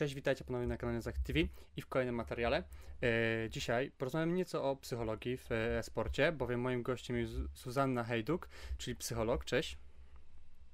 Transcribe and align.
Cześć, 0.00 0.14
witajcie 0.14 0.44
ponownie 0.44 0.66
na 0.66 0.76
kanale 0.76 1.02
Zach 1.02 1.18
TV 1.18 1.40
i 1.76 1.82
w 1.82 1.86
kolejnym 1.86 2.14
materiale. 2.14 2.64
E, 3.02 3.50
dzisiaj 3.50 3.90
porozmawiam 3.90 4.34
nieco 4.34 4.70
o 4.70 4.76
psychologii 4.76 5.36
w 5.36 5.52
e, 5.52 5.82
sporcie, 5.82 6.32
bowiem 6.32 6.60
moim 6.60 6.82
gościem 6.82 7.16
jest 7.16 7.32
Zuzanna 7.54 8.04
Hejduk, 8.04 8.48
czyli 8.78 8.96
psycholog. 8.96 9.44
Cześć. 9.44 9.78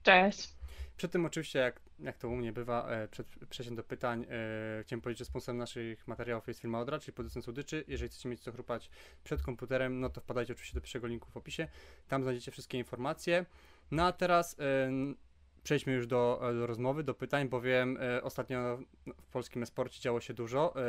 Cześć. 0.03 0.57
Przed 0.97 1.13
tym 1.13 1.27
oczywiście, 1.27 1.59
jak, 1.59 1.81
jak 1.99 2.19
to 2.19 2.29
u 2.29 2.37
mnie 2.37 2.53
bywa, 2.53 2.89
e, 2.89 3.09
przed 3.09 3.27
przejściem 3.51 3.77
do 3.77 3.85
pytań, 3.85 4.27
e, 4.31 4.83
chciałem 4.83 5.01
powiedzieć, 5.01 5.19
że 5.19 5.25
sponsorem 5.25 5.59
naszych 5.59 6.09
materiałów 6.09 6.49
jest 6.49 6.61
firma 6.61 6.81
Odra, 6.81 6.99
czyli 6.99 7.13
producent 7.13 7.45
słodyczy. 7.45 7.85
Jeżeli 7.89 8.09
chcecie 8.09 8.29
mieć 8.29 8.41
co 8.41 8.53
chrupać 8.53 8.91
przed 9.25 9.43
komputerem, 9.43 10.01
no 10.01 10.11
to 10.11 10.21
wpadajcie 10.21 10.53
oczywiście 10.53 10.75
do 10.75 10.81
pierwszego 10.81 11.07
linku 11.07 11.31
w 11.31 11.37
opisie. 11.37 11.69
Tam 12.09 12.23
znajdziecie 12.23 12.51
wszystkie 12.51 12.79
informacje. 12.79 13.47
No 13.91 14.07
a 14.07 14.13
teraz 14.13 14.57
e, 14.61 14.91
przejdźmy 15.67 15.93
już 15.93 16.07
do, 16.07 16.51
e, 16.51 16.55
do 16.55 16.67
rozmowy, 16.67 17.03
do 17.05 17.15
pytań, 17.15 17.49
bowiem 17.49 17.99
e, 18.01 18.23
ostatnio 18.23 18.79
w 19.07 19.27
polskim 19.27 19.63
esporcie 19.63 20.01
działo 20.01 20.21
się 20.21 20.35
dużo. 20.35 20.75
E, 20.77 20.83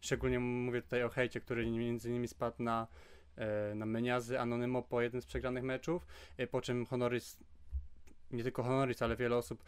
szczególnie 0.00 0.38
mówię 0.38 0.82
tutaj 0.82 1.04
o 1.04 1.08
hejcie, 1.08 1.40
który 1.40 1.66
między 1.66 2.08
innymi 2.08 2.28
spadł 2.28 2.62
na, 2.62 2.86
na 3.74 3.86
Meniazy 3.86 4.40
Anonymo 4.40 4.82
po 4.82 5.02
jednym 5.02 5.22
z 5.22 5.26
przegranych 5.26 5.64
meczów, 5.64 6.06
po 6.50 6.60
czym 6.60 6.86
Honoris, 6.86 7.38
nie 8.30 8.42
tylko 8.42 8.62
Honoris, 8.62 9.02
ale 9.02 9.16
wiele 9.16 9.36
osób 9.36 9.64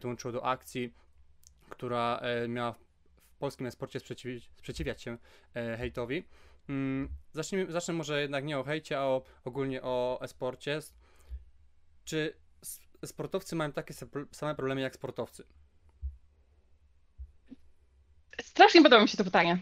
dołączyło 0.00 0.32
do 0.32 0.44
akcji, 0.46 0.94
która 1.68 2.20
miała 2.48 2.72
w, 2.72 2.78
polskim 3.38 3.66
esporcie 3.66 4.00
sprzeciwić, 4.00 4.50
sprzeciwiać 4.56 5.02
się 5.02 5.18
hejtowi. 5.54 6.24
Mm, 6.68 7.08
zacznijmy, 7.32 7.72
zacznę 7.72 7.94
może 7.94 8.20
jednak 8.20 8.44
nie 8.44 8.58
o 8.58 8.62
hejcie, 8.62 8.98
a 8.98 9.02
o, 9.02 9.22
ogólnie 9.44 9.82
o 9.82 10.18
esporcie. 10.22 10.80
Czy 12.04 12.34
sportowcy 13.06 13.56
mają 13.56 13.72
takie 13.72 13.94
sa- 13.94 14.26
same 14.32 14.54
problemy 14.54 14.80
jak 14.80 14.94
sportowcy? 14.94 15.44
Strasznie 18.40 18.82
podoba 18.82 19.02
mi 19.02 19.08
się 19.08 19.16
to 19.16 19.24
pytanie. 19.24 19.58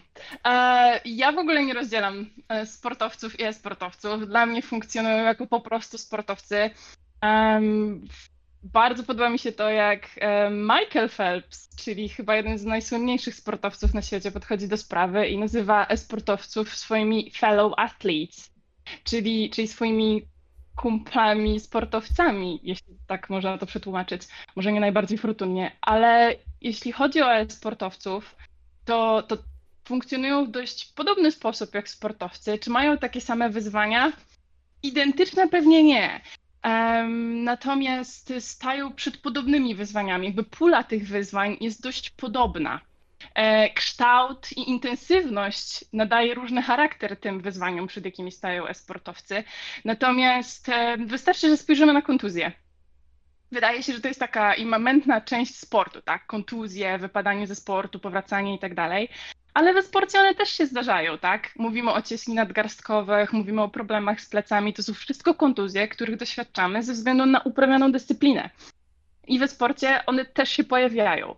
E, 0.46 1.00
Ja 1.04 1.32
w 1.32 1.38
ogóle 1.38 1.64
nie 1.64 1.74
rozdzielam 1.74 2.30
e, 2.48 2.66
sportowców 2.66 3.40
i 3.40 3.42
e-sportowców. 3.44 4.26
Dla 4.26 4.46
mnie 4.46 4.62
funkcjonują 4.62 5.24
jako 5.24 5.46
po 5.46 5.60
prostu 5.60 5.98
sportowcy. 5.98 6.70
Bardzo 8.62 9.02
podoba 9.04 9.30
mi 9.30 9.38
się 9.38 9.52
to, 9.52 9.70
jak 9.70 10.08
e, 10.16 10.50
Michael 10.50 11.08
Phelps, 11.08 11.68
czyli 11.76 12.08
chyba 12.08 12.36
jeden 12.36 12.58
z 12.58 12.64
najsłynniejszych 12.64 13.34
sportowców 13.34 13.94
na 13.94 14.02
świecie, 14.02 14.30
podchodzi 14.32 14.68
do 14.68 14.76
sprawy 14.76 15.28
i 15.28 15.38
nazywa 15.38 15.86
e-sportowców 15.86 16.76
swoimi 16.76 17.32
fellow 17.36 17.72
athletes, 17.76 18.50
czyli, 19.04 19.50
czyli 19.50 19.68
swoimi 19.68 20.28
kumplami, 20.80 21.60
sportowcami, 21.60 22.60
jeśli 22.62 22.94
tak 23.06 23.30
można 23.30 23.58
to 23.58 23.66
przetłumaczyć. 23.66 24.22
Może 24.56 24.72
nie 24.72 24.80
najbardziej 24.80 25.18
fortunnie, 25.18 25.72
ale 25.80 26.34
jeśli 26.60 26.92
chodzi 26.92 27.22
o 27.22 27.34
e-sportowców, 27.34 28.36
to, 28.84 29.22
to 29.22 29.36
funkcjonują 29.84 30.44
w 30.44 30.50
dość 30.50 30.92
podobny 30.92 31.32
sposób 31.32 31.74
jak 31.74 31.88
sportowcy. 31.88 32.58
Czy 32.58 32.70
mają 32.70 32.98
takie 32.98 33.20
same 33.20 33.50
wyzwania? 33.50 34.12
Identyczne 34.82 35.48
pewnie 35.48 35.82
nie. 35.82 36.20
Em, 36.62 37.44
natomiast 37.44 38.32
stają 38.38 38.92
przed 38.92 39.16
podobnymi 39.16 39.74
wyzwaniami. 39.74 40.26
Jakby 40.26 40.44
pula 40.44 40.84
tych 40.84 41.08
wyzwań 41.08 41.56
jest 41.60 41.82
dość 41.82 42.10
podobna. 42.10 42.80
E, 43.40 43.70
kształt 43.70 44.52
i 44.52 44.70
intensywność 44.70 45.84
nadaje 45.92 46.34
różny 46.34 46.62
charakter 46.62 47.16
tym 47.16 47.40
wyzwaniom, 47.40 47.86
przed 47.86 48.04
jakimi 48.04 48.32
stają 48.32 48.66
e-sportowcy. 48.66 49.44
Natomiast 49.84 50.68
e, 50.68 50.96
wystarczy, 50.96 51.48
że 51.48 51.56
spojrzymy 51.56 51.92
na 51.92 52.02
kontuzję. 52.02 52.52
Wydaje 53.52 53.82
się, 53.82 53.92
że 53.92 54.00
to 54.00 54.08
jest 54.08 54.20
taka 54.20 54.54
immamentna 54.54 55.20
część 55.20 55.58
sportu, 55.58 56.02
tak? 56.02 56.26
Kontuzje, 56.26 56.98
wypadanie 56.98 57.46
ze 57.46 57.54
sportu, 57.54 57.98
powracanie 57.98 58.54
i 58.54 58.58
tak 58.58 58.74
dalej. 58.74 59.08
Ale 59.54 59.74
we 59.74 59.82
sporcie 59.82 60.20
one 60.20 60.34
też 60.34 60.48
się 60.48 60.66
zdarzają, 60.66 61.18
tak? 61.18 61.52
Mówimy 61.56 61.92
o 61.92 62.02
cieśni 62.02 62.34
nadgarstkowych, 62.34 63.32
mówimy 63.32 63.62
o 63.62 63.68
problemach 63.68 64.20
z 64.20 64.28
plecami. 64.28 64.74
To 64.74 64.82
są 64.82 64.94
wszystko 64.94 65.34
kontuzje, 65.34 65.88
których 65.88 66.16
doświadczamy 66.16 66.82
ze 66.82 66.92
względu 66.92 67.26
na 67.26 67.40
uprawianą 67.40 67.92
dyscyplinę. 67.92 68.50
I 69.26 69.38
we 69.38 69.48
sporcie 69.48 70.06
one 70.06 70.24
też 70.24 70.48
się 70.50 70.64
pojawiają. 70.64 71.34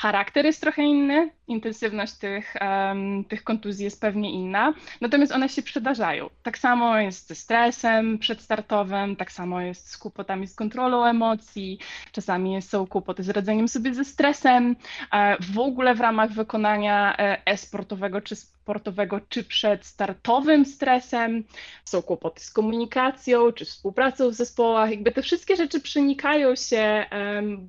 Charakter 0.00 0.44
jest 0.44 0.60
trochę 0.60 0.82
inny, 0.82 1.30
intensywność 1.48 2.12
tych, 2.14 2.56
em, 2.56 3.24
tych 3.24 3.44
kontuzji 3.44 3.84
jest 3.84 4.00
pewnie 4.00 4.30
inna, 4.32 4.74
natomiast 5.00 5.32
one 5.32 5.48
się 5.48 5.62
przydarzają. 5.62 6.30
Tak 6.42 6.58
samo 6.58 6.98
jest 6.98 7.28
ze 7.28 7.34
stresem 7.34 8.18
przedstartowym, 8.18 9.16
tak 9.16 9.32
samo 9.32 9.60
jest 9.60 9.90
z 9.90 9.98
kłopotami 9.98 10.46
z 10.46 10.54
kontrolą 10.54 11.04
emocji, 11.04 11.78
czasami 12.12 12.62
są 12.62 12.86
kłopoty 12.86 13.22
z 13.22 13.28
radzeniem 13.28 13.68
sobie 13.68 13.94
ze 13.94 14.04
stresem. 14.04 14.76
E, 15.12 15.36
W 15.40 15.58
ogóle 15.58 15.94
w 15.94 16.00
ramach 16.00 16.30
wykonania 16.32 17.16
e, 17.18 17.46
e-sportowego 17.46 18.20
czy 18.20 18.36
sportowego, 18.36 19.20
czy 19.28 19.44
przed 19.44 19.86
startowym 19.86 20.64
stresem 20.64 21.44
są 21.84 22.02
kłopoty 22.02 22.40
z 22.40 22.50
komunikacją, 22.50 23.52
czy 23.52 23.64
współpracą 23.64 24.30
w 24.30 24.34
zespołach. 24.34 24.90
Jakby 24.90 25.12
te 25.12 25.22
wszystkie 25.22 25.56
rzeczy 25.56 25.80
przenikają 25.80 26.56
się, 26.56 27.06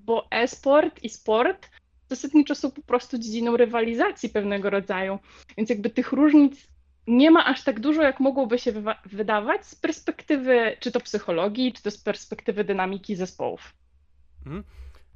bo 0.05 0.27
e-sport 0.31 1.03
i 1.03 1.09
sport 1.09 1.69
zasadniczo 2.09 2.55
są 2.55 2.71
po 2.71 2.81
prostu 2.81 3.17
dziedziną 3.17 3.57
rywalizacji 3.57 4.29
pewnego 4.29 4.69
rodzaju. 4.69 5.19
Więc 5.57 5.69
jakby 5.69 5.89
tych 5.89 6.11
różnic 6.11 6.67
nie 7.07 7.31
ma 7.31 7.45
aż 7.45 7.63
tak 7.63 7.79
dużo, 7.79 8.01
jak 8.01 8.19
mogłoby 8.19 8.59
się 8.59 8.73
wydawać 9.05 9.65
z 9.65 9.75
perspektywy 9.75 10.77
czy 10.79 10.91
to 10.91 10.99
psychologii, 10.99 11.73
czy 11.73 11.83
to 11.83 11.91
z 11.91 11.97
perspektywy 11.97 12.63
dynamiki 12.63 13.15
zespołów. 13.15 13.73
Mhm. 14.45 14.63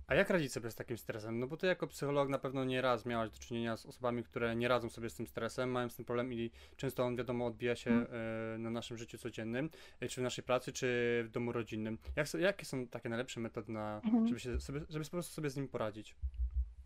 A 0.07 0.15
jak 0.15 0.29
radzić 0.29 0.51
sobie 0.53 0.71
z 0.71 0.75
takim 0.75 0.97
stresem? 0.97 1.39
No 1.39 1.47
bo 1.47 1.57
ty 1.57 1.67
jako 1.67 1.87
psycholog 1.87 2.29
na 2.29 2.39
pewno 2.39 2.65
nie 2.65 2.81
raz 2.81 3.05
miałaś 3.05 3.29
do 3.31 3.37
czynienia 3.37 3.77
z 3.77 3.85
osobami, 3.85 4.23
które 4.23 4.55
nie 4.55 4.67
radzą 4.67 4.89
sobie 4.89 5.09
z 5.09 5.15
tym 5.15 5.27
stresem, 5.27 5.71
mają 5.71 5.89
z 5.89 5.95
tym 5.95 6.05
problem 6.05 6.33
i 6.33 6.51
często 6.77 7.03
on 7.03 7.15
wiadomo 7.15 7.45
odbija 7.45 7.75
się 7.75 7.91
Mhm. 7.91 8.19
e, 8.55 8.57
na 8.57 8.69
naszym 8.69 8.97
życiu 8.97 9.17
codziennym, 9.17 9.69
e, 9.99 10.07
czy 10.07 10.21
w 10.21 10.23
naszej 10.23 10.43
pracy, 10.43 10.73
czy 10.73 10.85
w 11.25 11.29
domu 11.31 11.51
rodzinnym. 11.51 11.97
Jak, 12.15 12.27
jakie 12.33 12.65
są 12.65 12.87
takie 12.87 13.09
najlepsze 13.09 13.39
metody 13.39 13.71
na, 13.71 14.01
Mhm. 14.05 14.27
żeby 14.27 14.39
się 14.39 14.59
sobie, 14.59 14.81
żeby 14.89 15.05
po 15.05 15.11
prostu 15.11 15.33
sobie 15.33 15.49
z 15.49 15.55
nim 15.55 15.67
poradzić? 15.67 16.15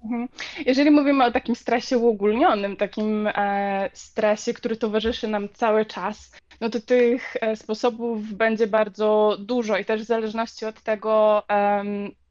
Mhm. 0.03 0.27
Jeżeli 0.65 0.91
mówimy 0.91 1.25
o 1.25 1.31
takim 1.31 1.55
stresie 1.55 1.97
uogólnionym, 1.97 2.77
takim 2.77 3.27
e, 3.27 3.89
stresie, 3.93 4.53
który 4.53 4.77
towarzyszy 4.77 5.27
nam 5.27 5.49
cały 5.49 5.85
czas, 5.85 6.31
no 6.61 6.69
to 6.69 6.79
tych 6.81 7.35
e, 7.41 7.55
sposobów 7.55 8.33
będzie 8.33 8.67
bardzo 8.67 9.37
dużo 9.39 9.77
i 9.77 9.85
też 9.85 10.01
w 10.01 10.05
zależności 10.05 10.65
od 10.65 10.81
tego, 10.81 11.43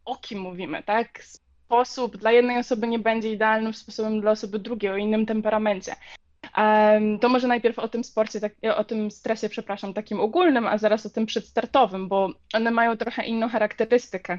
o 0.05 0.17
kim 0.17 0.41
mówimy, 0.41 0.83
tak? 0.83 1.23
Sposób 1.23 2.17
dla 2.17 2.33
jednej 2.33 2.59
osoby 2.59 2.87
nie 2.87 2.99
będzie 2.99 3.33
idealnym 3.33 3.75
sposobem 3.75 4.21
dla 4.21 4.31
osoby 4.31 4.59
drugiej, 4.59 4.93
o 4.93 4.97
innym 4.97 5.27
temperamencie. 5.27 5.95
Em, 6.57 7.19
To 7.19 7.29
może 7.29 7.49
najpierw 7.49 7.79
o 7.79 7.89
tym 7.89 8.05
sporcie, 8.05 8.41
tak, 8.41 8.53
o 8.77 8.85
tym 8.85 9.11
stresie, 9.11 9.49
przepraszam, 9.49 9.95
takim 9.95 10.21
ogólnym, 10.21 10.67
a 10.67 10.79
zaraz 10.79 11.07
o 11.07 11.11
tym 11.11 11.27
przedstartowym, 11.27 12.09
bo 12.09 12.31
one 12.55 12.71
mają 12.71 12.97
trochę 12.97 13.25
inną 13.27 13.49
charakterystykę. 13.49 14.39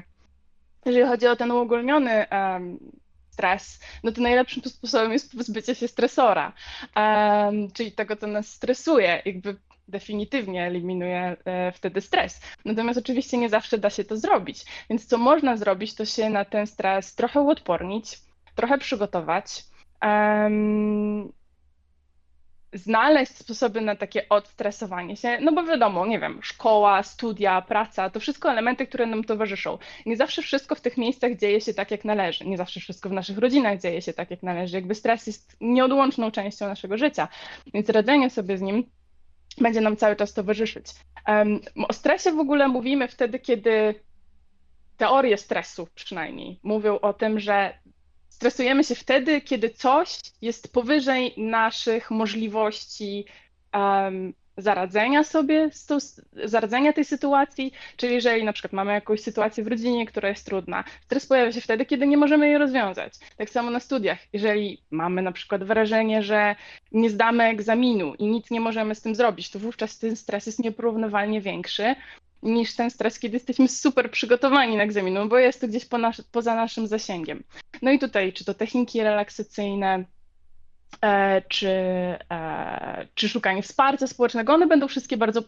Jeżeli 0.86 1.06
chodzi 1.06 1.26
o 1.26 1.36
ten 1.36 1.50
uogólniony 1.50 2.26
stres, 3.38 3.80
no 4.02 4.12
to 4.12 4.20
najlepszym 4.20 4.62
sposobem 4.62 5.12
jest 5.12 5.36
pozbycie 5.36 5.74
się 5.74 5.88
stresora, 5.88 6.52
em, 6.94 7.70
czyli 7.70 7.92
tego, 7.92 8.16
co 8.16 8.26
nas 8.26 8.48
stresuje, 8.48 9.22
jakby 9.24 9.56
definitywnie 9.88 10.66
eliminuje 10.66 11.36
e, 11.44 11.72
wtedy 11.72 12.00
stres. 12.00 12.40
Natomiast 12.64 12.98
oczywiście 12.98 13.38
nie 13.38 13.48
zawsze 13.48 13.78
da 13.78 13.90
się 13.90 14.04
to 14.04 14.16
zrobić, 14.16 14.64
więc 14.90 15.06
co 15.06 15.18
można 15.18 15.56
zrobić, 15.56 15.94
to 15.94 16.04
się 16.04 16.30
na 16.30 16.44
ten 16.44 16.66
stres 16.66 17.14
trochę 17.14 17.40
uodpornić, 17.40 18.18
trochę 18.54 18.78
przygotować, 18.78 19.64
em, 20.00 21.32
znaleźć 22.72 23.36
sposoby 23.36 23.80
na 23.80 23.96
takie 23.96 24.28
odstresowanie 24.28 25.16
się, 25.16 25.38
no 25.40 25.52
bo 25.52 25.64
wiadomo, 25.64 26.06
nie 26.06 26.18
wiem, 26.18 26.40
szkoła, 26.42 27.02
studia, 27.02 27.62
praca, 27.62 28.10
to 28.10 28.20
wszystko 28.20 28.50
elementy, 28.50 28.86
które 28.86 29.06
nam 29.06 29.24
towarzyszą. 29.24 29.78
Nie 30.06 30.16
zawsze 30.16 30.42
wszystko 30.42 30.74
w 30.74 30.80
tych 30.80 30.96
miejscach 30.96 31.36
dzieje 31.36 31.60
się 31.60 31.74
tak, 31.74 31.90
jak 31.90 32.04
należy. 32.04 32.44
Nie 32.46 32.56
zawsze 32.56 32.80
wszystko 32.80 33.08
w 33.08 33.12
naszych 33.12 33.38
rodzinach 33.38 33.80
dzieje 33.80 34.02
się 34.02 34.12
tak, 34.12 34.30
jak 34.30 34.42
należy. 34.42 34.76
Jakby 34.76 34.94
stres 34.94 35.26
jest 35.26 35.56
nieodłączną 35.60 36.30
częścią 36.30 36.68
naszego 36.68 36.98
życia, 36.98 37.28
więc 37.74 37.88
radzenie 37.88 38.30
sobie 38.30 38.58
z 38.58 38.60
nim 38.60 38.84
będzie 39.60 39.80
nam 39.80 39.96
cały 39.96 40.16
czas 40.16 40.34
towarzyszyć. 40.34 40.86
Um, 41.28 41.60
o 41.88 41.92
stresie 41.92 42.32
w 42.32 42.38
ogóle 42.38 42.68
mówimy 42.68 43.08
wtedy, 43.08 43.38
kiedy 43.38 43.94
teorie 44.96 45.36
stresu 45.36 45.88
przynajmniej 45.94 46.60
mówią 46.62 46.98
o 46.98 47.12
tym, 47.12 47.40
że 47.40 47.78
stresujemy 48.28 48.84
się 48.84 48.94
wtedy, 48.94 49.40
kiedy 49.40 49.70
coś 49.70 50.18
jest 50.42 50.72
powyżej 50.72 51.34
naszych 51.36 52.10
możliwości 52.10 53.24
um, 53.74 54.34
zaradzenia 54.58 55.24
sobie, 55.24 55.70
tą, 55.86 55.98
zaradzenia 56.44 56.92
tej 56.92 57.04
sytuacji, 57.04 57.72
czyli 57.96 58.14
jeżeli 58.14 58.44
na 58.44 58.52
przykład 58.52 58.72
mamy 58.72 58.92
jakąś 58.92 59.20
sytuację 59.20 59.64
w 59.64 59.66
rodzinie, 59.66 60.06
która 60.06 60.28
jest 60.28 60.46
trudna, 60.46 60.84
stres 61.04 61.26
pojawia 61.26 61.52
się 61.52 61.60
wtedy, 61.60 61.86
kiedy 61.86 62.06
nie 62.06 62.16
możemy 62.16 62.48
jej 62.48 62.58
rozwiązać. 62.58 63.12
Tak 63.36 63.50
samo 63.50 63.70
na 63.70 63.80
studiach, 63.80 64.18
jeżeli 64.32 64.82
mamy 64.90 65.22
na 65.22 65.32
przykład 65.32 65.64
wrażenie, 65.64 66.22
że 66.22 66.56
nie 66.92 67.10
zdamy 67.10 67.44
egzaminu 67.44 68.14
i 68.14 68.26
nic 68.26 68.50
nie 68.50 68.60
możemy 68.60 68.94
z 68.94 69.02
tym 69.02 69.14
zrobić, 69.14 69.50
to 69.50 69.58
wówczas 69.58 69.98
ten 69.98 70.16
stres 70.16 70.46
jest 70.46 70.58
nieporównywalnie 70.58 71.40
większy 71.40 71.94
niż 72.42 72.74
ten 72.74 72.90
stres, 72.90 73.18
kiedy 73.18 73.36
jesteśmy 73.36 73.68
super 73.68 74.10
przygotowani 74.10 74.76
na 74.76 74.82
egzamin, 74.82 75.28
bo 75.28 75.38
jest 75.38 75.60
to 75.60 75.68
gdzieś 75.68 75.84
po 75.84 75.98
nas, 75.98 76.20
poza 76.20 76.54
naszym 76.54 76.86
zasięgiem. 76.86 77.44
No 77.82 77.90
i 77.90 77.98
tutaj, 77.98 78.32
czy 78.32 78.44
to 78.44 78.54
techniki 78.54 79.02
relaksacyjne, 79.02 80.04
czy, 81.48 81.68
e, 82.30 83.06
czy 83.14 83.28
szukanie 83.28 83.62
wsparcia 83.62 84.06
społecznego, 84.06 84.54
one 84.54 84.66
będą 84.66 84.88
wszystkie 84.88 85.16
bardzo 85.16 85.42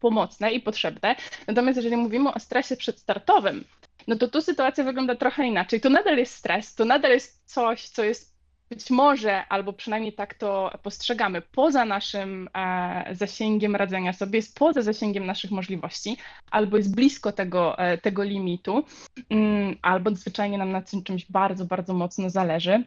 pomocne 0.00 0.52
i 0.52 0.60
potrzebne. 0.60 1.16
Natomiast 1.46 1.76
jeżeli 1.76 1.96
mówimy 1.96 2.34
o 2.34 2.40
stresie 2.40 2.76
przedstartowym, 2.76 3.64
no 4.06 4.16
to 4.16 4.28
tu 4.28 4.42
sytuacja 4.42 4.84
wygląda 4.84 5.14
trochę 5.14 5.46
inaczej. 5.46 5.80
To 5.80 5.90
nadal 5.90 6.18
jest 6.18 6.34
stres, 6.34 6.74
to 6.74 6.84
nadal 6.84 7.10
jest 7.10 7.42
coś, 7.46 7.88
co 7.88 8.04
jest 8.04 8.34
być 8.70 8.90
może, 8.90 9.46
albo 9.46 9.72
przynajmniej 9.72 10.12
tak 10.12 10.34
to 10.34 10.78
postrzegamy, 10.82 11.42
poza 11.42 11.84
naszym 11.84 12.48
e, 12.54 13.14
zasięgiem 13.14 13.76
radzenia 13.76 14.12
sobie, 14.12 14.38
jest 14.38 14.58
poza 14.58 14.82
zasięgiem 14.82 15.26
naszych 15.26 15.50
możliwości, 15.50 16.16
albo 16.50 16.76
jest 16.76 16.94
blisko 16.94 17.32
tego, 17.32 17.78
e, 17.78 17.98
tego 17.98 18.22
limitu, 18.22 18.84
mm, 19.30 19.76
albo 19.82 20.10
zwyczajnie 20.10 20.58
nam 20.58 20.72
na 20.72 20.82
tym 20.82 21.02
czymś 21.02 21.30
bardzo, 21.30 21.64
bardzo 21.64 21.94
mocno 21.94 22.30
zależy, 22.30 22.84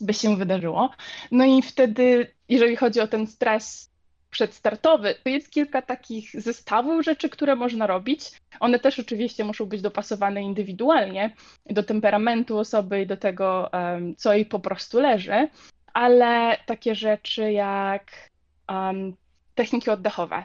by 0.00 0.14
się 0.14 0.36
wydarzyło. 0.36 0.90
No 1.30 1.44
i 1.44 1.62
wtedy, 1.62 2.34
jeżeli 2.48 2.76
chodzi 2.76 3.00
o 3.00 3.08
ten 3.08 3.26
stres 3.26 3.90
przedstartowy, 4.30 5.14
to 5.24 5.28
jest 5.28 5.50
kilka 5.50 5.82
takich 5.82 6.40
zestawów 6.40 7.04
rzeczy, 7.04 7.28
które 7.28 7.56
można 7.56 7.86
robić. 7.86 8.32
One 8.60 8.78
też 8.78 8.98
oczywiście 8.98 9.44
muszą 9.44 9.66
być 9.66 9.82
dopasowane 9.82 10.42
indywidualnie 10.42 11.34
do 11.66 11.82
temperamentu 11.82 12.58
osoby 12.58 13.02
i 13.02 13.06
do 13.06 13.16
tego, 13.16 13.70
co 14.16 14.34
jej 14.34 14.46
po 14.46 14.60
prostu 14.60 15.00
leży, 15.00 15.48
ale 15.92 16.56
takie 16.66 16.94
rzeczy 16.94 17.52
jak 17.52 18.30
um, 18.68 19.16
techniki 19.54 19.90
oddechowe, 19.90 20.44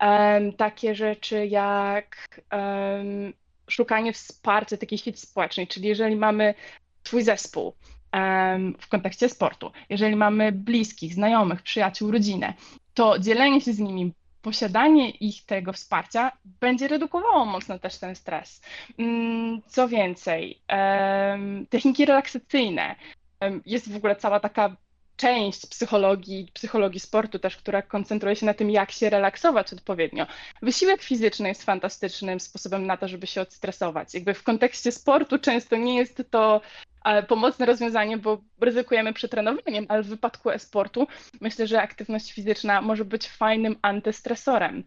um, 0.00 0.52
takie 0.52 0.94
rzeczy 0.94 1.46
jak 1.46 2.40
um, 2.52 3.32
szukanie 3.68 4.12
wsparcia 4.12 4.76
takiej 4.76 4.98
sieci 4.98 5.20
społecznej, 5.20 5.66
czyli 5.66 5.88
jeżeli 5.88 6.16
mamy 6.16 6.54
twój 7.02 7.22
zespół, 7.22 7.74
w 8.80 8.88
kontekście 8.88 9.28
sportu. 9.28 9.72
Jeżeli 9.88 10.16
mamy 10.16 10.52
bliskich, 10.52 11.14
znajomych, 11.14 11.62
przyjaciół, 11.62 12.10
rodzinę 12.10 12.54
to 12.94 13.18
dzielenie 13.18 13.60
się 13.60 13.72
z 13.72 13.78
nimi, 13.78 14.12
posiadanie 14.42 15.10
ich 15.10 15.46
tego 15.46 15.72
wsparcia 15.72 16.32
będzie 16.44 16.88
redukowało 16.88 17.44
mocno 17.44 17.78
też 17.78 17.98
ten 17.98 18.16
stres. 18.16 18.60
Mm, 18.98 19.62
co 19.66 19.88
więcej, 19.88 20.60
techniki 21.70 22.04
relaksacyjne. 22.04 22.96
Jest 23.66 23.92
w 23.92 23.96
ogóle 23.96 24.16
cała 24.16 24.40
taka 24.40 24.76
część 25.16 25.66
psychologii, 25.66 26.50
psychologii 26.54 27.00
sportu 27.00 27.38
też, 27.38 27.56
która 27.56 27.82
koncentruje 27.82 28.36
się 28.36 28.46
na 28.46 28.54
tym, 28.54 28.70
jak 28.70 28.90
się 28.90 29.10
relaksować 29.10 29.72
odpowiednio. 29.72 30.26
Wysiłek 30.62 31.02
fizyczny 31.02 31.48
jest 31.48 31.64
fantastycznym 31.64 32.40
sposobem 32.40 32.86
na 32.86 32.96
to, 32.96 33.08
żeby 33.08 33.26
się 33.26 33.40
odstresować. 33.40 34.14
Jakby 34.14 34.34
w 34.34 34.42
kontekście 34.42 34.92
sportu 34.92 35.38
często 35.38 35.76
nie 35.76 35.96
jest 35.96 36.22
to 36.30 36.60
pomocne 37.28 37.66
rozwiązanie, 37.66 38.18
bo 38.18 38.38
ryzykujemy 38.60 39.12
przetrenowaniem, 39.12 39.86
ale 39.88 40.02
w 40.02 40.06
wypadku 40.06 40.50
e-sportu 40.50 41.06
myślę, 41.40 41.66
że 41.66 41.82
aktywność 41.82 42.32
fizyczna 42.32 42.82
może 42.82 43.04
być 43.04 43.28
fajnym 43.28 43.76
antystresorem. 43.82 44.84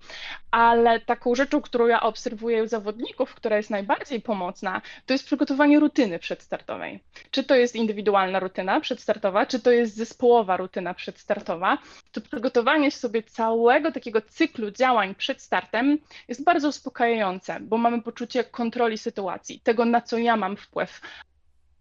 Ale 0.51 0.99
taką 0.99 1.35
rzeczą, 1.35 1.61
którą 1.61 1.87
ja 1.87 2.01
obserwuję 2.01 2.63
u 2.63 2.67
zawodników, 2.67 3.35
która 3.35 3.57
jest 3.57 3.69
najbardziej 3.69 4.21
pomocna, 4.21 4.81
to 5.05 5.13
jest 5.13 5.25
przygotowanie 5.25 5.79
rutyny 5.79 6.19
przedstartowej. 6.19 6.99
Czy 7.31 7.43
to 7.43 7.55
jest 7.55 7.75
indywidualna 7.75 8.39
rutyna 8.39 8.79
przedstartowa, 8.79 9.45
czy 9.45 9.59
to 9.59 9.71
jest 9.71 9.95
zespołowa 9.95 10.57
rutyna 10.57 10.93
przedstartowa, 10.93 11.77
to 12.11 12.21
przygotowanie 12.21 12.91
sobie 12.91 13.23
całego 13.23 13.91
takiego 13.91 14.21
cyklu 14.21 14.71
działań 14.71 15.15
przed 15.15 15.41
startem 15.41 15.97
jest 16.27 16.43
bardzo 16.43 16.67
uspokajające, 16.67 17.59
bo 17.59 17.77
mamy 17.77 18.01
poczucie 18.01 18.43
kontroli 18.43 18.97
sytuacji, 18.97 19.59
tego 19.59 19.85
na 19.85 20.01
co 20.01 20.17
ja 20.17 20.35
mam 20.35 20.57
wpływ, 20.57 21.01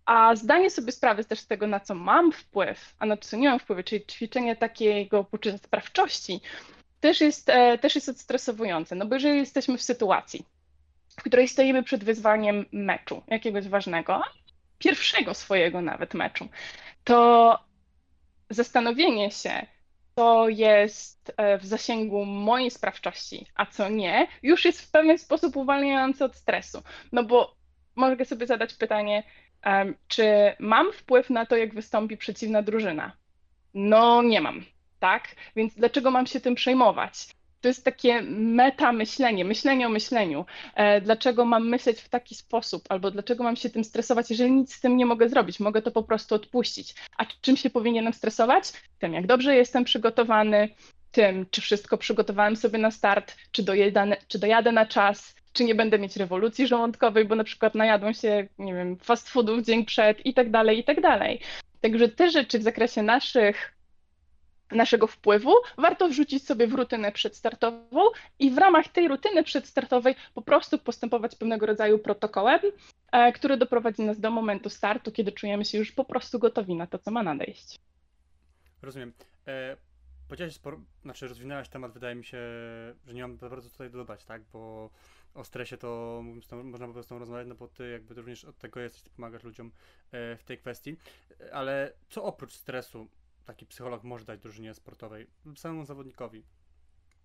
a 0.07 0.37
zdanie 0.37 0.71
sobie 0.71 0.93
sprawy 0.93 1.25
też 1.25 1.41
z 1.41 1.47
tego, 1.47 1.67
na 1.67 1.81
co 1.81 1.95
mam 1.95 2.33
wpływ, 2.33 2.95
a 2.99 3.07
na 3.07 3.17
co 3.17 3.37
nie 3.37 3.49
mam 3.49 3.59
wpływu, 3.59 3.83
czyli 3.83 4.07
ćwiczenie 4.07 4.57
takiego 4.57 5.25
poczucia 5.25 5.59
sprawczości, 5.59 6.41
też 7.01 7.21
jest, 7.21 7.49
e, 7.49 7.79
też 7.79 7.95
jest 7.95 8.09
odstresowujące. 8.09 8.95
No 8.95 9.07
bo 9.07 9.15
jeżeli 9.15 9.39
jesteśmy 9.39 9.79
w 9.79 9.83
sytuacji, 9.83 10.45
w 11.19 11.23
której 11.23 11.49
stoimy 11.49 11.83
przed 11.83 12.05
wyzwaniem 12.05 12.67
meczu, 12.73 13.23
jakiegoś 13.29 13.69
ważnego, 13.69 14.23
pierwszego 14.79 15.35
swojego 15.35 15.81
nawet 15.81 16.15
meczu, 16.15 16.49
to 17.05 17.59
zastanowienie 18.51 19.31
się, 19.31 19.67
co 20.17 20.49
jest 20.49 21.33
e, 21.37 21.59
w 21.59 21.67
zasięgu 21.67 22.25
mojej 22.25 22.71
sprawczości, 22.71 23.47
a 23.55 23.67
co 23.67 23.89
nie, 23.89 24.27
już 24.43 24.65
jest 24.65 24.81
w 24.81 24.91
pewien 24.91 25.19
sposób 25.19 25.57
uwalniające 25.57 26.25
od 26.25 26.37
stresu. 26.37 26.83
No 27.13 27.25
bo 27.25 27.57
mogę 27.97 28.25
sobie 28.25 28.47
zadać 28.47 28.75
pytanie, 28.75 29.23
czy 30.09 30.27
mam 30.59 30.93
wpływ 30.93 31.31
na 31.31 31.47
to, 31.47 31.57
jak 31.57 31.75
wystąpi 31.75 32.17
przeciwna 32.17 32.63
drużyna? 32.63 33.13
No 33.75 34.23
nie 34.23 34.41
mam, 34.41 34.65
tak? 35.01 35.29
Więc 35.57 35.75
dlaczego 35.75 36.11
mam 36.11 36.27
się 36.27 36.41
tym 36.41 36.55
przejmować? 36.55 37.29
To 37.61 37.69
jest 37.69 37.85
takie 37.85 38.23
meta 38.31 38.93
myślenie, 38.93 39.45
myślenie 39.45 39.87
o 39.87 39.91
myśleniu. 39.91 40.45
E, 40.75 41.01
dlaczego 41.01 41.45
mam 41.45 41.69
myśleć 41.69 42.01
w 42.01 42.09
taki 42.09 42.35
sposób, 42.35 42.85
albo 42.89 43.11
dlaczego 43.11 43.45
mam 43.45 43.57
się 43.57 43.71
tym 43.71 43.85
stresować, 43.85 44.31
jeżeli 44.31 44.53
nic 44.53 44.75
z 44.75 44.81
tym 44.81 44.97
nie 44.97 45.07
mogę 45.07 45.29
zrobić? 45.29 45.61
Mogę 45.61 45.83
to 45.83 45.91
po 45.91 46.03
prostu 46.03 46.35
odpuścić. 46.35 46.95
A 47.19 47.27
czym 47.41 47.57
się 47.57 47.71
powinienem 47.71 48.13
stresować? 48.13 48.73
Tym, 48.99 49.13
jak 49.13 49.27
dobrze 49.27 49.57
jestem 49.57 49.85
przygotowany, 49.85 50.69
tym, 51.17 51.47
czy 51.51 51.61
wszystko 51.61 51.99
przygotowałem 51.99 52.57
sobie 52.57 52.79
na 52.79 52.91
start, 52.91 53.37
czy 53.53 53.63
dojadę, 53.63 54.17
czy 54.29 54.39
dojadę 54.39 54.73
na 54.73 54.87
czas, 54.87 55.35
czy 55.53 55.65
nie 55.65 55.75
będę 55.75 55.99
mieć 55.99 56.17
rewolucji 56.17 56.67
żołądkowej, 56.67 57.25
bo 57.25 57.35
na 57.35 57.45
przykład 57.45 57.75
najadłam 57.75 58.15
się, 58.15 58.49
nie 58.59 58.75
wiem, 58.75 58.97
fast 58.99 59.29
foodów 59.29 59.65
dzień 59.65 59.85
przed 59.85 60.27
i 60.27 60.35
tak 60.35 60.51
dalej, 60.51 60.79
i 60.79 60.85
tak 60.85 61.01
dalej. 61.01 61.41
Także 61.81 62.09
te 62.09 62.31
rzeczy 62.31 62.59
w 62.59 62.63
zakresie 62.63 63.03
naszych 63.03 63.73
naszego 64.71 65.07
wpływu, 65.07 65.53
warto 65.79 66.09
wrzucić 66.09 66.47
sobie 66.47 66.67
w 66.67 66.75
rutynę 66.75 67.13
przedstartową 67.13 68.01
i 68.39 68.51
w 68.51 68.59
ramach 68.59 68.89
tej 68.89 69.09
rutyny 69.09 69.43
przedstartowej 69.43 70.15
po 70.35 70.43
prostu 70.43 70.79
postępować 70.79 71.35
pewnego 71.35 71.67
rodzaju 71.67 71.99
protokołem, 71.99 72.61
e, 73.13 73.33
który 73.33 73.57
doprowadzi 73.57 74.03
nas 74.03 74.21
do 74.21 74.31
momentu 74.31 74.71
startu, 74.71 75.13
kiedy 75.13 75.33
czujemy 75.33 75.65
się 75.65 75.79
już 75.79 75.93
po 75.93 76.05
prostu 76.05 76.39
gotowi 76.39 76.75
na 76.75 76.87
to, 76.87 76.99
co 76.99 77.11
ma 77.11 77.23
nadejść. 77.23 77.79
Rozumiem. 78.83 79.13
E, 80.27 80.29
Powiedziałeś 80.29 80.55
sporo, 80.55 80.81
znaczy 81.03 81.29
rozwinęłaś 81.29 81.69
temat, 81.69 81.93
wydaje 81.93 82.15
mi 82.15 82.25
się, 82.25 82.39
że 83.07 83.15
nie 83.15 83.23
mam 83.23 83.37
bardzo 83.37 83.71
tutaj 83.71 83.91
dodać, 83.91 84.25
tak, 84.25 84.43
bo 84.53 84.91
o 85.35 85.45
stresie 85.45 85.77
to 85.77 86.23
można 86.65 86.87
po 86.87 86.93
prostu 86.93 87.19
rozmawiać, 87.19 87.49
no 87.49 87.55
bo 87.55 87.69
ty 87.69 87.91
jakby 87.91 88.15
również 88.15 88.45
od 88.45 88.59
tego 88.59 88.81
jesteś, 88.81 89.03
ty 89.03 89.11
pomagasz 89.11 89.45
ludziom 89.45 89.73
e, 90.13 90.37
w 90.37 90.45
tej 90.45 90.59
kwestii, 90.59 90.97
ale 91.53 91.93
co 92.09 92.25
oprócz 92.25 92.53
stresu 92.53 93.09
taki 93.45 93.67
psycholog 93.67 94.05
może 94.05 94.25
dać 94.25 94.41
drużynie 94.41 94.75
sportowej, 94.75 95.27
samemu 95.57 95.85
zawodnikowi? 95.85 96.43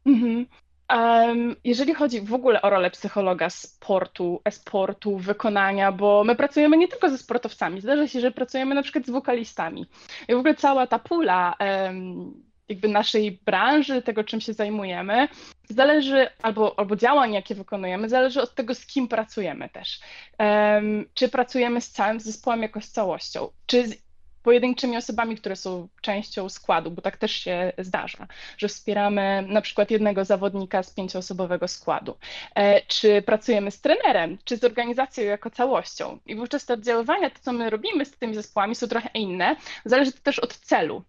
Mhm. 0.06 0.46
Um, 0.90 1.56
jeżeli 1.64 1.94
chodzi 1.94 2.22
w 2.22 2.34
ogóle 2.34 2.62
o 2.62 2.70
rolę 2.70 2.92
psychologa 2.92 3.50
sportu, 3.50 4.42
e-sportu, 4.46 5.18
wykonania, 5.18 5.92
bo 5.92 6.24
my 6.24 6.36
pracujemy 6.36 6.78
nie 6.78 6.88
tylko 6.88 7.10
ze 7.10 7.18
sportowcami, 7.18 7.82
zdarza 7.82 8.08
się, 8.08 8.20
że 8.20 8.32
pracujemy 8.32 8.76
na 8.76 8.84
przykład 8.84 9.06
z 9.06 9.10
wokalistami. 9.10 9.86
I 10.28 10.34
w 10.34 10.38
ogóle 10.38 10.56
cała 10.56 10.88
ta 10.88 11.00
pula 11.00 11.56
um, 11.60 12.51
jakby 12.72 12.88
naszej 12.88 13.32
branży, 13.32 14.02
tego 14.02 14.24
czym 14.24 14.42
się 14.42 14.54
zajmujemy, 14.54 15.28
zależy, 15.70 16.28
albo, 16.42 16.80
albo 16.80 16.96
działań, 16.96 17.34
jakie 17.34 17.56
wykonujemy, 17.56 18.10
zależy 18.10 18.42
od 18.42 18.56
tego, 18.56 18.76
z 18.76 18.86
kim 18.86 19.08
pracujemy 19.08 19.70
też. 19.70 20.00
Um, 20.40 21.06
czy 21.14 21.30
pracujemy 21.30 21.82
z 21.82 21.90
całym 21.90 22.20
zespołem 22.20 22.62
jako 22.62 22.82
z 22.82 22.92
całością, 22.92 23.50
czy 23.66 23.88
z 23.88 24.12
pojedynczymi 24.44 24.98
osobami, 24.98 25.36
które 25.36 25.56
są 25.56 25.88
częścią 26.02 26.50
składu, 26.50 26.92
bo 26.92 27.02
tak 27.02 27.18
też 27.18 27.32
się 27.32 27.74
zdarza, 27.78 28.28
że 28.58 28.68
wspieramy 28.68 29.46
na 29.48 29.62
przykład 29.62 29.92
jednego 29.92 30.26
zawodnika 30.26 30.84
z 30.84 30.94
pięcioosobowego 30.94 31.68
składu, 31.68 32.18
e, 32.56 32.82
czy 32.82 33.22
pracujemy 33.22 33.72
z 33.72 33.82
trenerem, 33.82 34.38
czy 34.44 34.58
z 34.58 34.64
organizacją 34.64 35.24
jako 35.24 35.50
całością. 35.50 36.20
I 36.26 36.36
wówczas 36.36 36.66
te 36.66 36.74
oddziaływania, 36.74 37.30
to 37.30 37.40
co 37.42 37.54
my 37.54 37.70
robimy 37.70 38.06
z 38.06 38.12
tymi 38.12 38.36
zespołami 38.36 38.76
są 38.76 38.88
trochę 38.88 39.10
inne, 39.14 39.56
zależy 39.86 40.12
to 40.12 40.20
też 40.24 40.40
od 40.40 40.58
celu, 40.58 41.04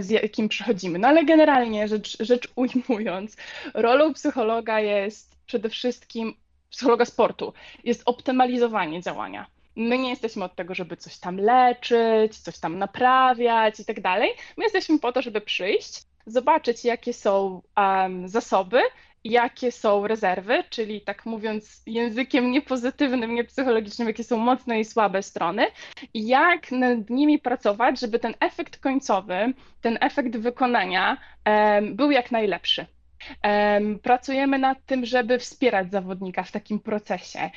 z 0.00 0.10
jakim 0.10 0.48
przychodzimy. 0.48 0.98
No 0.98 1.08
ale 1.08 1.24
generalnie 1.24 1.88
rzecz, 1.88 2.16
rzecz 2.20 2.48
ujmując, 2.56 3.36
rolą 3.74 4.14
psychologa 4.14 4.80
jest 4.80 5.36
przede 5.46 5.68
wszystkim, 5.68 6.34
psychologa 6.70 7.04
sportu, 7.04 7.52
jest 7.84 8.02
optymalizowanie 8.06 9.02
działania. 9.02 9.46
My 9.76 9.98
nie 9.98 10.10
jesteśmy 10.10 10.44
od 10.44 10.54
tego, 10.54 10.74
żeby 10.74 10.96
coś 10.96 11.18
tam 11.18 11.36
leczyć, 11.36 12.38
coś 12.38 12.58
tam 12.58 12.78
naprawiać 12.78 13.80
i 13.80 13.84
tak 13.84 14.00
dalej. 14.00 14.30
My 14.56 14.64
jesteśmy 14.64 14.98
po 14.98 15.12
to, 15.12 15.22
żeby 15.22 15.40
przyjść, 15.40 16.02
zobaczyć, 16.26 16.84
jakie 16.84 17.12
są 17.12 17.62
um, 17.76 18.28
zasoby 18.28 18.80
jakie 19.24 19.72
są 19.72 20.06
rezerwy, 20.06 20.64
czyli 20.70 21.00
tak 21.00 21.26
mówiąc 21.26 21.82
językiem 21.86 22.50
niepozytywnym, 22.50 23.34
niepsychologicznym, 23.34 24.08
jakie 24.08 24.24
są 24.24 24.38
mocne 24.38 24.80
i 24.80 24.84
słabe 24.84 25.22
strony, 25.22 25.66
i 26.14 26.26
jak 26.26 26.72
nad 26.72 27.10
nimi 27.10 27.38
pracować, 27.38 28.00
żeby 28.00 28.18
ten 28.18 28.34
efekt 28.40 28.78
końcowy, 28.78 29.52
ten 29.80 29.98
efekt 30.00 30.36
wykonania 30.36 31.16
um, 31.46 31.96
był 31.96 32.10
jak 32.10 32.30
najlepszy. 32.30 32.86
Pracujemy 34.02 34.58
nad 34.58 34.86
tym, 34.86 35.06
żeby 35.06 35.38
wspierać 35.38 35.90
zawodnika 35.90 36.42
w 36.42 36.52
takim 36.52 36.80
procesie, 36.80 37.50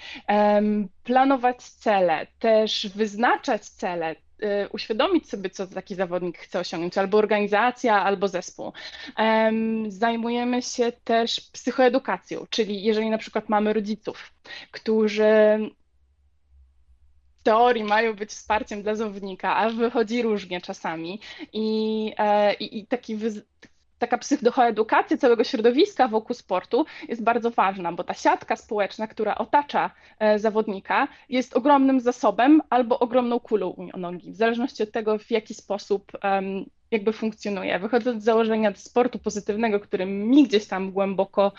planować 1.03 1.63
cele, 1.63 2.27
też 2.39 2.87
wyznaczać 2.95 3.65
cele, 3.65 4.15
uświadomić 4.71 5.29
sobie, 5.29 5.49
co 5.49 5.67
taki 5.67 5.95
zawodnik 5.95 6.37
chce 6.37 6.59
osiągnąć, 6.59 6.97
albo 6.97 7.17
organizacja, 7.17 8.03
albo 8.03 8.27
zespół. 8.27 8.73
Zajmujemy 9.87 10.61
się 10.61 10.91
też 10.91 11.41
psychoedukacją, 11.41 12.45
czyli 12.49 12.83
jeżeli 12.83 13.09
na 13.09 13.17
przykład 13.17 13.49
mamy 13.49 13.73
rodziców, 13.73 14.33
którzy 14.71 15.23
w 17.39 17.43
teorii 17.43 17.83
mają 17.83 18.13
być 18.13 18.29
wsparciem 18.29 18.83
dla 18.83 18.95
zawodnika, 18.95 19.55
a 19.55 19.69
wychodzi 19.69 20.21
różnie 20.21 20.61
czasami 20.61 21.19
i, 21.53 22.13
e, 22.17 22.53
i, 22.53 22.79
i 22.79 22.87
taki 22.87 23.15
taka 24.03 24.17
psychoedukacja 24.17 25.17
całego 25.17 25.43
środowiska 25.43 26.07
wokół 26.07 26.35
sportu 26.35 26.85
jest 27.07 27.23
bardzo 27.23 27.51
ważna, 27.51 27.91
bo 27.91 28.03
ta 28.03 28.13
siatka 28.13 28.55
społeczna, 28.55 29.07
która 29.07 29.35
otacza 29.35 29.91
e, 30.19 30.39
zawodnika, 30.39 31.07
jest 31.29 31.57
ogromnym 31.57 31.99
zasobem 31.99 32.61
albo 32.69 32.99
ogromną 32.99 33.39
kulą 33.39 33.69
u 33.69 33.97
nogi, 33.97 34.31
w 34.31 34.35
zależności 34.35 34.83
od 34.83 34.91
tego, 34.91 35.17
w 35.17 35.31
jaki 35.31 35.53
sposób 35.53 36.11
jakby 36.91 37.13
funkcjonuje. 37.13 37.79
Wychodząc 37.79 38.21
z 38.21 38.25
założenia 38.25 38.75
sportu 38.75 39.19
pozytywnego, 39.19 39.79
który 39.79 40.05
mi 40.05 40.47
gdzieś 40.47 40.67
tam 40.67 40.91
głęboko 40.91 41.51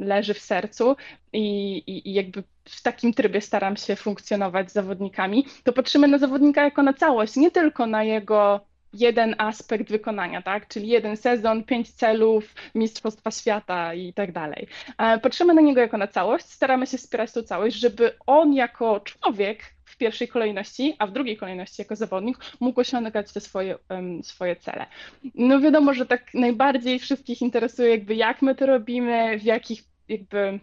leży 0.00 0.34
w 0.34 0.38
sercu 0.38 0.96
i, 1.32 1.76
i, 1.76 2.08
i 2.08 2.14
jakby 2.14 2.42
w 2.64 2.82
takim 2.82 3.14
trybie 3.14 3.40
staram 3.40 3.76
się 3.76 3.96
funkcjonować 3.96 4.70
z 4.70 4.74
zawodnikami, 4.74 5.46
to 5.64 5.72
patrzymy 5.72 6.08
na 6.08 6.18
zawodnika 6.18 6.64
jako 6.64 6.82
na 6.82 6.92
całość, 6.92 7.36
nie 7.36 7.50
tylko 7.50 7.86
na 7.86 8.04
jego 8.04 8.69
jeden 8.92 9.34
aspekt 9.38 9.90
wykonania, 9.90 10.42
tak? 10.42 10.68
Czyli 10.68 10.88
jeden 10.88 11.16
sezon, 11.16 11.64
pięć 11.64 11.90
celów, 11.90 12.54
Mistrzostwa 12.74 13.30
Świata 13.30 13.94
i 13.94 14.12
tak 14.12 14.32
dalej. 14.32 14.66
E, 14.98 15.18
patrzymy 15.18 15.54
na 15.54 15.60
niego 15.60 15.80
jako 15.80 15.98
na 15.98 16.06
całość, 16.06 16.44
staramy 16.44 16.86
się 16.86 16.98
wspierać 16.98 17.32
tą 17.32 17.42
całość, 17.42 17.76
żeby 17.76 18.12
on 18.26 18.54
jako 18.54 19.00
człowiek 19.00 19.58
w 19.84 19.96
pierwszej 19.96 20.28
kolejności, 20.28 20.96
a 20.98 21.06
w 21.06 21.12
drugiej 21.12 21.36
kolejności 21.36 21.82
jako 21.82 21.96
zawodnik 21.96 22.38
mógł 22.60 22.80
osiągać 22.80 23.32
te 23.32 23.40
swoje, 23.40 23.78
um, 23.90 24.24
swoje 24.24 24.56
cele. 24.56 24.86
No 25.34 25.60
wiadomo, 25.60 25.94
że 25.94 26.06
tak 26.06 26.34
najbardziej 26.34 26.98
wszystkich 26.98 27.42
interesuje 27.42 27.90
jakby 27.90 28.14
jak 28.14 28.42
my 28.42 28.54
to 28.54 28.66
robimy, 28.66 29.38
w 29.38 29.42
jakich 29.42 29.84
jakby 30.08 30.60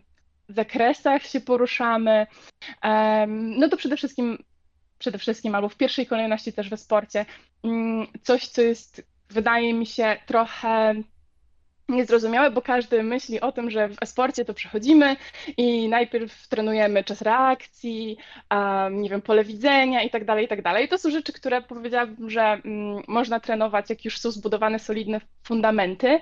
zakresach 0.50 1.24
się 1.24 1.42
poruszamy. 1.42 2.28
Um, 2.84 3.60
no 3.60 3.70
to 3.70 3.78
przede 3.78 3.98
wszystkim 3.98 4.38
przede 5.00 5.18
wszystkim, 5.18 5.56
albo 5.56 5.70
w 5.70 5.76
pierwszej 5.76 6.06
kolejności 6.06 6.54
też 6.54 6.70
we 6.70 6.78
sporcie, 6.78 7.26
mm, 7.64 8.08
coś, 8.24 8.48
co 8.48 8.62
jest, 8.62 9.02
wydaje 9.30 9.74
mi 9.74 9.86
się, 9.86 10.18
trochę 10.26 10.96
niezrozumiałe, 11.90 12.52
bo 12.52 12.62
każdy 12.62 13.04
myśli 13.04 13.42
o 13.42 13.52
tym, 13.52 13.72
że 13.72 13.90
w 13.90 13.98
e-sporcie 14.02 14.46
to 14.46 14.54
przechodzimy 14.54 15.16
i 15.58 15.90
najpierw 15.90 16.48
trenujemy 16.48 17.04
czas 17.04 17.22
reakcji, 17.22 18.18
um, 18.52 19.02
nie 19.02 19.10
wiem, 19.10 19.22
pole 19.22 19.44
widzenia 19.44 20.04
i 20.04 20.10
tak 20.10 20.26
dalej, 20.26 20.46
i 20.46 20.48
tak 20.48 20.62
dalej. 20.62 20.88
To 20.88 20.98
są 20.98 21.12
rzeczy, 21.12 21.34
które 21.34 21.62
powiedziałabym, 21.62 22.30
że 22.30 22.62
um, 22.66 23.04
można 23.08 23.40
trenować, 23.40 23.90
jak 23.90 24.06
już 24.06 24.20
są 24.20 24.32
zbudowane 24.32 24.80
solidne 24.80 25.22
fundamenty, 25.44 26.20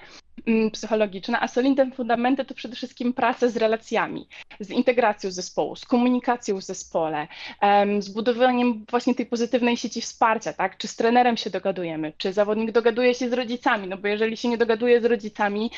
Mm, 0.48 0.72
psychologiczne, 0.72 1.40
a 1.40 1.48
solidne 1.48 1.92
fundamenty 1.92 2.46
to 2.46 2.54
przede 2.54 2.76
wszystkim 2.76 3.14
praca 3.14 3.50
z 3.50 3.58
relacjami, 3.58 4.28
z 4.60 4.70
integracją 4.70 5.32
zespołu, 5.32 5.76
z 5.76 5.86
komunikacją 5.86 6.58
w 6.58 6.64
zespole, 6.64 7.28
z 8.00 8.10
budowaniem 8.10 8.86
właśnie 8.90 9.16
tej 9.16 9.26
pozytywnej 9.26 9.78
sieci 9.78 10.02
wsparcia, 10.02 10.54
tak? 10.54 10.78
Czy 10.78 10.88
z 10.88 10.96
trenerem 10.96 11.38
się 11.38 11.50
dogadujemy, 11.50 12.14
czy 12.18 12.34
zawodnik 12.34 12.72
dogaduje 12.72 13.16
się 13.16 13.30
z 13.30 13.34
rodzicami, 13.34 13.88
no 13.88 13.98
bo 13.98 14.08
jeżeli 14.08 14.38
się 14.38 14.48
nie 14.48 14.58
dogaduje 14.58 15.02
z 15.02 15.06
rodzicami 15.06 15.72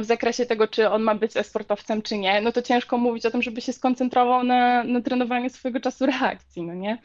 w 0.00 0.04
zakresie 0.04 0.46
tego, 0.46 0.68
czy 0.68 0.90
on 0.90 1.02
ma 1.02 1.14
być 1.14 1.36
e-sportowcem, 1.36 2.02
czy 2.02 2.18
nie, 2.18 2.40
no 2.40 2.52
to 2.52 2.62
ciężko 2.62 2.98
mówić 2.98 3.26
o 3.26 3.30
tym, 3.30 3.42
żeby 3.42 3.60
się 3.60 3.72
skoncentrował 3.72 4.44
na, 4.44 4.84
na 4.84 5.00
trenowaniu 5.00 5.50
swojego 5.50 5.80
czasu 5.80 6.06
reakcji, 6.06 6.62
no 6.62 6.74
nie? 6.74 6.98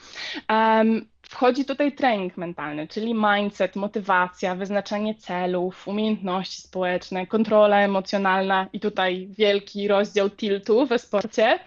Um, 0.49 1.05
Wchodzi 1.29 1.65
tutaj 1.65 1.91
trening 1.91 2.37
mentalny, 2.37 2.87
czyli 2.87 3.13
mindset, 3.13 3.75
motywacja, 3.75 4.55
wyznaczanie 4.55 5.15
celów, 5.15 5.87
umiejętności 5.87 6.61
społeczne, 6.61 7.27
kontrola 7.27 7.79
emocjonalna 7.79 8.67
i 8.73 8.79
tutaj 8.79 9.27
wielki 9.37 9.87
rozdział 9.87 10.29
tiltu 10.29 10.85
we 10.85 10.99
sporcie. 10.99 11.59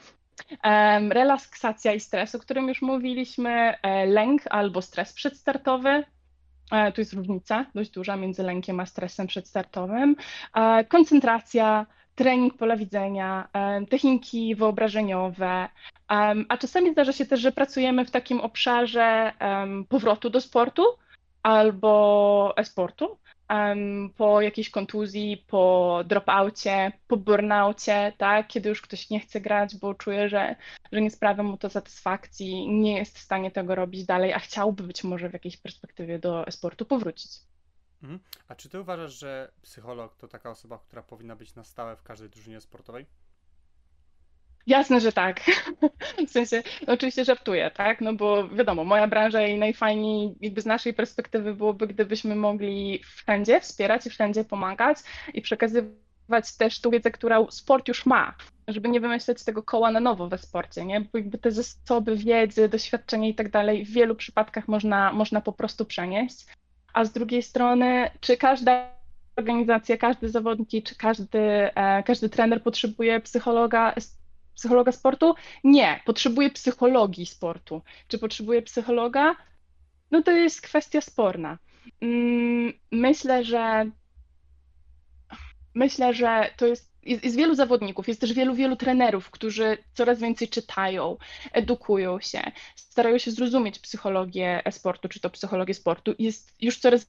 Relaksacja 1.10 1.92
i 1.92 2.00
stres, 2.00 2.34
o 2.34 2.38
którym 2.38 2.68
już 2.68 2.82
mówiliśmy, 2.82 3.74
e, 3.82 4.06
lęk 4.06 4.42
albo 4.50 4.82
stres 4.82 5.12
przedstartowy. 5.12 6.04
E, 6.70 6.92
tu 6.92 7.00
jest 7.00 7.12
różnica 7.12 7.66
dość 7.74 7.90
duża 7.90 8.16
między 8.16 8.42
lękiem 8.42 8.80
a 8.80 8.86
stresem 8.86 9.26
przedstartowym. 9.26 10.16
E, 10.54 10.84
koncentracja, 10.84 11.86
trening 12.14 12.56
pola 12.56 12.76
widzenia, 12.76 13.48
techniki 13.90 14.54
wyobrażeniowe, 14.54 15.68
a 16.48 16.56
czasami 16.58 16.92
zdarza 16.92 17.12
się 17.12 17.26
też, 17.26 17.40
że 17.40 17.52
pracujemy 17.52 18.04
w 18.04 18.10
takim 18.10 18.40
obszarze 18.40 19.32
powrotu 19.88 20.30
do 20.30 20.40
sportu 20.40 20.82
albo 21.42 22.54
e-sportu, 22.56 23.18
po 24.16 24.40
jakiejś 24.40 24.70
kontuzji, 24.70 25.44
po 25.46 26.00
dropoucie, 26.06 26.92
po 27.08 27.16
burnaucie, 27.16 28.12
tak, 28.18 28.48
kiedy 28.48 28.68
już 28.68 28.82
ktoś 28.82 29.10
nie 29.10 29.20
chce 29.20 29.40
grać, 29.40 29.76
bo 29.76 29.94
czuje, 29.94 30.28
że, 30.28 30.56
że 30.92 31.00
nie 31.00 31.10
sprawia 31.10 31.42
mu 31.42 31.56
to 31.56 31.70
satysfakcji, 31.70 32.68
nie 32.68 32.96
jest 32.98 33.18
w 33.18 33.20
stanie 33.20 33.50
tego 33.50 33.74
robić 33.74 34.04
dalej, 34.04 34.32
a 34.32 34.38
chciałby 34.38 34.82
być 34.82 35.04
może 35.04 35.28
w 35.28 35.32
jakiejś 35.32 35.56
perspektywie 35.56 36.18
do 36.18 36.46
e-sportu 36.46 36.84
powrócić. 36.84 37.32
Mhm. 38.02 38.20
A 38.48 38.54
czy 38.54 38.68
ty 38.68 38.80
uważasz, 38.80 39.18
że 39.18 39.52
psycholog 39.62 40.16
to 40.16 40.28
taka 40.28 40.50
osoba, 40.50 40.78
która 40.78 41.02
powinna 41.02 41.36
być 41.36 41.54
na 41.54 41.64
stałe 41.64 41.96
w 41.96 42.02
każdej 42.02 42.30
drużynie 42.30 42.60
sportowej? 42.60 43.06
Jasne, 44.66 45.00
że 45.00 45.12
tak. 45.12 45.40
W 46.28 46.30
sensie, 46.30 46.62
oczywiście 46.86 47.24
żartuję, 47.24 47.70
tak? 47.70 48.00
No 48.00 48.12
bo 48.14 48.48
wiadomo, 48.48 48.84
moja 48.84 49.08
branża 49.08 49.46
i 49.46 49.58
najfajniej 49.58 50.34
jakby 50.40 50.60
z 50.60 50.66
naszej 50.66 50.94
perspektywy 50.94 51.54
byłoby, 51.54 51.86
gdybyśmy 51.86 52.36
mogli 52.36 53.00
wszędzie 53.04 53.60
wspierać 53.60 54.06
i 54.06 54.10
wszędzie 54.10 54.44
pomagać 54.44 54.98
i 55.34 55.42
przekazywać 55.42 56.56
też 56.58 56.80
tą 56.80 56.90
wiedzę, 56.90 57.10
którą 57.10 57.50
sport 57.50 57.88
już 57.88 58.06
ma, 58.06 58.34
żeby 58.68 58.88
nie 58.88 59.00
wymyślać 59.00 59.44
tego 59.44 59.62
koła 59.62 59.90
na 59.90 60.00
nowo 60.00 60.28
we 60.28 60.38
sporcie, 60.38 60.84
nie? 60.84 61.00
Bo 61.00 61.18
jakby 61.18 61.38
te 61.38 61.50
zasoby 61.50 62.16
wiedzy, 62.16 62.68
doświadczenia 62.68 63.28
i 63.28 63.34
tak 63.34 63.50
dalej 63.50 63.84
w 63.84 63.90
wielu 63.90 64.14
przypadkach 64.14 64.68
można, 64.68 65.12
można 65.12 65.40
po 65.40 65.52
prostu 65.52 65.84
przenieść 65.84 66.46
a 66.96 67.04
z 67.04 67.12
drugiej 67.12 67.42
strony, 67.42 68.10
czy 68.20 68.36
każda 68.36 68.88
organizacja, 69.36 69.96
każdy 69.96 70.28
zawodnik, 70.28 70.84
czy 70.84 70.96
każdy, 70.96 71.38
e, 71.38 72.02
każdy 72.02 72.28
trener 72.28 72.62
potrzebuje 72.62 73.20
psychologa, 73.20 73.94
psychologa 74.56 74.92
sportu? 74.92 75.34
Nie, 75.64 76.00
potrzebuje 76.06 76.50
psychologii 76.50 77.26
sportu. 77.26 77.82
Czy 78.08 78.18
potrzebuje 78.18 78.62
psychologa? 78.62 79.36
No 80.10 80.22
to 80.22 80.30
jest 80.30 80.60
kwestia 80.60 81.00
sporna. 81.00 81.58
Mm, 82.00 82.72
myślę, 82.92 83.44
że 83.44 83.90
myślę, 85.74 86.14
że 86.14 86.50
to 86.56 86.66
jest 86.66 86.96
jest, 87.06 87.24
jest, 87.24 87.36
wielu 87.36 87.54
zawodników, 87.54 88.08
jest 88.08 88.20
też 88.20 88.32
wielu, 88.32 88.54
wielu 88.54 88.76
trenerów, 88.76 89.30
którzy 89.30 89.78
coraz 89.94 90.20
więcej 90.20 90.48
czytają, 90.48 91.16
edukują 91.52 92.20
się, 92.20 92.40
starają 92.76 93.18
się 93.18 93.30
zrozumieć 93.30 93.78
psychologię 93.78 94.62
sportu, 94.70 95.08
czy 95.08 95.20
to 95.20 95.30
psychologię 95.30 95.74
sportu. 95.74 96.14
Jest 96.18 96.54
już 96.60 96.78
coraz 96.78 97.06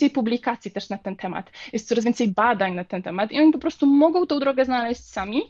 więcej 0.00 0.14
publikacji 0.14 0.70
też 0.70 0.88
na 0.88 0.98
ten 0.98 1.16
temat, 1.16 1.50
jest 1.72 1.88
coraz 1.88 2.04
więcej 2.04 2.28
badań 2.28 2.74
na 2.74 2.84
ten 2.84 3.02
temat 3.02 3.32
i 3.32 3.40
oni 3.40 3.52
po 3.52 3.58
prostu 3.58 3.86
mogą 3.86 4.26
tą 4.26 4.40
drogę 4.40 4.64
znaleźć 4.64 5.04
sami 5.04 5.42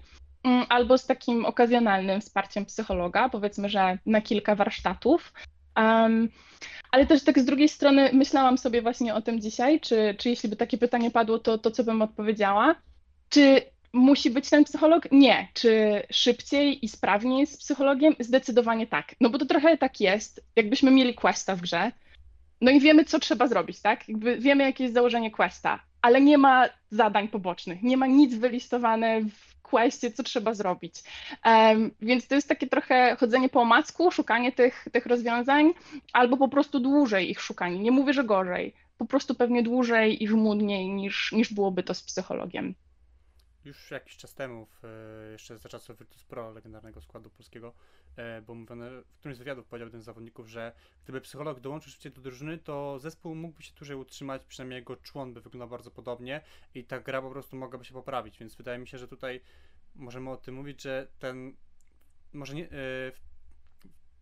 albo 0.69 0.99
z 0.99 1.07
takim 1.07 1.47
okazjonalnym 1.47 2.21
wsparciem 2.21 2.65
psychologa, 2.65 3.29
powiedzmy, 3.29 3.69
że 3.69 3.99
na 4.07 4.21
kilka 4.21 4.55
warsztatów. 4.55 5.33
Um, 5.77 6.29
ale 6.91 7.07
też 7.07 7.25
tak 7.25 7.39
z 7.39 7.45
drugiej 7.45 7.69
strony 7.69 8.11
myślałam 8.13 8.59
sobie 8.59 8.83
właśnie 8.83 9.15
o 9.15 9.23
tym 9.23 9.41
dzisiaj, 9.41 9.81
czy, 9.81 10.15
czy 10.19 10.29
jeśli 10.31 10.49
by 10.49 10.57
takie 10.57 10.79
pytanie 10.79 11.11
padło, 11.11 11.39
to, 11.39 11.59
to 11.59 11.71
co 11.71 11.85
bym 11.85 12.03
odpowiedziała. 12.03 12.75
Czy 13.29 13.63
musi 13.93 14.31
być 14.31 14.51
ten 14.51 14.65
psycholog? 14.65 15.13
Nie. 15.13 15.49
Czy 15.55 16.03
szybciej 16.11 16.85
i 16.85 16.89
sprawniej 16.89 17.47
z 17.47 17.57
psychologiem? 17.57 18.15
Zdecydowanie 18.21 18.87
tak. 18.87 19.15
No 19.21 19.31
bo 19.31 19.39
to 19.39 19.47
trochę 19.47 19.79
tak 19.79 20.01
jest, 20.01 20.45
jakbyśmy 20.57 20.91
mieli 20.91 21.15
questa 21.15 21.57
w 21.57 21.61
grze, 21.61 21.93
no 22.61 22.71
i 22.71 22.81
wiemy, 22.81 23.05
co 23.05 23.19
trzeba 23.19 23.47
zrobić, 23.47 23.81
tak? 23.81 24.09
Jakby 24.09 24.39
wiemy, 24.39 24.65
jakie 24.65 24.85
jest 24.85 24.95
założenie 24.95 25.31
questa, 25.31 25.83
ale 26.03 26.21
nie 26.21 26.39
ma 26.39 26.69
zadań 26.91 27.29
pobocznych, 27.29 27.83
nie 27.83 27.97
ma 27.97 28.07
nic 28.07 28.35
wylistowane 28.35 29.21
w 29.21 29.58
questie, 29.71 30.11
co 30.11 30.23
trzeba 30.23 30.55
zrobić. 30.55 30.95
Um, 31.45 31.91
więc 32.01 32.29
to 32.29 32.35
jest 32.35 32.49
takie 32.49 32.67
trochę 32.67 33.17
chodzenie 33.17 33.49
po 33.49 33.61
omacku, 33.61 34.11
szukanie 34.11 34.53
tych, 34.53 34.85
tych 34.93 35.07
rozwiązań, 35.07 35.73
albo 36.13 36.37
po 36.37 36.49
prostu 36.49 36.81
dłużej 36.81 37.31
ich 37.31 37.41
szukanie. 37.41 37.79
Nie 37.79 37.91
mówię, 37.91 38.13
że 38.13 38.25
gorzej, 38.25 38.75
po 38.99 39.05
prostu 39.05 39.35
pewnie 39.35 39.63
dłużej 39.63 40.23
i 40.23 40.29
żmudniej 40.29 40.89
niż, 40.89 41.33
niż 41.33 41.55
byłoby 41.55 41.83
to 41.83 41.95
z 41.95 42.03
psychologiem. 42.03 42.75
Już 43.69 43.91
jakiś 43.91 44.17
czas 44.17 44.35
temu, 44.35 44.67
w, 44.67 44.85
e, 44.85 45.33
jeszcze 45.33 45.59
za 45.59 45.69
czasów 45.69 45.99
Virtus 45.99 46.25
Pro, 46.25 46.53
legendarnego 46.53 47.01
składu 47.01 47.31
polskiego, 47.31 47.75
e, 48.17 48.43
bo 48.43 48.55
mówione, 48.55 48.91
w 49.03 49.19
którymś 49.19 49.37
z 49.37 49.39
wywiadów 49.39 49.67
powiedział 49.67 49.89
jeden 49.89 50.01
z 50.01 50.05
zawodników, 50.05 50.49
że 50.49 50.73
gdyby 51.05 51.21
psycholog 51.21 51.61
dołączył 51.61 51.93
szybciej 51.93 52.13
do 52.13 52.21
drużyny, 52.21 52.59
to 52.59 52.99
zespół 52.99 53.35
mógłby 53.35 53.63
się 53.63 53.75
dłużej 53.75 53.97
utrzymać, 53.97 54.45
przynajmniej 54.45 54.79
jego 54.79 54.97
człon 54.97 55.35
by 55.35 55.41
wyglądał 55.41 55.69
bardzo 55.69 55.91
podobnie 55.91 56.41
i 56.75 56.85
ta 56.85 57.01
gra 57.01 57.23
po 57.23 57.31
prostu 57.31 57.57
mogłaby 57.57 57.85
się 57.85 57.95
poprawić, 57.95 58.39
więc 58.39 58.57
wydaje 58.57 58.79
mi 58.79 58.89
się, 58.89 58.99
że 58.99 59.09
tutaj 59.09 59.41
możemy 59.95 60.31
o 60.31 60.37
tym 60.37 60.55
mówić, 60.55 60.83
że 60.83 61.09
ten 61.19 61.57
może 62.33 62.55
nie, 62.55 62.69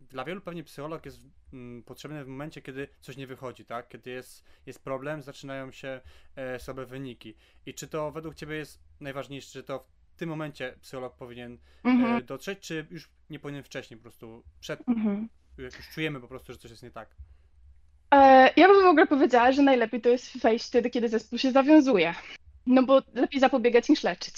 dla 0.09 0.25
wielu 0.25 0.41
pewnie 0.41 0.63
psycholog 0.63 1.05
jest 1.05 1.21
mm, 1.53 1.83
potrzebny 1.83 2.23
w 2.23 2.27
momencie, 2.27 2.61
kiedy 2.61 2.87
coś 3.01 3.17
nie 3.17 3.27
wychodzi, 3.27 3.65
tak? 3.65 3.87
Kiedy 3.87 4.09
jest, 4.09 4.45
jest 4.65 4.83
problem, 4.83 5.21
zaczynają 5.21 5.71
się 5.71 6.01
e, 6.35 6.59
słabe 6.59 6.85
wyniki. 6.85 7.35
I 7.65 7.73
czy 7.73 7.87
to 7.87 8.11
według 8.11 8.35
Ciebie 8.35 8.55
jest 8.55 8.86
najważniejsze, 8.99 9.51
czy 9.51 9.63
to 9.63 9.87
w 10.11 10.15
tym 10.15 10.29
momencie 10.29 10.73
psycholog 10.81 11.15
powinien 11.15 11.57
e, 11.85 11.89
mhm. 11.89 12.25
dotrzeć, 12.25 12.59
czy 12.59 12.87
już 12.91 13.09
nie 13.29 13.39
powinien 13.39 13.63
wcześniej 13.63 13.97
po 13.97 14.01
prostu 14.01 14.43
przed, 14.59 14.87
mhm. 14.87 15.29
jak 15.57 15.77
już 15.77 15.89
czujemy 15.89 16.19
po 16.19 16.27
prostu, 16.27 16.53
że 16.53 16.59
coś 16.59 16.71
jest 16.71 16.83
nie 16.83 16.91
tak? 16.91 17.09
E, 18.11 18.49
ja 18.57 18.67
bym 18.67 18.83
w 18.83 18.87
ogóle 18.87 19.07
powiedziała, 19.07 19.51
że 19.51 19.61
najlepiej 19.61 20.01
to 20.01 20.09
jest 20.09 20.39
wejść 20.39 20.67
wtedy, 20.67 20.89
kiedy 20.89 21.09
zespół 21.09 21.39
się 21.39 21.51
zawiązuje. 21.51 22.15
No 22.67 22.83
bo 22.83 23.01
lepiej 23.13 23.39
zapobiegać 23.39 23.89
niż 23.89 24.03
leczyć. 24.03 24.33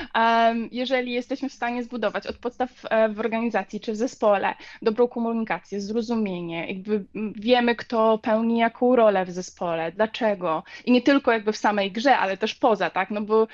Jeżeli 0.72 1.12
jesteśmy 1.12 1.48
w 1.48 1.52
stanie 1.52 1.82
zbudować 1.82 2.26
od 2.26 2.38
podstaw 2.38 2.70
e, 2.90 3.08
w 3.08 3.20
organizacji 3.20 3.80
czy 3.80 3.92
w 3.92 3.96
zespole 3.96 4.54
dobrą 4.82 5.08
komunikację, 5.08 5.80
zrozumienie, 5.80 6.66
jakby 6.66 7.04
wiemy, 7.34 7.76
kto 7.76 8.18
pełni 8.18 8.58
jaką 8.58 8.96
rolę 8.96 9.24
w 9.24 9.30
zespole, 9.30 9.92
dlaczego 9.92 10.64
i 10.84 10.92
nie 10.92 11.02
tylko 11.02 11.32
jakby 11.32 11.52
w 11.52 11.56
samej 11.56 11.92
grze, 11.92 12.18
ale 12.18 12.36
też 12.36 12.54
poza, 12.54 12.90
tak? 12.90 13.10
No 13.10 13.20
bo 13.20 13.46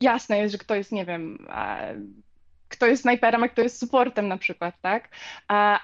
jasne 0.00 0.38
jest, 0.38 0.52
że 0.52 0.58
kto 0.58 0.74
jest, 0.74 0.92
nie 0.92 1.04
wiem, 1.04 1.46
kto 2.68 2.86
jest 2.86 3.02
snajperem, 3.02 3.42
a 3.42 3.48
kto 3.48 3.62
jest 3.62 3.78
supportem 3.78 4.28
na 4.28 4.38
przykład, 4.38 4.74
tak? 4.82 5.08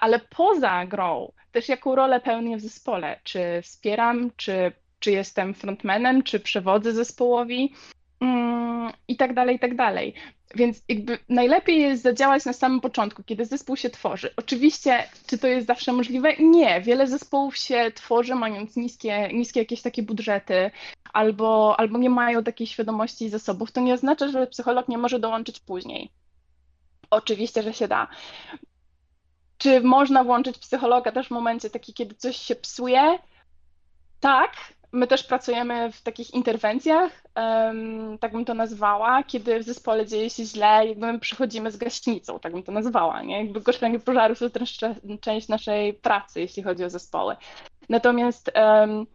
Ale 0.00 0.20
poza 0.36 0.86
grą 0.86 1.32
też 1.52 1.68
jaką 1.68 1.94
rolę 1.94 2.20
pełnię 2.20 2.56
w 2.56 2.60
zespole, 2.60 3.20
czy 3.22 3.62
wspieram, 3.62 4.30
czy 4.36 4.72
czy 4.98 5.10
jestem 5.10 5.54
frontmanem, 5.54 6.22
czy 6.22 6.40
przewodzę 6.40 6.92
zespołowi 6.92 7.74
mm, 8.20 8.92
i 9.08 9.16
tak 9.16 9.34
dalej, 9.34 9.56
i 9.56 9.58
tak 9.58 9.76
dalej. 9.76 10.14
Więc 10.54 10.82
jakby 10.88 11.18
najlepiej 11.28 11.80
jest 11.80 12.02
zadziałać 12.02 12.44
na 12.44 12.52
samym 12.52 12.80
początku, 12.80 13.22
kiedy 13.22 13.44
zespół 13.44 13.76
się 13.76 13.90
tworzy. 13.90 14.30
Oczywiście, 14.36 15.08
czy 15.26 15.38
to 15.38 15.46
jest 15.46 15.66
zawsze 15.66 15.92
możliwe? 15.92 16.36
Nie. 16.36 16.80
Wiele 16.80 17.06
zespołów 17.06 17.56
się 17.56 17.92
tworzy, 17.94 18.34
mając 18.34 18.76
niskie, 18.76 19.28
niskie 19.32 19.60
jakieś 19.60 19.82
takie 19.82 20.02
budżety, 20.02 20.70
albo, 21.12 21.80
albo 21.80 21.98
nie 21.98 22.10
mają 22.10 22.44
takiej 22.44 22.66
świadomości 22.66 23.28
zasobów. 23.28 23.72
To 23.72 23.80
nie 23.80 23.94
oznacza, 23.94 24.28
że 24.28 24.46
psycholog 24.46 24.88
nie 24.88 24.98
może 24.98 25.18
dołączyć 25.18 25.60
później. 25.60 26.10
Oczywiście, 27.10 27.62
że 27.62 27.72
się 27.72 27.88
da. 27.88 28.08
Czy 29.58 29.80
można 29.80 30.24
włączyć 30.24 30.58
psychologa 30.58 31.12
też 31.12 31.26
w 31.26 31.30
momencie 31.30 31.70
taki, 31.70 31.94
kiedy 31.94 32.14
coś 32.14 32.36
się 32.36 32.54
psuje? 32.54 33.18
Tak, 34.20 34.52
My 34.94 35.06
też 35.06 35.24
pracujemy 35.24 35.92
w 35.92 36.02
takich 36.02 36.34
interwencjach, 36.34 37.22
tak 38.20 38.32
bym 38.32 38.44
to 38.44 38.54
nazwała, 38.54 39.22
kiedy 39.22 39.58
w 39.58 39.62
zespole 39.62 40.06
dzieje 40.06 40.30
się 40.30 40.44
źle, 40.44 40.86
jakby 40.86 41.12
my 41.12 41.18
przychodzimy 41.18 41.70
z 41.70 41.76
gaśnicą, 41.76 42.38
tak 42.38 42.52
bym 42.52 42.62
to 42.62 42.72
nazwała, 42.72 43.22
nie? 43.22 43.44
Jakby 43.44 43.60
gaszenie 43.60 43.98
pożarów 43.98 44.38
to 44.38 44.50
też 44.50 44.78
część 45.20 45.48
naszej 45.48 45.94
pracy, 45.94 46.40
jeśli 46.40 46.62
chodzi 46.62 46.84
o 46.84 46.90
zespoły. 46.90 47.36
Natomiast 47.88 48.50
um, 48.54 49.06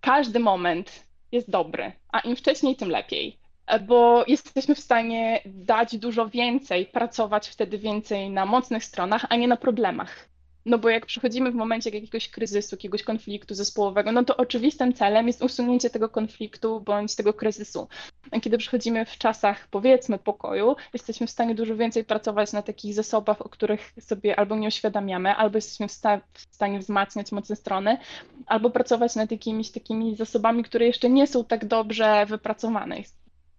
każdy 0.00 0.38
moment 0.40 1.06
jest 1.32 1.50
dobry, 1.50 1.92
a 2.12 2.20
im 2.20 2.36
wcześniej, 2.36 2.76
tym 2.76 2.90
lepiej, 2.90 3.38
bo 3.86 4.24
jesteśmy 4.26 4.74
w 4.74 4.80
stanie 4.80 5.40
dać 5.46 5.96
dużo 5.96 6.28
więcej, 6.28 6.86
pracować 6.86 7.48
wtedy 7.48 7.78
więcej 7.78 8.30
na 8.30 8.46
mocnych 8.46 8.84
stronach, 8.84 9.26
a 9.28 9.36
nie 9.36 9.48
na 9.48 9.56
problemach. 9.56 10.28
No 10.66 10.78
bo 10.78 10.88
jak 10.88 11.06
przechodzimy 11.06 11.50
w 11.50 11.54
momencie 11.54 11.90
jakiegoś 11.90 12.28
kryzysu, 12.28 12.76
jakiegoś 12.76 13.02
konfliktu 13.02 13.54
zespołowego, 13.54 14.12
no 14.12 14.24
to 14.24 14.36
oczywistym 14.36 14.92
celem 14.92 15.26
jest 15.26 15.42
usunięcie 15.42 15.90
tego 15.90 16.08
konfliktu 16.08 16.80
bądź 16.80 17.14
tego 17.14 17.32
kryzysu. 17.32 17.88
A 18.30 18.40
kiedy 18.40 18.58
przechodzimy 18.58 19.04
w 19.06 19.18
czasach, 19.18 19.68
powiedzmy, 19.70 20.18
pokoju, 20.18 20.76
jesteśmy 20.92 21.26
w 21.26 21.30
stanie 21.30 21.54
dużo 21.54 21.76
więcej 21.76 22.04
pracować 22.04 22.52
na 22.52 22.62
takich 22.62 22.94
zasobach, 22.94 23.42
o 23.42 23.48
których 23.48 23.92
sobie 24.00 24.38
albo 24.38 24.56
nie 24.56 24.68
uświadamiamy, 24.68 25.34
albo 25.34 25.58
jesteśmy 25.58 25.88
w, 25.88 25.92
sta 25.92 26.20
w 26.32 26.40
stanie 26.54 26.78
wzmacniać 26.78 27.32
mocne 27.32 27.56
strony, 27.56 27.98
albo 28.46 28.70
pracować 28.70 29.16
nad 29.16 29.30
jakimiś 29.30 29.70
takimi 29.70 30.16
zasobami, 30.16 30.62
które 30.62 30.86
jeszcze 30.86 31.10
nie 31.10 31.26
są 31.26 31.44
tak 31.44 31.64
dobrze 31.64 32.26
wypracowane 32.26 33.02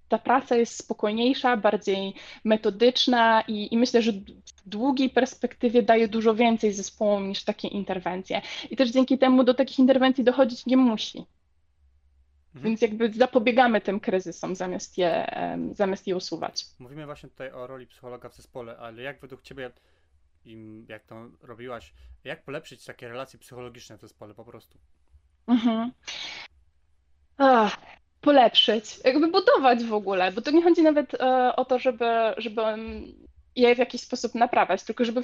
ta 0.10 0.18
praca 0.18 0.56
jest 0.56 0.78
spokojniejsza, 0.78 1.58
bardziej 1.58 2.14
metodyczna 2.44 3.44
i, 3.48 3.74
i, 3.74 3.78
myślę, 3.78 4.02
że 4.02 4.12
długiej 4.70 5.10
perspektywie 5.10 5.84
daje 5.84 6.08
dużo 6.08 6.36
więcej 6.36 6.74
zespołom 6.74 7.30
niż 7.30 7.44
takie 7.44 7.68
interwencje. 7.68 8.42
I 8.70 8.76
też 8.76 8.92
dzięki 8.92 9.18
temu 9.18 9.44
do 9.44 9.54
takich 9.54 9.80
interwencji 9.80 10.24
dochodzić 10.24 10.66
nie 10.66 10.78
musi. 10.78 11.26
Mhm. 12.56 12.64
Więc 12.64 12.82
jakby 12.82 13.14
zapobiegamy 13.14 13.82
tym 13.82 14.00
kryzysom 14.00 14.56
zamiast 14.56 14.98
je, 14.98 15.32
zamiast 15.72 16.08
je 16.08 16.16
usuwać. 16.16 16.66
Mówimy 16.80 17.06
właśnie 17.06 17.30
tutaj 17.30 17.52
o 17.52 17.68
roli 17.68 17.88
psychologa 17.88 18.30
w 18.30 18.36
zespole, 18.36 18.78
ale 18.78 19.02
jak 19.02 19.22
według 19.22 19.42
Ciebie, 19.42 19.72
jak 20.88 21.04
to 21.04 21.30
robiłaś, 21.42 21.94
jak 22.24 22.44
polepszyć 22.44 22.86
takie 22.86 23.08
relacje 23.08 23.40
psychologiczne 23.40 23.98
w 23.98 24.02
zespole 24.02 24.34
po 24.34 24.46
prostu? 24.46 24.78
Mhm. 25.48 25.92
Ach, 27.38 27.78
polepszyć, 28.22 29.00
jakby 29.06 29.28
budować 29.28 29.84
w 29.84 29.94
ogóle, 29.94 30.32
bo 30.32 30.42
to 30.42 30.52
nie 30.52 30.64
chodzi 30.64 30.82
nawet 30.82 31.14
e, 31.14 31.56
o 31.56 31.66
to, 31.66 31.80
żeby, 31.80 32.06
żeby 32.38 32.62
je 33.68 33.76
w 33.76 33.80
jakiś 33.80 34.02
sposób 34.02 34.36
naprawiać, 34.36 34.84
tylko 34.84 35.06
żeby, 35.06 35.22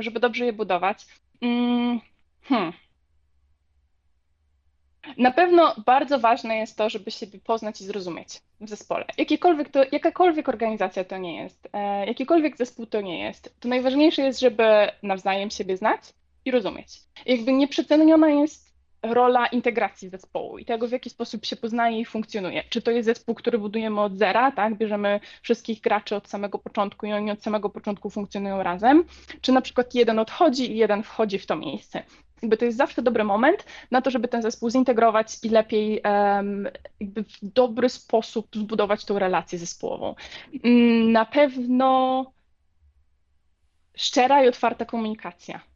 żeby 0.00 0.20
dobrze 0.20 0.44
je 0.46 0.52
budować. 0.52 1.06
Mm, 1.42 2.00
hmm. 2.42 2.72
Na 5.16 5.30
pewno 5.30 5.74
bardzo 5.86 6.18
ważne 6.18 6.56
jest 6.56 6.76
to, 6.76 6.90
żeby 6.90 7.10
siebie 7.10 7.38
poznać 7.38 7.80
i 7.80 7.84
zrozumieć 7.84 8.40
w 8.60 8.68
zespole. 8.68 9.04
Jakiekolwiek 9.18 9.68
to, 9.68 9.80
jakakolwiek 9.92 10.48
organizacja 10.48 11.04
to 11.04 11.18
nie 11.18 11.36
jest, 11.42 11.68
e, 11.72 12.06
jakikolwiek 12.06 12.56
zespół 12.56 12.86
to 12.86 13.00
nie 13.00 13.24
jest, 13.24 13.54
to 13.60 13.68
najważniejsze 13.68 14.22
jest, 14.22 14.40
żeby 14.40 14.64
nawzajem 15.02 15.50
siebie 15.50 15.76
znać 15.76 16.00
i 16.44 16.50
rozumieć. 16.50 16.88
Jakby 17.26 17.52
nieprzeceniona 17.52 18.28
jest 18.28 18.69
rola 19.02 19.46
integracji 19.46 20.08
zespołu 20.08 20.58
i 20.58 20.64
tego, 20.64 20.88
w 20.88 20.92
jaki 20.92 21.10
sposób 21.10 21.46
się 21.46 21.56
poznaje 21.56 22.00
i 22.00 22.04
funkcjonuje. 22.04 22.62
Czy 22.68 22.82
to 22.82 22.90
jest 22.90 23.06
zespół, 23.06 23.34
który 23.34 23.58
budujemy 23.58 24.00
od 24.00 24.18
zera, 24.18 24.50
tak? 24.50 24.74
Bierzemy 24.74 25.20
wszystkich 25.42 25.80
graczy 25.80 26.16
od 26.16 26.28
samego 26.28 26.58
początku 26.58 27.06
i 27.06 27.12
oni 27.12 27.30
od 27.30 27.42
samego 27.42 27.70
początku 27.70 28.10
funkcjonują 28.10 28.62
razem, 28.62 29.04
czy 29.40 29.52
na 29.52 29.60
przykład 29.60 29.94
jeden 29.94 30.18
odchodzi 30.18 30.72
i 30.72 30.76
jeden 30.76 31.02
wchodzi 31.02 31.38
w 31.38 31.46
to 31.46 31.56
miejsce. 31.56 32.02
Jakby 32.42 32.56
to 32.56 32.64
jest 32.64 32.78
zawsze 32.78 33.02
dobry 33.02 33.24
moment 33.24 33.64
na 33.90 34.02
to, 34.02 34.10
żeby 34.10 34.28
ten 34.28 34.42
zespół 34.42 34.70
zintegrować 34.70 35.38
i 35.42 35.48
lepiej 35.48 36.02
um, 36.04 36.68
w 37.00 37.24
dobry 37.42 37.88
sposób 37.88 38.46
zbudować 38.54 39.04
tą 39.04 39.18
relację 39.18 39.58
zespołową. 39.58 40.14
Mm, 40.64 41.12
na 41.12 41.24
pewno 41.24 42.24
szczera 43.96 44.44
i 44.44 44.48
otwarta 44.48 44.84
komunikacja 44.84 45.69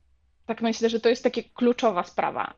tak 0.47 0.63
myślę, 0.63 0.89
że 0.89 1.01
to 1.01 1.09
jest 1.09 1.23
taka 1.23 1.41
kluczowa 1.55 2.05
sprawa. 2.05 2.55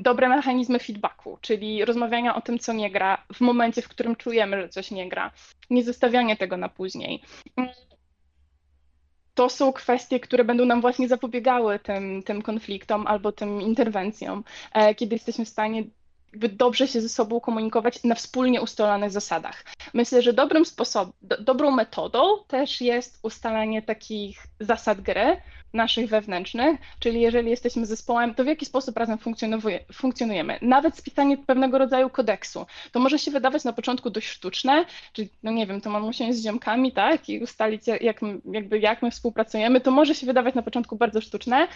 Dobre 0.00 0.28
mechanizmy 0.28 0.78
feedbacku, 0.78 1.38
czyli 1.40 1.84
rozmawiania 1.84 2.34
o 2.34 2.40
tym, 2.40 2.58
co 2.58 2.72
nie 2.72 2.90
gra 2.90 3.24
w 3.34 3.40
momencie, 3.40 3.82
w 3.82 3.88
którym 3.88 4.16
czujemy, 4.16 4.60
że 4.62 4.68
coś 4.68 4.90
nie 4.90 5.08
gra, 5.08 5.30
nie 5.70 5.84
zostawianie 5.84 6.36
tego 6.36 6.56
na 6.56 6.68
później. 6.68 7.22
To 9.34 9.48
są 9.48 9.72
kwestie, 9.72 10.20
które 10.20 10.44
będą 10.44 10.64
nam 10.64 10.80
właśnie 10.80 11.08
zapobiegały 11.08 11.78
tym, 11.78 12.22
tym 12.22 12.42
konfliktom 12.42 13.06
albo 13.06 13.32
tym 13.32 13.62
interwencjom, 13.62 14.44
e, 14.72 14.94
kiedy 14.94 15.14
jesteśmy 15.14 15.44
w 15.44 15.48
stanie 15.48 15.84
dobrze 16.32 16.88
się 16.88 17.00
ze 17.00 17.08
sobą 17.08 17.40
komunikować 17.40 18.04
na 18.04 18.14
wspólnie 18.14 18.62
ustalonych 18.62 19.10
zasadach. 19.10 19.64
Myślę, 19.94 20.22
że 20.22 20.32
dobrym 20.32 20.64
sposobem, 20.64 21.12
do, 21.22 21.42
dobrą 21.42 21.70
metodą 21.70 22.20
też 22.46 22.80
jest 22.80 23.18
ustalanie 23.22 23.82
takich 23.82 24.46
zasad 24.60 25.00
gry, 25.00 25.36
naszych 25.72 26.08
wewnętrznych, 26.08 26.80
czyli 26.98 27.20
jeżeli 27.20 27.50
jesteśmy 27.50 27.86
zespołem, 27.86 28.34
to 28.34 28.44
w 28.44 28.46
jaki 28.46 28.66
sposób 28.66 28.96
razem 28.96 29.18
funkcjonujemy. 29.92 30.58
Nawet 30.62 30.96
spisanie 30.96 31.38
pewnego 31.38 31.78
rodzaju 31.78 32.10
kodeksu. 32.10 32.66
To 32.92 33.00
może 33.00 33.18
się 33.18 33.30
wydawać 33.30 33.64
na 33.64 33.72
początku 33.72 34.10
dość 34.10 34.28
sztuczne, 34.28 34.84
czyli 35.12 35.28
no 35.42 35.50
nie 35.50 35.66
wiem, 35.66 35.80
to 35.80 35.90
mam 35.90 36.08
usiąść 36.08 36.38
z 36.38 36.44
ziomkami, 36.44 36.92
tak, 36.92 37.28
i 37.28 37.40
ustalić 37.40 37.82
jak, 38.00 38.20
jakby 38.52 38.78
jak 38.78 39.02
my 39.02 39.10
współpracujemy, 39.10 39.80
to 39.80 39.90
może 39.90 40.14
się 40.14 40.26
wydawać 40.26 40.54
na 40.54 40.62
początku 40.62 40.96
bardzo 40.96 41.20
sztuczne, 41.20 41.68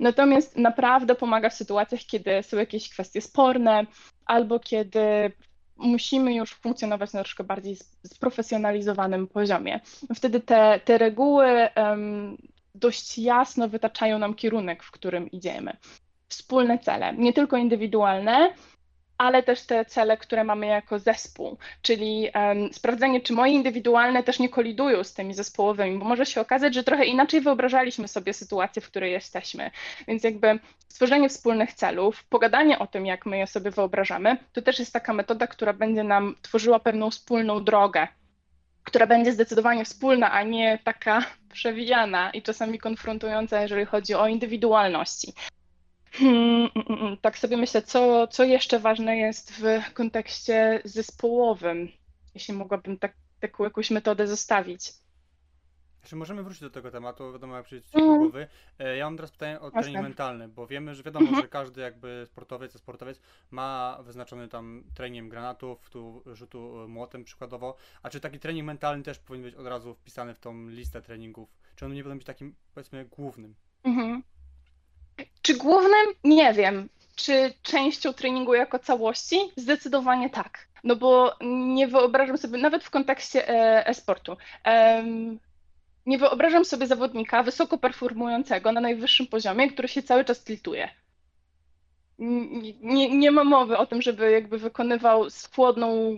natomiast 0.00 0.56
naprawdę 0.56 1.14
pomaga 1.14 1.50
w 1.50 1.54
sytuacjach, 1.54 2.00
kiedy 2.00 2.42
są 2.42 2.56
jakieś 2.56 2.88
kwestie 2.88 3.20
sporne, 3.20 3.86
albo 4.26 4.60
kiedy 4.60 5.32
musimy 5.76 6.34
już 6.34 6.54
funkcjonować 6.54 7.12
na 7.12 7.20
troszkę 7.20 7.44
bardziej 7.44 7.76
sprofesjonalizowanym 8.06 9.26
poziomie. 9.26 9.80
Wtedy 10.14 10.40
te, 10.40 10.80
te 10.84 10.98
reguły 10.98 11.68
um, 11.76 12.36
dość 12.78 13.18
jasno 13.18 13.68
wytaczają 13.68 14.18
nam 14.18 14.34
kierunek, 14.34 14.82
w 14.82 14.90
którym 14.90 15.30
idziemy. 15.30 15.76
Wspólne 16.28 16.78
cele, 16.78 17.14
nie 17.14 17.32
tylko 17.32 17.56
indywidualne, 17.56 18.52
ale 19.18 19.42
też 19.42 19.62
te 19.62 19.84
cele, 19.84 20.16
które 20.16 20.44
mamy 20.44 20.66
jako 20.66 20.98
zespół, 20.98 21.58
czyli 21.82 22.30
um, 22.34 22.72
sprawdzenie, 22.72 23.20
czy 23.20 23.32
moje 23.32 23.52
indywidualne 23.52 24.22
też 24.22 24.38
nie 24.38 24.48
kolidują 24.48 25.04
z 25.04 25.14
tymi 25.14 25.34
zespołowymi, 25.34 25.98
bo 25.98 26.04
może 26.04 26.26
się 26.26 26.40
okazać, 26.40 26.74
że 26.74 26.84
trochę 26.84 27.04
inaczej 27.04 27.40
wyobrażaliśmy 27.40 28.08
sobie 28.08 28.32
sytuację, 28.32 28.82
w 28.82 28.90
której 28.90 29.12
jesteśmy. 29.12 29.70
Więc 30.08 30.24
jakby 30.24 30.58
stworzenie 30.88 31.28
wspólnych 31.28 31.72
celów, 31.72 32.24
pogadanie 32.24 32.78
o 32.78 32.86
tym, 32.86 33.06
jak 33.06 33.26
my 33.26 33.38
je 33.38 33.46
sobie 33.46 33.70
wyobrażamy, 33.70 34.36
to 34.52 34.62
też 34.62 34.78
jest 34.78 34.92
taka 34.92 35.12
metoda, 35.12 35.46
która 35.46 35.72
będzie 35.72 36.04
nam 36.04 36.34
tworzyła 36.42 36.78
pewną 36.78 37.10
wspólną 37.10 37.64
drogę, 37.64 38.08
która 38.88 39.06
będzie 39.06 39.32
zdecydowanie 39.32 39.84
wspólna, 39.84 40.32
a 40.32 40.42
nie 40.42 40.78
taka 40.84 41.22
przewijana 41.52 42.30
i 42.30 42.42
czasami 42.42 42.78
konfrontująca, 42.78 43.62
jeżeli 43.62 43.84
chodzi 43.84 44.14
o 44.14 44.28
indywidualności. 44.28 45.32
Hmm, 46.12 46.68
mm, 46.76 47.00
mm, 47.00 47.16
tak 47.16 47.38
sobie 47.38 47.56
myślę, 47.56 47.82
co, 47.82 48.26
co 48.26 48.44
jeszcze 48.44 48.78
ważne 48.78 49.16
jest 49.16 49.52
w 49.52 49.92
kontekście 49.92 50.80
zespołowym, 50.84 51.88
jeśli 52.34 52.54
mogłabym 52.54 52.98
tak, 52.98 53.12
taką 53.40 53.64
jakąś 53.64 53.90
metodę 53.90 54.26
zostawić. 54.26 54.92
Czy 56.08 56.16
możemy 56.16 56.42
wrócić 56.42 56.60
do 56.62 56.70
tego 56.70 56.90
tematu, 56.90 57.32
wiadomo 57.32 57.56
jak 57.56 57.64
przyjdzie 57.64 57.88
do 57.92 57.98
Mm. 57.98 58.18
głowy. 58.18 58.46
E, 58.78 58.96
Ja 58.96 59.04
mam 59.04 59.16
teraz 59.16 59.30
pytanie 59.30 59.60
o 59.60 59.70
trening 59.70 60.02
mentalny, 60.02 60.48
bo 60.48 60.66
wiemy, 60.66 60.94
że 60.94 61.02
wiadomo, 61.02 61.26
Mhm. 61.26 61.42
że 61.42 61.48
każdy 61.48 61.80
jakby 61.80 62.22
sportowiec, 62.26 62.72
sportowiec 62.78 63.20
ma 63.50 63.98
wyznaczony 64.02 64.48
tam 64.48 64.84
trening 64.94 65.30
granatów, 65.30 65.90
tu 65.90 66.22
rzutu 66.26 66.82
e, 66.84 66.88
młotem 66.88 67.24
przykładowo, 67.24 67.76
a 68.02 68.10
czy 68.10 68.20
taki 68.20 68.38
trening 68.38 68.66
mentalny 68.66 69.02
też 69.02 69.18
powinien 69.18 69.50
być 69.50 69.54
od 69.60 69.66
razu 69.66 69.94
wpisany 69.94 70.34
w 70.34 70.38
tą 70.40 70.68
listę 70.68 71.02
treningów? 71.02 71.48
Czy 71.76 71.84
on 71.86 71.92
nie 71.94 72.02
powinien 72.02 72.18
być 72.18 72.26
takim, 72.26 72.54
powiedzmy, 72.74 73.04
głównym? 73.04 73.54
Mhm. 73.84 74.22
Czy 75.42 75.54
głównym? 75.56 76.06
Nie 76.24 76.52
wiem. 76.54 76.88
Czy 77.16 77.52
częścią 77.62 78.12
treningu 78.12 78.54
jako 78.54 78.78
całości? 78.78 79.36
Zdecydowanie 79.56 80.30
tak. 80.30 80.68
No 80.84 80.96
bo 80.96 81.36
nie 81.74 81.88
wyobrażam 81.88 82.38
sobie, 82.38 82.58
nawet 82.58 82.84
w 82.84 82.90
kontekście 82.90 83.48
e, 83.48 83.86
e-sportu, 83.86 84.36
em, 84.64 85.38
nie 86.08 86.18
wyobrażam 86.18 86.64
sobie 86.64 86.86
zawodnika 86.86 87.42
wysoko 87.42 87.78
performującego 87.78 88.72
na 88.72 88.80
najwyższym 88.80 89.26
poziomie, 89.26 89.70
który 89.70 89.88
się 89.88 90.02
cały 90.02 90.24
czas 90.24 90.44
tiltuje. 90.44 90.88
Nie, 92.80 93.18
nie 93.18 93.30
ma 93.30 93.44
mowy 93.44 93.76
o 93.76 93.86
tym, 93.86 94.02
żeby 94.02 94.30
jakby 94.30 94.58
wykonywał 94.58 95.30
z 95.30 95.54
chłodną, 95.54 96.16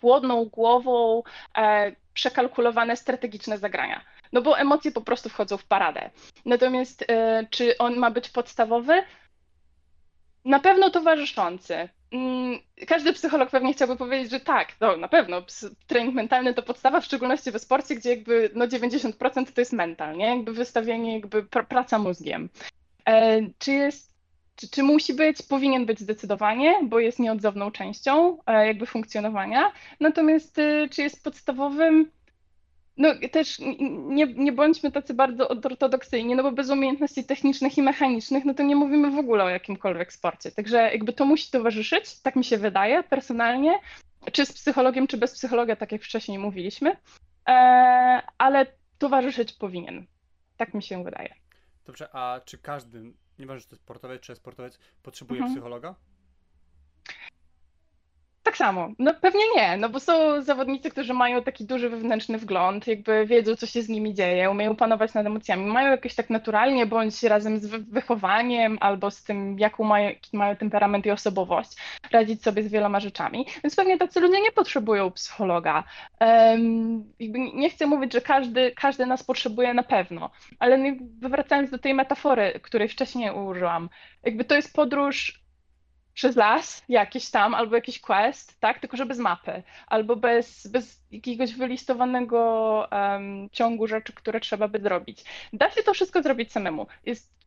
chłodną 0.00 0.44
głową 0.44 1.22
e, 1.56 1.92
przekalkulowane 2.14 2.96
strategiczne 2.96 3.58
zagrania. 3.58 4.04
No 4.32 4.42
bo 4.42 4.58
emocje 4.58 4.92
po 4.92 5.00
prostu 5.00 5.28
wchodzą 5.28 5.56
w 5.56 5.64
paradę. 5.64 6.10
Natomiast 6.44 7.04
e, 7.08 7.46
czy 7.50 7.78
on 7.78 7.96
ma 7.96 8.10
być 8.10 8.28
podstawowy? 8.28 9.02
Na 10.44 10.60
pewno 10.60 10.90
towarzyszący. 10.90 11.88
Mm, 12.14 12.58
Każdy 12.88 13.12
psycholog 13.12 13.50
pewnie 13.50 13.72
chciałby 13.72 13.96
powiedzieć, 13.96 14.30
że 14.30 14.40
tak, 14.40 14.68
no 14.80 14.96
na 14.96 15.08
pewno, 15.08 15.42
trening 15.86 16.14
mentalny 16.14 16.54
to 16.54 16.62
podstawa, 16.62 17.00
w 17.00 17.04
szczególności 17.04 17.50
we 17.50 17.58
sporcie, 17.58 17.94
gdzie 17.94 18.10
jakby 18.10 18.50
no 18.54 18.66
90% 18.66 19.52
to 19.52 19.60
jest 19.60 19.72
mental, 19.72 20.16
nie? 20.16 20.26
Jakby 20.26 20.52
wystawienie, 20.52 21.12
jakby 21.14 21.42
pr 21.42 21.66
praca 21.68 21.98
mózgiem. 21.98 22.48
E, 23.08 23.40
Czy 23.58 23.72
jest, 23.72 24.14
czy, 24.56 24.68
czy 24.70 24.82
musi 24.82 25.14
być? 25.14 25.42
Powinien 25.42 25.86
być 25.86 26.00
zdecydowanie, 26.00 26.74
bo 26.82 26.98
jest 27.00 27.18
nieodzowną 27.18 27.70
częścią 27.70 28.38
e, 28.46 28.66
jakby 28.66 28.86
funkcjonowania. 28.86 29.72
Natomiast 30.00 30.58
e, 30.58 30.88
czy 30.88 31.02
jest 31.02 31.24
podstawowym? 31.24 32.10
No 32.96 33.08
też 33.32 33.58
nie, 34.08 34.26
nie 34.26 34.52
bądźmy 34.52 34.92
tacy 34.92 35.14
bardzo 35.14 35.48
ortodoksyjni, 35.48 36.34
no 36.34 36.42
bo 36.42 36.52
bez 36.52 36.70
umiejętności 36.70 37.24
technicznych 37.24 37.78
i 37.78 37.82
mechanicznych, 37.82 38.44
no 38.44 38.54
to 38.54 38.62
nie 38.62 38.76
mówimy 38.76 39.10
w 39.10 39.18
ogóle 39.18 39.44
o 39.44 39.48
jakimkolwiek 39.48 40.12
sporcie. 40.12 40.50
Także 40.52 40.76
jakby 40.76 41.12
to 41.12 41.24
musi 41.24 41.50
towarzyszyć, 41.50 42.20
tak 42.20 42.36
mi 42.36 42.44
się 42.44 42.58
wydaje 42.58 43.02
personalnie, 43.02 43.78
czy 44.32 44.46
z 44.46 44.52
psychologiem, 44.52 45.06
czy 45.06 45.16
bez 45.16 45.34
psychologa, 45.34 45.76
tak 45.76 45.92
jak 45.92 46.02
wcześniej 46.02 46.38
mówiliśmy, 46.38 46.96
e, 47.48 47.52
ale 48.38 48.66
towarzyszyć 48.98 49.52
powinien. 49.52 50.06
Tak 50.56 50.74
mi 50.74 50.82
się 50.82 51.04
wydaje. 51.04 51.34
Dobrze, 51.86 52.08
a 52.12 52.40
czy 52.44 52.58
każdy, 52.58 53.12
nieważne 53.38 53.60
czy 53.60 53.68
to 53.68 53.76
sportowiec, 53.76 54.22
czy 54.22 54.36
sportowiec, 54.36 54.78
potrzebuje 55.02 55.38
Mhm. 55.40 55.54
psychologa? 55.54 55.94
Tak 58.44 58.56
samo. 58.56 58.88
No 58.98 59.14
pewnie 59.14 59.40
nie, 59.56 59.76
no 59.76 59.88
bo 59.88 60.00
są 60.00 60.42
zawodnicy, 60.42 60.90
którzy 60.90 61.14
mają 61.14 61.42
taki 61.42 61.64
duży 61.64 61.88
wewnętrzny 61.88 62.38
wgląd, 62.38 62.86
jakby 62.86 63.26
wiedzą, 63.26 63.56
co 63.56 63.66
się 63.66 63.82
z 63.82 63.88
nimi 63.88 64.14
dzieje, 64.14 64.50
umieją 64.50 64.76
panować 64.76 65.14
nad 65.14 65.26
emocjami, 65.26 65.66
mają 65.66 65.90
jakoś 65.90 66.14
tak 66.14 66.30
naturalnie, 66.30 66.86
bądź 66.86 67.22
razem 67.22 67.58
z 67.58 67.66
wy- 67.66 67.78
wychowaniem, 67.78 68.78
albo 68.80 69.10
z 69.10 69.22
tym, 69.24 69.58
jaką 69.58 69.84
mają, 69.84 70.08
jaki 70.08 70.36
mają 70.36 70.56
temperament 70.56 71.06
i 71.06 71.10
osobowość, 71.10 71.70
radzić 72.12 72.42
sobie 72.42 72.62
z 72.62 72.68
wieloma 72.72 73.00
rzeczami. 73.00 73.46
Więc 73.64 73.76
pewnie 73.76 73.98
tacy 73.98 74.20
ludzie 74.20 74.40
nie 74.40 74.52
potrzebują 74.52 75.10
psychologa. 75.10 75.84
Jakby 77.20 77.38
nie 77.38 77.70
chcę 77.70 77.86
mówić, 77.86 78.12
że 78.12 78.20
każdy, 78.20 78.72
każdy 78.76 79.06
nas 79.06 79.22
potrzebuje 79.22 79.74
na 79.74 79.82
pewno, 79.82 80.30
ale 80.58 80.78
jakby 80.78 81.28
wracając 81.28 81.70
do 81.70 81.78
tej 81.78 81.94
metafory, 81.94 82.60
której 82.62 82.88
wcześniej 82.88 83.30
użyłam, 83.30 83.88
jakby 84.24 84.44
to 84.44 84.54
jest 84.54 84.74
podróż 84.74 85.43
przez 86.14 86.36
las 86.36 86.82
jakiś 86.88 87.30
tam, 87.30 87.54
albo 87.54 87.76
jakiś 87.76 88.00
quest, 88.00 88.60
tak? 88.60 88.78
Tylko 88.78 88.96
że 88.96 89.06
bez 89.06 89.18
mapy, 89.18 89.62
albo 89.86 90.16
bez, 90.16 90.66
bez 90.66 91.00
jakiegoś 91.10 91.54
wylistowanego 91.54 92.88
em, 92.90 93.48
ciągu 93.52 93.86
rzeczy, 93.86 94.12
które 94.12 94.40
trzeba 94.40 94.68
by 94.68 94.78
zrobić. 94.78 95.24
Da 95.52 95.70
się 95.70 95.82
to 95.82 95.94
wszystko 95.94 96.22
zrobić 96.22 96.52
samemu. 96.52 96.86
Jest 97.06 97.43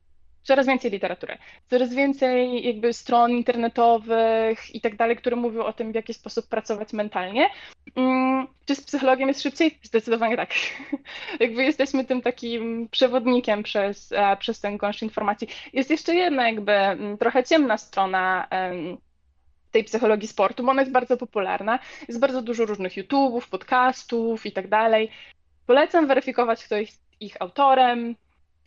coraz 0.48 0.68
więcej 0.68 0.92
literatury, 0.92 1.38
coraz 1.70 1.94
więcej 1.94 2.66
jakby 2.66 2.94
stron 2.94 3.32
internetowych 3.32 4.76
i 4.76 4.82
tak 4.82 4.96
dalej, 4.96 5.16
które 5.16 5.36
mówią 5.36 5.64
o 5.64 5.74
tym, 5.74 5.92
w 5.92 5.96
jaki 5.96 6.14
sposób 6.14 6.48
pracować 6.48 6.94
mentalnie. 6.94 7.50
Mm, 7.96 8.48
Czy 8.66 8.76
z 8.76 8.82
psychologiem 8.82 9.28
jest 9.28 9.42
szybciej? 9.42 9.80
Zdecydowanie 9.84 10.38
tak. 10.38 10.50
Jakby 11.40 11.64
jesteśmy 11.64 12.06
tym 12.06 12.22
takim 12.22 12.88
przewodnikiem 12.92 13.64
przez, 13.64 14.12
e, 14.12 14.38
przez 14.38 14.60
ten 14.60 14.78
gąszcz 14.78 15.02
informacji. 15.02 15.48
Jest 15.74 15.90
jeszcze 15.90 16.16
jedna 16.16 16.50
jakby 16.50 16.72
mm, 16.72 17.18
trochę 17.18 17.44
ciemna 17.44 17.78
strona 17.78 18.48
tej 19.72 19.84
psychologii 19.84 20.28
sportu, 20.28 20.64
bo 20.64 20.72
ona 20.72 20.82
jest 20.82 20.92
bardzo 20.92 21.18
popularna. 21.18 21.80
Jest 22.08 22.20
bardzo 22.20 22.42
dużo 22.42 22.66
różnych 22.66 22.94
YouTube'ów, 22.94 23.50
podcastów 23.50 24.46
i 24.46 24.52
tak 24.52 24.68
dalej. 24.68 25.12
Polecam 25.66 26.08
weryfikować, 26.08 26.64
kto 26.66 26.78
jest 26.78 27.02
ich 27.20 27.42
autorem, 27.42 28.16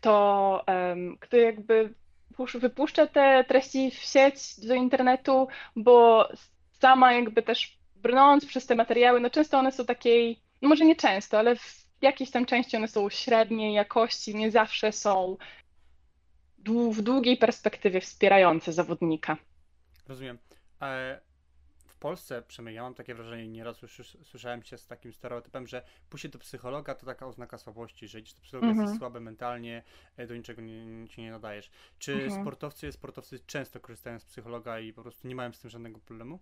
to 0.00 0.64
kto 1.20 1.36
jakby 1.36 1.94
pusz- 2.36 2.58
wypuszcza 2.58 3.06
te 3.06 3.44
treści 3.48 3.90
w 3.90 3.94
sieć 3.94 4.60
do 4.66 4.74
internetu, 4.74 5.48
bo 5.76 6.28
sama 6.72 7.12
jakby 7.12 7.42
też 7.42 7.78
brnąc 7.96 8.46
przez 8.46 8.66
te 8.66 8.74
materiały, 8.74 9.20
no 9.20 9.30
często 9.30 9.58
one 9.58 9.72
są 9.72 9.84
takiej, 9.84 10.40
no 10.62 10.68
może 10.68 10.84
nie 10.84 10.96
często, 10.96 11.38
ale 11.38 11.56
w 11.56 11.86
jakiejś 12.02 12.30
tam 12.30 12.46
części 12.46 12.76
one 12.76 12.88
są 12.88 13.10
średniej 13.10 13.74
jakości, 13.74 14.34
nie 14.34 14.50
zawsze 14.50 14.92
są 14.92 15.36
w 16.92 17.02
długiej 17.02 17.36
perspektywie 17.36 18.00
wspierające 18.00 18.72
zawodnika. 18.72 19.36
Rozumiem. 20.08 20.38
E, 20.82 21.20
Polsce, 22.00 22.42
przynajmniej 22.42 22.74
ja 22.76 22.82
mam 22.82 22.94
takie 22.94 23.14
wrażenie, 23.14 23.48
nieraz 23.48 23.82
już 23.82 24.16
słyszałem 24.22 24.62
się 24.62 24.78
z 24.78 24.86
takim 24.86 25.12
stereotypem, 25.12 25.66
że 25.66 25.82
pójście 26.10 26.28
do 26.28 26.38
psychologa 26.38 26.94
to 26.94 27.06
taka 27.06 27.26
oznaka 27.26 27.58
słabości, 27.58 28.08
że 28.08 28.18
idziesz 28.20 28.34
do 28.34 28.40
psychologa, 28.42 28.68
Mhm. 28.68 28.82
jesteś 28.86 28.98
słaby 28.98 29.20
mentalnie, 29.20 29.82
e, 30.16 30.26
do 30.26 30.36
niczego 30.36 30.62
nie, 30.62 30.86
nie, 30.86 31.08
się 31.08 31.22
nie 31.22 31.30
nadajesz. 31.30 31.70
Czy 31.98 32.12
Mhm. 32.12 32.42
sportowcy, 32.42 32.92
sportowcy 32.92 33.38
często 33.46 33.80
korzystają 33.80 34.18
z 34.18 34.24
psychologa 34.24 34.80
i 34.80 34.92
po 34.92 35.02
prostu 35.02 35.28
nie 35.28 35.34
mają 35.34 35.52
z 35.52 35.58
tym 35.60 35.70
żadnego 35.70 35.98
problemu? 36.00 36.38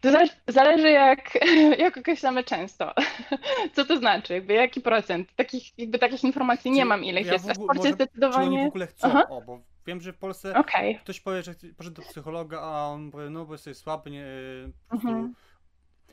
To 0.00 0.10
zależy, 0.48 0.90
jak, 0.90 1.38
jak 1.78 1.96
określamy 1.96 2.44
często. 2.44 2.94
Co 3.74 3.84
to 3.84 3.96
znaczy? 3.98 4.32
Jakby 4.32 4.52
jaki 4.54 4.80
procent? 4.80 5.34
Takich, 5.36 5.78
jakby 5.78 5.98
takich 5.98 6.24
informacji 6.24 6.70
nie 6.70 6.84
mam, 6.84 7.04
ile 7.04 7.20
ich 7.20 7.26
ja 7.26 7.32
jest. 7.32 7.46
w 7.46 7.50
A 7.50 7.54
w 7.54 7.58
ogóle- 7.58 7.66
sporcie 7.66 7.90
może- 7.90 7.96
Czy 7.96 8.02
oni 8.02 8.08
w 8.08 8.10
zdecydowanie. 8.10 8.68
ogóle 8.68 8.86
chcą? 8.86 9.08
Aha. 9.08 9.26
O, 9.28 9.42
bo 9.42 9.60
wiem, 9.86 10.00
że 10.00 10.12
w 10.12 10.18
Polsce 10.18 10.54
Okej. 10.54 10.98
ktoś 10.98 11.20
powie, 11.20 11.42
że 11.42 11.54
poszedł 11.76 11.96
do 11.96 12.08
psychologa, 12.08 12.60
a 12.60 12.86
on 12.86 13.10
powie, 13.10 13.30
no 13.30 13.44
bo 13.44 13.54
jesteś 13.54 13.76
słaby, 13.76 14.10
nie. 14.10 14.26
Mhm. 14.90 15.34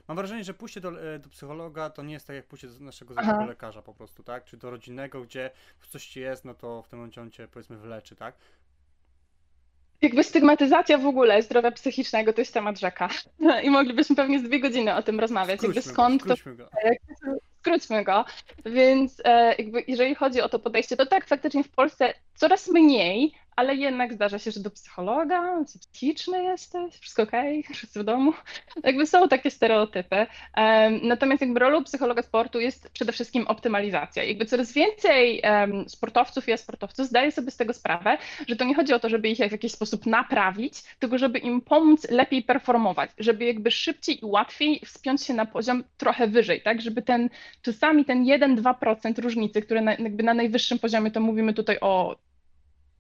Mam 0.08 0.18
wrażenie, 0.18 0.44
że 0.44 0.54
pójście 0.54 0.82
do, 0.82 1.14
e, 1.14 1.20
do 1.20 1.30
psychologa 1.30 1.90
to 1.90 2.04
nie 2.04 2.14
jest 2.14 2.28
tak 2.28 2.36
jak 2.36 2.46
pójście 2.46 2.68
do 2.68 2.80
naszego 2.80 3.14
Aha. 3.18 3.24
zwykłego 3.24 3.50
lekarza 3.50 3.82
po 3.82 3.94
prostu, 3.94 4.24
tak? 4.24 4.46
Czy 4.46 4.58
do 4.58 4.70
rodzinnego, 4.70 5.22
gdzie 5.22 5.52
coś 5.90 6.08
ci 6.08 6.20
jest, 6.20 6.46
no 6.46 6.54
to 6.54 6.82
w 6.82 6.88
tym 6.88 7.00
momencie 7.00 7.22
on 7.22 7.32
cię 7.32 7.48
powiedzmy 7.48 7.78
wyleczy, 7.78 8.16
tak? 8.16 8.36
Jakby 10.02 10.24
stygmatyzacja 10.24 10.98
w 10.98 11.06
ogóle 11.06 11.42
zdrowia 11.42 11.72
psychicznego 11.72 12.34
to 12.34 12.42
jest 12.42 12.54
temat 12.54 12.80
rzeka. 12.80 13.10
I 13.66 13.70
moglibyśmy 13.70 14.16
pewnie 14.16 14.40
z 14.40 14.44
dwie 14.44 14.60
godziny 14.60 14.96
o 14.96 15.04
tym 15.04 15.20
rozmawiać. 15.20 15.64
Jakby 15.64 15.82
Skróćmy 15.82 15.94
skąd 15.94 16.24
go, 16.24 16.30
to 16.30 16.36
skróćmy 16.36 16.56
go. 16.56 16.70
skróćmy 17.60 18.04
go. 18.04 18.26
Więc 18.66 19.22
e, 19.26 19.56
jakby 19.56 19.84
jeżeli 19.88 20.16
chodzi 20.16 20.42
o 20.42 20.50
to 20.50 20.60
podejście, 20.60 20.98
to 20.98 21.06
tak, 21.06 21.28
faktycznie 21.28 21.64
w 21.64 21.70
Polsce 21.70 22.14
coraz 22.36 22.68
mniej, 22.68 23.34
ale 23.56 23.76
jednak 23.76 24.14
zdarza 24.14 24.40
się, 24.40 24.52
że 24.52 24.60
do 24.60 24.72
psychologa, 24.72 25.64
psychiczny 25.66 26.44
jesteś, 26.44 26.96
wszystko 26.96 27.24
okej, 27.24 27.60
okay, 27.60 27.74
wszyscy 27.78 28.00
w 28.00 28.04
domu. 28.04 28.34
Jakby 28.84 29.06
są 29.06 29.28
takie 29.28 29.52
stereotypy. 29.52 30.26
Natomiast 31.02 31.42
jakby 31.42 31.60
rolą 31.60 31.84
psychologa 31.84 32.22
sportu 32.22 32.60
jest 32.60 32.90
przede 32.90 33.12
wszystkim 33.12 33.48
optymalizacja. 33.48 34.24
Jakby 34.24 34.46
coraz 34.46 34.74
więcej 34.74 35.42
sportowców 35.88 36.50
i 36.50 36.58
sportowców 36.58 37.06
zdaje 37.06 37.32
sobie 37.32 37.52
z 37.52 37.58
tego 37.58 37.74
sprawę, 37.74 38.18
że 38.48 38.56
to 38.56 38.66
nie 38.66 38.76
chodzi 38.76 38.94
o 38.94 39.00
to, 39.00 39.10
żeby 39.10 39.30
ich 39.30 39.38
w 39.38 39.52
jakiś 39.52 39.72
sposób 39.72 40.06
naprawić, 40.06 40.74
tylko 41.00 41.18
żeby 41.18 41.40
im 41.40 41.62
pomóc 41.62 42.12
lepiej 42.12 42.44
performować, 42.44 43.12
żeby 43.18 43.46
jakby 43.46 43.72
szybciej 43.72 44.24
i 44.24 44.26
łatwiej 44.26 44.82
wspiąć 44.86 45.24
się 45.24 45.34
na 45.34 45.46
poziom 45.46 45.84
trochę 45.98 46.28
wyżej, 46.28 46.62
tak, 46.62 46.82
żeby 46.82 47.02
ten, 47.02 47.30
czasami 47.62 48.06
ten 48.06 48.26
1-2% 48.26 49.22
różnicy, 49.22 49.62
które 49.62 49.82
na, 49.82 49.92
jakby 49.92 50.24
na 50.24 50.34
najwyższym 50.34 50.80
poziomie, 50.80 51.12
to 51.12 51.20
mówimy 51.20 51.54
tutaj 51.54 51.78
o 51.82 52.16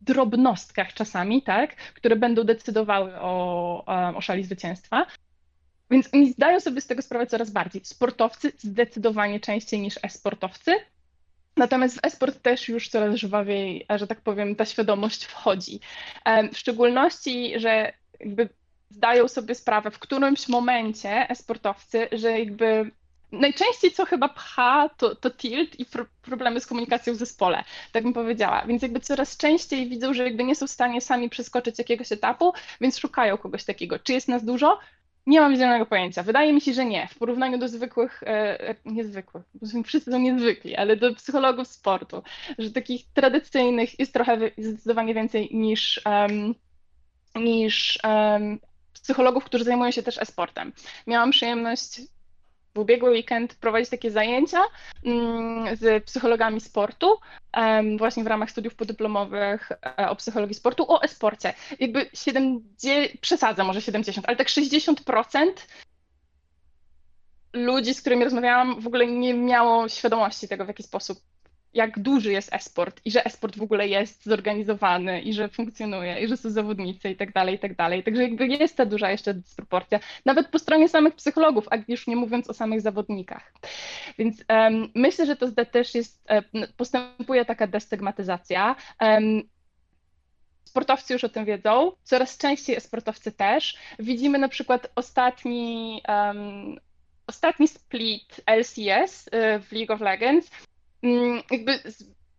drobnostkach 0.03 0.93
czasami, 0.93 1.41
tak, 1.41 1.75
które 1.75 2.15
będą 2.15 2.43
decydowały 2.43 3.15
o, 3.19 3.85
o 4.15 4.21
szali 4.21 4.43
zwycięstwa. 4.43 5.05
Więc 5.91 6.09
oni 6.13 6.31
zdają 6.31 6.59
sobie 6.59 6.81
z 6.81 6.87
tego 6.87 7.01
sprawę 7.01 7.27
coraz 7.27 7.51
bardziej. 7.51 7.85
Sportowcy 7.85 8.51
zdecydowanie 8.57 9.39
częściej 9.39 9.79
niż 9.79 9.99
e-sportowcy. 10.03 10.71
Natomiast 11.57 11.95
w 11.95 12.05
e-sport 12.05 12.41
też 12.41 12.69
już 12.69 12.89
coraz 12.89 13.15
żwawiej, 13.15 13.85
że 13.95 14.07
tak 14.07 14.21
powiem, 14.21 14.55
ta 14.55 14.65
świadomość 14.65 15.25
wchodzi. 15.25 15.79
W 16.53 16.57
szczególności, 16.57 17.59
że 17.59 17.93
jakby 18.19 18.49
zdają 18.89 19.27
sobie 19.27 19.55
sprawę 19.55 19.91
w 19.91 19.99
którymś 19.99 20.47
momencie 20.47 21.29
e-sportowcy, 21.29 22.07
że 22.11 22.39
jakby 22.39 22.91
najczęściej 23.33 23.91
co 23.91 24.05
chyba 24.05 24.29
pcha, 24.29 24.89
to, 24.97 25.15
to 25.15 25.31
tilt 25.31 25.79
i 25.79 25.85
pro, 25.85 26.05
problemy 26.21 26.61
z 26.61 26.67
komunikacją 26.67 27.13
w 27.13 27.17
zespole, 27.17 27.63
tak 27.91 28.03
bym 28.03 28.13
powiedziała. 28.13 28.65
Więc 28.65 28.81
jakby 28.81 28.99
coraz 28.99 29.37
częściej 29.37 29.89
widzą, 29.89 30.13
że 30.13 30.23
jakby 30.23 30.43
nie 30.43 30.55
są 30.55 30.67
w 30.67 30.71
stanie 30.71 31.01
sami 31.01 31.29
przeskoczyć 31.29 31.77
jakiegoś 31.77 32.11
etapu, 32.11 32.53
więc 32.81 32.97
szukają 32.97 33.37
kogoś 33.37 33.63
takiego. 33.63 33.99
Czy 33.99 34.13
jest 34.13 34.27
nas 34.27 34.45
dużo? 34.45 34.79
Nie 35.25 35.41
mam 35.41 35.55
zielonego 35.55 35.85
pojęcia. 35.85 36.23
Wydaje 36.23 36.53
mi 36.53 36.61
się, 36.61 36.73
że 36.73 36.85
nie. 36.85 37.07
W 37.07 37.17
porównaniu 37.17 37.57
do 37.57 37.67
zwykłych, 37.67 38.23
e, 38.23 38.69
e 38.69 38.75
niezwykłych, 38.85 39.43
bo 39.53 39.83
wszyscy 39.83 40.11
są 40.11 40.19
niezwykli, 40.19 40.75
ale 40.75 40.95
do 40.95 41.15
psychologów 41.15 41.67
sportu, 41.67 42.23
że 42.59 42.71
takich 42.71 43.05
tradycyjnych 43.13 43.99
jest 43.99 44.13
trochę 44.13 44.37
zdecydowanie 44.57 45.13
więcej 45.13 45.49
niż, 45.51 46.01
um, 46.05 46.55
niż 47.35 47.99
um, 48.03 48.59
psychologów, 48.93 49.45
którzy 49.45 49.63
zajmują 49.63 49.91
się 49.91 50.03
też 50.03 50.17
e-sportem. 50.17 50.73
Miałam 51.07 51.31
przyjemność 51.31 52.01
w 52.75 52.79
ubiegły 52.79 53.09
weekend 53.09 53.55
prowadzić 53.55 53.89
takie 53.89 54.11
zajęcia 54.11 54.61
mm, 55.05 55.75
z 55.75 56.03
psychologami 56.03 56.61
sportu, 56.61 57.17
właśnie 57.97 58.23
w 58.23 58.27
ramach 58.27 58.51
studiów 58.51 58.75
podyplomowych 58.75 59.71
e, 59.71 60.09
o 60.09 60.15
psychologii 60.15 60.55
sportu, 60.55 60.91
o 60.91 61.03
e-sporcie. 61.03 61.53
Jakby 61.79 62.09
70, 62.13 63.21
przesadzę 63.21 63.63
może 63.63 63.81
70, 63.81 64.27
ale 64.27 64.37
tak 64.37 64.47
60% 64.47 65.51
ludzi, 67.53 67.93
z 67.93 68.01
którymi 68.01 68.23
rozmawiałam, 68.23 68.81
w 68.81 68.87
ogóle 68.87 69.07
nie 69.07 69.33
miało 69.33 69.89
świadomości 69.89 70.47
tego, 70.47 70.65
w 70.65 70.67
jaki 70.67 70.83
sposób 70.83 71.19
jak 71.73 71.99
duży 71.99 72.31
jest 72.31 72.53
esport 72.53 73.01
i 73.05 73.11
że 73.11 73.25
esport 73.25 73.57
w 73.57 73.61
ogóle 73.61 73.87
jest 73.87 74.25
zorganizowany 74.25 75.21
i 75.21 75.33
że 75.33 75.49
funkcjonuje 75.49 76.19
i 76.19 76.27
że 76.27 76.37
są 76.37 76.49
zawodnicy 76.49 77.09
i 77.09 77.15
tak 77.15 77.33
dalej, 77.33 77.55
i 77.55 77.59
tak 77.59 77.75
dalej. 77.75 78.03
Także 78.03 78.23
jakby 78.23 78.47
jest 78.47 78.77
ta 78.77 78.85
duża 78.85 79.11
jeszcze 79.11 79.33
dysproporcja, 79.33 79.99
nawet 80.25 80.47
po 80.47 80.59
stronie 80.59 80.89
samych 80.89 81.15
psychologów, 81.15 81.67
a 81.71 81.75
już 81.87 82.07
nie 82.07 82.15
mówiąc 82.15 82.49
o 82.49 82.53
samych 82.53 82.81
zawodnikach. 82.81 83.53
Więc 84.17 84.43
um, 84.49 84.91
myślę, 84.95 85.25
że 85.25 85.35
to 85.35 85.65
też 85.71 85.95
jest, 85.95 86.25
um, 86.29 86.43
postępuje 86.77 87.45
taka 87.45 87.67
destygmatyzacja. 87.67 88.75
Um, 89.01 89.41
sportowcy 90.63 91.13
już 91.13 91.23
o 91.23 91.29
tym 91.29 91.45
wiedzą, 91.45 91.91
coraz 92.03 92.37
częściej 92.37 92.81
sportowcy 92.81 93.31
też. 93.31 93.77
Widzimy 93.99 94.37
na 94.39 94.47
przykład 94.47 94.91
ostatni, 94.95 96.01
um, 96.07 96.79
ostatni 97.27 97.67
split 97.67 98.41
LCS 98.45 99.27
y, 99.27 99.59
w 99.59 99.71
League 99.71 99.93
of 99.93 100.01
Legends, 100.01 100.51
jakby 101.51 101.79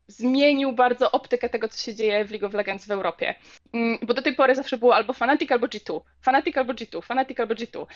zmienił 0.07 0.73
bardzo 0.73 1.13
optykę 1.13 1.49
tego, 1.49 1.69
co 1.69 1.79
się 1.79 1.95
dzieje 1.95 2.25
w 2.25 2.31
League 2.31 2.47
of 2.47 2.55
Legends 2.55 2.87
w 2.87 2.91
Europie. 2.91 3.35
Mm, 3.73 3.99
bo 4.03 4.15
do 4.15 4.23
tej 4.23 4.35
pory 4.35 4.55
zawsze 4.55 4.79
było 4.79 4.95
albo 4.95 5.13
Fnatic, 5.13 5.53
albo 5.53 5.67
G2. 5.67 6.01
Fnatic 6.21 6.57
albo 6.57 6.73
G2, 6.73 7.03
Fnatic 7.03 7.41
albo 7.41 7.55
G2. 7.55 7.87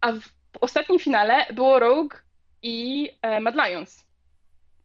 A 0.00 0.12
w 0.12 0.58
ostatnim 0.60 0.98
finale 0.98 1.46
było 1.52 1.78
Rogue 1.78 2.16
i 2.62 3.10
e, 3.22 3.40
Mad 3.40 3.54
Lions. 3.54 4.04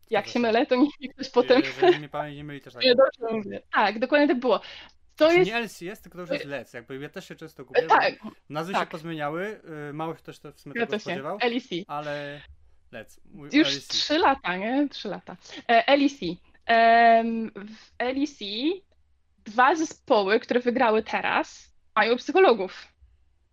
Jak 0.09 0.27
się 0.27 0.39
mylę, 0.39 0.65
to 0.65 0.75
niech 0.75 1.13
ktoś 1.15 1.29
potem... 1.29 1.61
Jeżeli 1.81 2.09
pamięć 2.09 2.37
nie 2.37 2.43
myli, 2.43 2.61
też 2.61 2.73
tak. 2.73 2.83
Nie, 2.83 2.95
dobrze 2.95 3.35
mówię. 3.35 3.61
Tak, 3.73 3.99
dokładnie 3.99 4.27
tak 4.27 4.39
było. 4.39 4.61
To 5.15 5.31
jest... 5.31 5.51
Nie 5.51 5.59
LCS, 5.59 6.01
tylko 6.01 6.17
to 6.17 6.21
już 6.21 6.29
jest 6.29 6.45
LEC. 6.45 6.73
Jakby 6.73 6.99
ja 6.99 7.09
też 7.09 7.27
się 7.27 7.35
często 7.35 7.65
gubię. 7.65 7.81
Tak. 7.81 8.13
Nazwy 8.49 8.73
tak. 8.73 8.81
się 8.81 8.91
pozmieniały. 8.91 9.61
Y, 9.89 9.93
Mało 9.93 10.13
też 10.13 10.39
to 10.39 10.51
w 10.51 10.59
sumie 10.59 10.73
tego 10.75 10.99
spodziewał. 10.99 11.37
LEC. 11.43 11.67
Ale 11.87 12.41
Już 13.53 13.87
trzy 13.87 14.17
lata, 14.19 14.57
nie? 14.57 14.89
Trzy 14.89 15.07
lata. 15.07 15.37
E, 15.67 15.97
LEC. 15.97 16.19
W 17.55 18.03
LEC 18.03 18.39
dwa 19.45 19.75
zespoły, 19.75 20.39
które 20.39 20.59
wygrały 20.59 21.03
teraz, 21.03 21.73
mają 21.95 22.15
psychologów. 22.15 22.87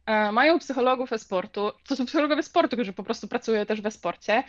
E, 0.06 0.32
mają 0.32 0.58
psychologów 0.58 1.12
e-sportu. 1.12 1.72
To 1.88 1.96
są 1.96 2.06
psychologowie 2.06 2.42
sportu, 2.42 2.76
którzy 2.76 2.92
po 2.92 3.04
prostu 3.04 3.28
pracują 3.28 3.66
też 3.66 3.80
we 3.80 3.90
sporcie. 3.90 4.44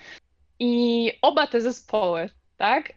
I 0.60 1.12
oba 1.21 1.47
te 1.47 1.62
zespoły, 1.62 2.30
tak? 2.58 2.93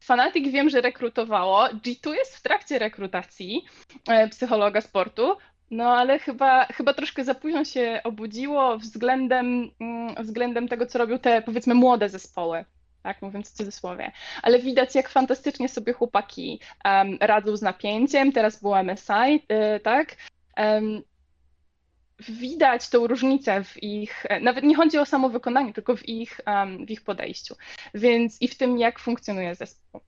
Fanatic 0.00 0.52
wiem, 0.52 0.70
że 0.70 0.80
rekrutowało. 0.80 1.64
G2 1.66 2.12
jest 2.12 2.36
w 2.36 2.42
trakcie 2.42 2.78
rekrutacji 2.78 3.64
e, 4.08 4.28
psychologa 4.28 4.80
sportu. 4.80 5.36
No 5.72 5.96
ale 5.96 6.18
chyba, 6.18 6.64
chyba 6.64 6.94
troszkę 6.94 7.24
za 7.24 7.34
późno 7.34 7.64
się 7.64 8.00
obudziło 8.04 8.78
względem, 8.78 9.70
mm, 9.80 10.14
względem 10.24 10.68
tego, 10.68 10.86
co 10.86 10.98
robią 10.98 11.18
te 11.18 11.42
powiedzmy 11.42 11.74
młode 11.74 12.08
zespoły 12.08 12.64
tak 13.02 13.22
mówiąc 13.22 13.50
w 13.50 13.52
cudzysłowie. 13.52 14.12
Ale 14.42 14.58
widać, 14.58 14.94
jak 14.94 15.08
fantastycznie 15.08 15.68
sobie 15.68 15.92
chłopaki 15.92 16.60
um, 16.84 17.18
radzą 17.20 17.56
z 17.56 17.62
napięciem. 17.62 18.32
Teraz 18.32 18.60
było 18.60 18.82
MSI, 18.82 19.34
y, 19.76 19.80
tak? 19.80 20.16
Um, 20.56 21.02
widać 22.28 22.88
tą 22.88 23.06
różnicę 23.06 23.64
w 23.64 23.82
ich, 23.82 24.26
nawet 24.40 24.64
nie 24.64 24.76
chodzi 24.76 24.98
o 24.98 25.06
samo 25.06 25.28
wykonanie, 25.28 25.72
tylko 25.72 25.96
w 25.96 26.08
ich, 26.08 26.40
um, 26.46 26.86
w 26.86 26.90
ich 26.90 27.04
podejściu. 27.04 27.54
Więc 27.94 28.42
i 28.42 28.48
w 28.48 28.56
tym, 28.56 28.78
jak 28.78 28.98
funkcjonuje 28.98 29.54
zespół. 29.54 30.00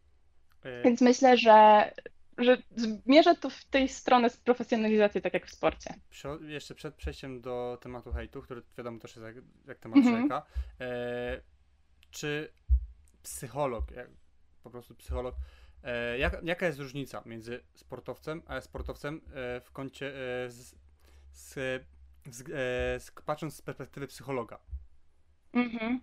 Y. 0.66 0.82
Więc 0.84 1.00
myślę, 1.00 1.36
że 1.36 1.90
że 2.38 2.62
zmierza 2.76 3.34
to 3.34 3.50
w 3.50 3.64
tej 3.64 3.88
stronę 3.88 4.30
z 4.30 4.36
profesjonalizacji, 4.36 5.22
tak 5.22 5.34
jak 5.34 5.46
w 5.46 5.50
sporcie. 5.50 5.94
jeszcze 6.40 6.74
przed 6.74 6.94
przejściem 6.94 7.40
do 7.40 7.78
tematu 7.80 8.12
hejtu, 8.12 8.42
który 8.42 8.62
wiadomo 8.78 8.98
też 8.98 9.16
jest 9.16 9.26
jak, 9.26 9.44
jak 9.66 9.78
temat 9.78 9.98
mm 9.98 10.14
-hmm. 10.14 10.22
rzeka, 10.22 10.46
e, 10.80 11.40
czy 12.10 12.52
psycholog, 13.22 13.90
jak, 13.90 14.10
po 14.62 14.70
prostu 14.70 14.94
psycholog, 14.94 15.34
e, 15.82 16.18
jak, 16.18 16.42
jaka 16.42 16.66
jest 16.66 16.78
różnica 16.78 17.22
między 17.26 17.60
sportowcem 17.74 18.42
a 18.46 18.60
sportowcem 18.60 19.20
e, 19.34 19.60
w 19.60 19.72
kącie 19.72 20.08
e, 20.08 20.50
z, 20.50 20.74
z, 21.32 21.54
z, 22.30 22.40
e, 22.40 22.44
z, 23.00 23.10
patrząc 23.26 23.56
z 23.56 23.62
perspektywy 23.62 24.06
psychologa? 24.06 24.58
Mhm. 25.52 26.00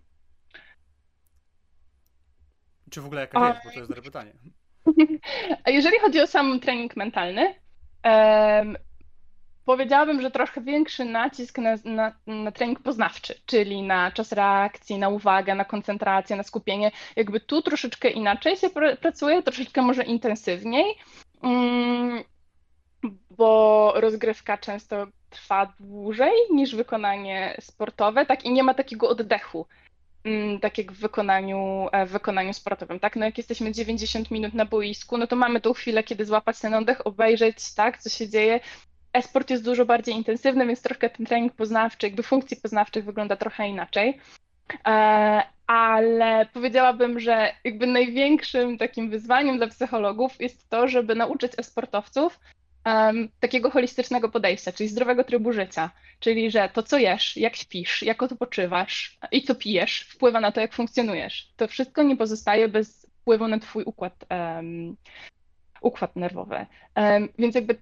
Czy 2.89 3.02
w 3.02 3.06
ogóle 3.06 3.22
jaka 3.22 3.48
jest, 3.48 3.65
bo 3.65 3.72
to 3.72 3.78
jest 3.78 3.89
dobre 3.89 4.02
pytanie. 4.02 4.34
A 5.63 5.70
jeżeli 5.70 6.00
chodzi 6.00 6.22
o 6.22 6.28
sam 6.28 6.60
trening 6.60 6.96
mentalny, 6.96 7.56
um, 8.04 8.78
powiedziałabym, 9.65 10.22
że 10.22 10.32
trochę 10.32 10.62
większy 10.62 11.06
nacisk 11.06 11.58
na, 11.58 11.76
na, 11.86 12.13
na, 12.28 12.52
trening 12.52 12.80
poznawczy, 12.80 13.41
czyli 13.46 13.82
na 13.82 14.12
czas 14.12 14.32
reakcji, 14.32 14.98
na 14.98 15.10
uwagę, 15.10 15.56
na 15.56 15.65
koncentrację, 15.65 16.36
na 16.36 16.44
skupienie. 16.44 16.91
Jakby 17.15 17.39
tu 17.39 17.62
troszeczkę 17.62 18.10
inaczej 18.10 18.58
się 18.58 18.70
pr 18.70 18.98
pracuje, 19.00 19.44
troszeczkę 19.44 19.82
może 19.82 20.04
intensywniej, 20.04 20.96
um, 21.41 22.24
bo 23.30 23.94
rozgrywka 23.96 24.58
często 24.58 25.08
trwa 25.30 25.74
dłużej 25.80 26.34
niż 26.52 26.76
wykonanie 26.76 27.58
sportowe, 27.60 28.26
tak 28.26 28.46
i 28.46 28.52
nie 28.52 28.63
ma 28.63 28.74
takiego 28.74 29.10
oddechu 29.10 29.65
tak 30.62 30.77
jak 30.77 30.91
w 30.91 30.99
wykonaniu, 30.99 31.88
e, 31.91 32.05
w 32.05 32.12
wykonaniu 32.12 32.53
sportowym, 32.53 32.99
tak? 32.99 33.15
No 33.15 33.25
jak 33.25 33.38
jesteśmy 33.38 33.71
90 33.71 34.31
minut 34.31 34.53
na 34.53 34.65
boisku, 34.65 35.17
no 35.17 35.27
to 35.27 35.36
mamy 35.36 35.62
tą 35.62 35.73
chwilę, 35.73 36.03
kiedy 36.03 36.25
złapać 36.25 36.60
ten 36.60 36.73
oddech, 36.73 37.07
obejrzeć, 37.07 37.73
tak, 37.73 37.97
co 37.97 38.10
się 38.10 38.29
dzieje. 38.29 38.60
E-sport 39.13 39.49
jest 39.49 39.63
dużo 39.63 39.86
bardziej 39.86 40.15
intensywny, 40.15 40.67
więc 40.67 40.81
troszkę 40.81 41.10
ten 41.10 41.25
trening 41.25 41.53
poznawczy, 41.53 42.07
jakby 42.07 42.23
funkcji 42.23 42.57
poznawczych 42.57 43.05
wygląda 43.05 43.36
trochę 43.36 43.67
inaczej. 43.67 44.19
E, 44.88 45.43
ale 45.67 46.45
powiedziałabym, 46.53 47.19
że 47.19 47.53
jakby 47.63 47.88
największym 47.88 48.77
takim 48.77 49.10
wyzwaniem 49.10 49.57
dla 49.57 49.67
psychologów 49.67 50.41
jest 50.41 50.69
to, 50.69 50.88
żeby 50.88 51.15
nauczyć 51.15 51.51
e-sportowców 51.57 52.39
um, 52.86 53.30
takiego 53.39 53.72
holistycznego 53.72 54.30
podejścia, 54.30 54.72
czyli 54.72 54.89
zdrowego 54.89 55.24
trybu 55.24 55.54
życia, 55.54 55.91
czyli 56.20 56.52
że 56.52 56.70
to, 56.74 56.84
co 56.84 56.98
jesz, 56.98 57.38
jak 57.38 57.56
śpisz, 57.56 58.04
jak 58.04 58.24
odpoczywasz 58.24 59.17
i 59.32 59.44
co 59.44 59.56
pijesz, 59.56 60.02
wpływa 60.02 60.39
na 60.39 60.52
to, 60.52 60.62
jak 60.62 60.74
funkcjonujesz. 60.74 61.52
To 61.56 61.67
wszystko 61.67 62.04
nie 62.04 62.17
pozostaje 62.17 62.67
bez 62.67 63.08
wpływu 63.22 63.48
na 63.48 63.60
twój 63.60 63.84
układ, 63.84 64.26
um, 64.30 64.98
układ 65.82 66.15
nerwowy. 66.15 66.65
Więc 67.38 67.56
jakby 67.56 67.76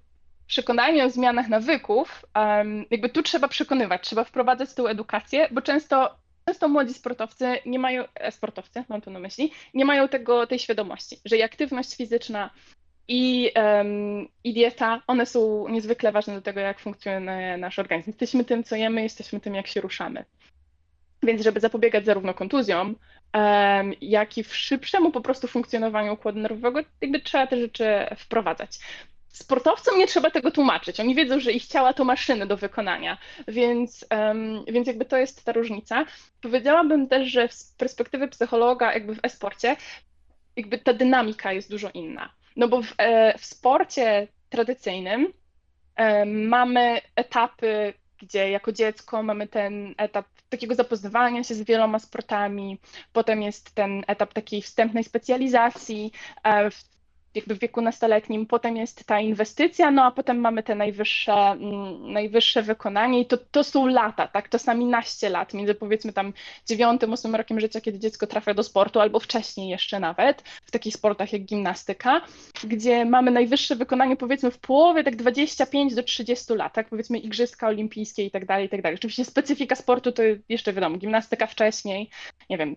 przekonanie 0.49 1.05
o 1.05 1.09
zmianach 1.09 1.49
nawyków, 1.49 2.25
jakby 2.91 3.09
tu 3.09 3.23
trzeba 3.23 3.47
przekonywać, 3.47 4.03
trzeba 4.03 4.23
wprowadzać 4.23 4.73
tą 4.73 4.87
edukację, 4.87 5.47
bo 5.51 5.61
często, 5.61 6.15
często 6.45 6.67
młodzi 6.67 6.93
sportowcy 6.93 7.57
nie 7.65 7.79
mają, 7.79 8.03
e, 8.15 8.31
sportowcy 8.31 8.83
mam 8.89 9.01
tu 9.01 9.11
na 9.11 9.19
myśli, 9.19 9.51
nie 9.73 9.85
mają 9.85 10.07
tego, 10.07 10.47
tej 10.47 10.59
świadomości, 10.59 11.17
że 11.25 11.43
aktywność 11.43 11.95
fizyczna 11.95 12.49
i, 13.09 13.51
um, 13.55 14.27
i 14.43 14.53
dieta, 14.53 15.01
one 15.07 15.25
są 15.25 15.67
niezwykle 15.67 16.11
ważne 16.11 16.35
do 16.35 16.41
tego, 16.41 16.59
jak 16.59 16.79
funkcjonuje 16.79 17.57
nasz 17.57 17.79
organizm. 17.79 18.09
Jesteśmy 18.09 18.45
tym, 18.45 18.63
co 18.63 18.75
jemy, 18.75 19.03
jesteśmy 19.03 19.39
tym, 19.39 19.55
jak 19.55 19.67
się 19.67 19.81
ruszamy. 19.81 20.25
Więc 21.23 21.41
żeby 21.41 21.59
zapobiegać 21.59 22.05
zarówno 22.05 22.33
kontuzjom, 22.33 22.95
um, 23.33 23.93
jak 24.01 24.37
i 24.37 24.43
w 24.43 24.55
szybszemu 24.55 25.11
po 25.11 25.21
prostu 25.21 25.47
funkcjonowaniu 25.47 26.13
układu 26.13 26.39
nerwowego, 26.39 26.89
jakby 27.01 27.19
trzeba 27.19 27.47
te 27.47 27.59
rzeczy 27.59 27.85
wprowadzać. 28.17 28.79
Sportowcom 29.27 29.99
nie 29.99 30.07
trzeba 30.07 30.31
tego 30.31 30.51
tłumaczyć. 30.51 30.99
Oni 30.99 31.15
wiedzą, 31.15 31.39
że 31.39 31.51
ich 31.51 31.65
ciała 31.65 31.93
to 31.93 32.05
maszyny 32.05 32.45
do 32.45 32.57
wykonania, 32.57 33.17
więc, 33.47 34.05
um, 34.11 34.65
więc 34.67 34.87
jakby 34.87 35.05
to 35.05 35.17
jest 35.17 35.45
ta 35.45 35.51
różnica. 35.51 36.05
Powiedziałabym 36.41 37.07
też, 37.07 37.27
że 37.27 37.47
z 37.51 37.73
perspektywy 37.77 38.27
psychologa, 38.27 38.93
jakby 38.93 39.15
w 39.15 39.19
e-sporcie, 39.23 39.75
jakby 40.55 40.77
ta 40.77 40.93
dynamika 40.93 41.53
jest 41.53 41.69
dużo 41.69 41.89
inna. 41.93 42.38
No 42.59 42.67
bo 42.67 42.81
w, 42.81 42.93
e, 42.97 43.37
w 43.37 43.45
sporcie 43.45 44.27
tradycyjnym 44.49 45.33
e, 45.95 46.25
mamy 46.25 47.01
etapy, 47.15 47.93
gdzie 48.21 48.51
jako 48.51 48.71
dziecko 48.71 49.23
mamy 49.23 49.47
ten 49.47 49.95
etap 49.97 50.25
takiego 50.49 50.75
zapoznawania 50.75 51.43
się 51.43 51.55
z 51.55 51.61
wieloma 51.61 51.99
sportami, 51.99 52.77
potem 53.13 53.41
jest 53.41 53.75
ten 53.75 54.03
etap 54.07 54.33
takiej 54.33 54.61
wstępnej 54.61 55.03
specjalizacji, 55.03 56.11
e, 56.43 56.69
jakby 57.35 57.55
w 57.55 57.59
wieku 57.59 57.81
nastoletnim, 57.81 58.45
potem 58.45 58.77
jest 58.77 59.05
ta 59.05 59.19
inwestycja, 59.19 59.91
no 59.91 60.03
a 60.03 60.11
potem 60.11 60.39
mamy 60.39 60.63
te 60.63 60.75
najwyższe, 60.75 61.33
mm, 61.33 62.11
najwyższe 62.13 62.63
wykonanie 62.63 63.19
i 63.19 63.25
to, 63.25 63.37
to 63.37 63.63
są 63.63 63.87
lata, 63.87 64.27
tak, 64.27 64.49
czasami 64.49 64.85
naście 64.85 65.29
lat, 65.29 65.53
między 65.53 65.75
powiedzmy 65.75 66.13
tam 66.13 66.33
dziewiątym, 66.67 67.13
ósmym 67.13 67.35
rokiem 67.35 67.59
życia, 67.59 67.81
kiedy 67.81 67.99
dziecko 67.99 68.27
trafia 68.27 68.53
do 68.53 68.63
sportu, 68.63 68.99
albo 68.99 69.19
wcześniej 69.19 69.69
jeszcze 69.69 69.99
nawet, 69.99 70.41
w 70.65 70.71
takich 70.71 70.93
sportach 70.93 71.33
jak 71.33 71.41
gimnastyka, 71.41 72.21
gdzie 72.63 73.05
mamy 73.05 73.31
najwyższe 73.31 73.75
wykonanie 73.75 74.15
powiedzmy 74.15 74.51
w 74.51 74.57
połowie, 74.57 75.03
tak 75.03 75.15
25 75.15 75.95
do 75.95 76.03
30 76.03 76.53
lat, 76.53 76.73
tak, 76.73 76.89
powiedzmy 76.89 77.17
igrzyska 77.17 77.67
olimpijskie 77.67 78.25
i 78.25 78.31
tak 78.31 78.45
dalej, 78.45 78.65
i 78.65 78.69
tak 78.69 78.81
dalej. 78.81 78.95
Oczywiście 78.95 79.25
specyfika 79.25 79.75
sportu 79.75 80.11
to 80.11 80.23
jeszcze 80.49 80.73
wiadomo, 80.73 80.97
gimnastyka 80.97 81.47
wcześniej, 81.47 82.09
nie 82.49 82.57
wiem, 82.57 82.75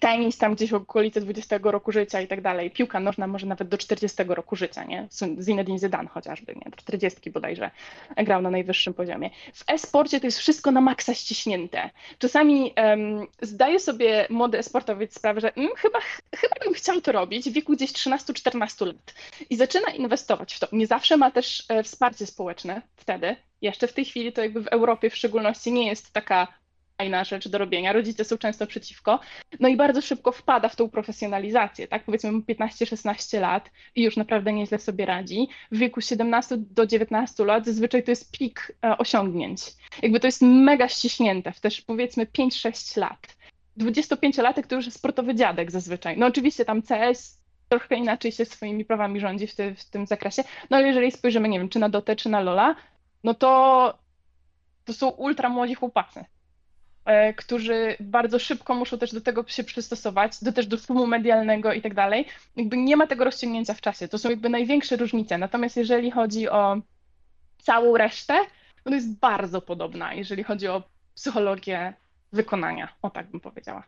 tenis 0.00 0.38
tam 0.38 0.54
gdzieś 0.54 0.70
w 0.70 0.74
okolicy 0.74 1.20
20 1.20 1.58
roku 1.62 1.92
życia 1.92 2.20
i 2.20 2.28
tak 2.28 2.40
dalej, 2.40 2.70
piłka 2.70 3.00
nożna 3.00 3.26
może 3.26 3.46
nawet 3.46 3.68
do 3.68 3.78
40 3.78 4.24
roku 4.28 4.56
życia, 4.56 4.84
nie? 4.84 5.08
Zinedine 5.40 5.78
Zidane 5.78 6.08
chociażby, 6.08 6.54
nie? 6.54 6.70
Do 6.70 6.76
40 6.76 7.30
bodajże 7.30 7.70
grał 8.16 8.42
na 8.42 8.50
najwyższym 8.50 8.94
poziomie. 8.94 9.30
W 9.54 9.64
e-sporcie 9.66 10.20
to 10.20 10.26
jest 10.26 10.38
wszystko 10.38 10.70
na 10.70 10.80
maksa 10.80 11.14
ściśnięte. 11.14 11.90
Czasami 12.18 12.74
um, 12.76 13.26
zdaje 13.42 13.80
sobie 13.80 14.26
młody 14.30 14.58
e-sportowiec 14.58 15.14
sprawę, 15.14 15.40
że 15.40 15.54
mm, 15.54 15.70
chyba, 15.76 15.98
chyba 16.36 16.56
bym 16.64 16.74
chciał 16.74 17.00
to 17.00 17.12
robić 17.12 17.50
w 17.50 17.52
wieku 17.52 17.72
gdzieś 17.72 17.92
13-14 17.92 18.86
lat 18.86 19.14
i 19.50 19.56
zaczyna 19.56 19.90
inwestować 19.90 20.54
w 20.54 20.60
to. 20.60 20.68
Nie 20.72 20.86
zawsze 20.86 21.16
ma 21.16 21.30
też 21.30 21.64
e, 21.68 21.82
wsparcie 21.82 22.26
społeczne 22.26 22.82
wtedy, 22.96 23.36
jeszcze 23.62 23.86
w 23.86 23.92
tej 23.92 24.04
chwili 24.04 24.32
to 24.32 24.42
jakby 24.42 24.62
w 24.62 24.66
Europie 24.66 25.10
w 25.10 25.16
szczególności 25.16 25.72
nie 25.72 25.86
jest 25.86 26.12
taka 26.12 26.59
fajna 27.00 27.24
rzecz 27.24 27.48
do 27.48 27.58
robienia. 27.58 27.92
Rodzice 27.92 28.24
są 28.24 28.38
często 28.38 28.66
przeciwko. 28.66 29.20
No 29.60 29.68
i 29.68 29.76
bardzo 29.76 30.00
szybko 30.00 30.32
wpada 30.32 30.68
w 30.68 30.76
tą 30.76 30.90
profesjonalizację, 30.90 31.88
tak? 31.88 32.04
Powiedzmy 32.04 32.30
15-16 32.32 33.40
lat 33.40 33.70
i 33.94 34.02
już 34.02 34.16
naprawdę 34.16 34.52
nieźle 34.52 34.78
sobie 34.78 35.06
radzi. 35.06 35.48
W 35.72 35.78
wieku 35.78 36.00
17 36.00 36.56
do 36.58 36.86
19 36.86 37.44
lat 37.44 37.66
zazwyczaj 37.66 38.02
to 38.02 38.10
jest 38.10 38.38
pik 38.38 38.72
e, 38.84 38.98
osiągnięć. 38.98 39.60
Jakby 40.02 40.20
to 40.20 40.26
jest 40.26 40.42
mega 40.42 40.88
ściśnięte 40.88 41.52
w 41.52 41.60
też 41.60 41.80
powiedzmy 41.80 42.26
5-6 42.26 43.00
lat. 43.00 43.36
25-latek 43.78 44.66
to 44.66 44.76
już 44.76 44.84
jest 44.84 44.98
sportowy 44.98 45.34
dziadek 45.34 45.70
zazwyczaj. 45.70 46.18
No 46.18 46.26
oczywiście 46.26 46.64
tam 46.64 46.82
CS 46.82 47.40
trochę 47.68 47.96
inaczej 47.96 48.32
się 48.32 48.44
swoimi 48.44 48.84
prawami 48.84 49.20
rządzi 49.20 49.46
w, 49.46 49.54
ty, 49.54 49.74
w 49.74 49.84
tym 49.84 50.06
zakresie, 50.06 50.44
no 50.70 50.76
ale 50.76 50.86
jeżeli 50.86 51.10
spojrzymy, 51.12 51.48
nie 51.48 51.58
wiem, 51.58 51.68
czy 51.68 51.78
na 51.78 51.88
Dotę, 51.88 52.16
czy 52.16 52.28
na 52.28 52.40
Lola, 52.40 52.76
no 53.24 53.34
to 53.34 53.98
to 54.84 54.92
są 54.92 55.08
ultra 55.08 55.48
młodzi 55.48 55.74
chłopacy. 55.74 56.24
E, 57.04 57.34
którzy 57.34 57.96
bardzo 58.00 58.38
szybko 58.38 58.74
muszą 58.74 58.98
też 58.98 59.12
do 59.12 59.20
tego 59.20 59.44
się 59.46 59.64
przystosować, 59.64 60.44
do 60.44 60.52
też 60.52 60.66
do 60.66 60.76
szumu 60.76 61.06
medialnego 61.06 61.72
i 61.72 61.82
tak 61.82 61.94
dalej. 61.94 62.26
Jakby 62.56 62.76
nie 62.76 62.96
ma 62.96 63.06
tego 63.06 63.24
rozciągnięcia 63.24 63.74
w 63.74 63.80
czasie. 63.80 64.08
To 64.08 64.18
są 64.18 64.30
jakby 64.30 64.48
największe 64.48 64.96
różnice. 64.96 65.38
Natomiast 65.38 65.76
jeżeli 65.76 66.10
chodzi 66.10 66.48
o 66.48 66.80
całą 67.58 67.96
resztę, 67.96 68.34
to 68.84 68.90
jest 68.90 69.18
bardzo 69.18 69.62
podobna, 69.62 70.14
jeżeli 70.14 70.44
chodzi 70.44 70.68
o 70.68 70.82
psychologię 71.14 71.94
wykonania. 72.32 72.88
O 73.02 73.10
tak 73.10 73.30
bym 73.30 73.40
powiedziała. 73.40 73.84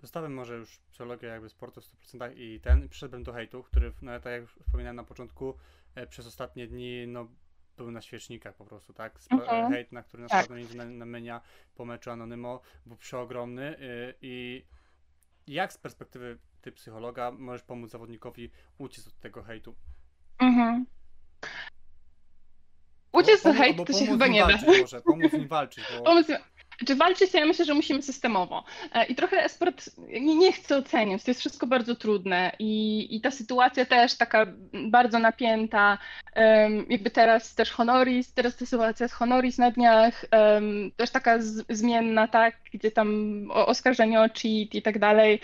Zostawiam 0.00 0.32
może 0.32 0.54
już 0.54 0.78
psychologię 0.78 1.28
jakby 1.28 1.48
sportu 1.48 1.80
w 1.80 1.84
100% 1.84 2.36
i 2.36 2.60
ten. 2.60 2.88
Przyszedłem 2.88 3.24
do 3.24 3.32
hejtu, 3.32 3.62
który, 3.62 3.92
no, 4.02 4.20
tak 4.20 4.32
jak 4.32 4.48
wspominałem 4.48 4.96
na 4.96 5.04
początku, 5.04 5.54
e, 5.94 6.06
przez 6.06 6.26
ostatnie 6.26 6.66
dni 6.66 7.06
no, 7.06 7.28
był 7.76 7.90
na 7.90 8.00
świecznikach 8.00 8.54
po 8.54 8.64
prostu, 8.64 8.92
tak? 8.92 9.20
Sp- 9.26 9.42
mhm. 9.42 9.72
Hejt, 9.72 9.92
na 9.92 10.02
który 10.02 10.22
nas 10.22 10.32
tak. 10.32 10.50
na, 10.74 10.84
na 10.84 11.06
menia 11.06 11.40
po 11.74 11.84
meczu 11.84 12.10
Anonymo 12.10 12.60
był 12.86 12.96
przeogromny 12.96 13.76
yy, 13.80 14.14
i 14.22 14.64
jak 15.46 15.72
z 15.72 15.78
perspektywy 15.78 16.38
ty 16.60 16.72
psychologa 16.72 17.30
możesz 17.30 17.62
pomóc 17.62 17.90
zawodnikowi 17.90 18.50
uciec 18.78 19.06
od 19.06 19.18
tego 19.18 19.42
hejtu? 19.42 19.74
Mhm. 20.38 20.86
Uciec 23.12 23.46
od 23.46 23.56
hejtu 23.56 23.84
to 23.84 23.92
się 23.92 24.06
chyba 24.06 24.26
nie 24.26 24.40
da. 24.46 24.58
Może, 24.80 25.00
pomóc 25.00 25.32
mi 25.32 25.46
walczyć. 25.46 25.84
Bo... 25.98 26.04
Pomóc 26.10 26.26
czy 26.86 26.94
walczyć, 26.94 27.32
to 27.32 27.38
ja 27.38 27.46
myślę, 27.46 27.64
że 27.64 27.74
musimy 27.74 28.02
systemowo. 28.02 28.64
E, 28.92 29.06
I 29.06 29.14
trochę 29.14 29.44
esport 29.44 29.90
nie, 30.20 30.52
chcę 30.52 30.76
oceniać, 30.76 31.24
to 31.24 31.30
jest 31.30 31.40
wszystko 31.40 31.66
bardzo 31.66 31.94
trudne 31.94 32.52
i, 32.58 33.06
i 33.16 33.20
ta 33.20 33.30
sytuacja 33.30 33.84
też 33.86 34.16
taka 34.16 34.46
bardzo 34.90 35.18
napięta. 35.18 35.98
Jakby 36.88 37.10
teraz 37.10 37.54
też 37.54 37.70
honoris, 37.70 38.32
teraz 38.32 38.56
ta 38.56 38.66
sytuacja 38.66 39.08
z 39.08 39.12
honoris 39.12 39.58
na 39.58 39.70
dniach, 39.70 40.24
też 40.96 41.10
taka 41.10 41.42
z, 41.42 41.64
zmienna, 41.68 42.28
tak, 42.28 42.56
gdzie 42.72 42.90
tam 42.90 43.10
oskarżenie 43.50 44.20
o 44.20 44.28
cheat 44.28 44.74
i 44.74 44.82
tak 44.82 44.98
dalej. 44.98 45.40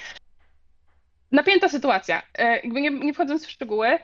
Napięta 1.33 1.69
sytuacja. 1.69 2.23
E, 2.35 2.69
nie, 2.69 2.91
nie 2.91 3.15
wchodząc 3.15 3.47
w 3.47 3.51
szczegóły, 3.51 3.99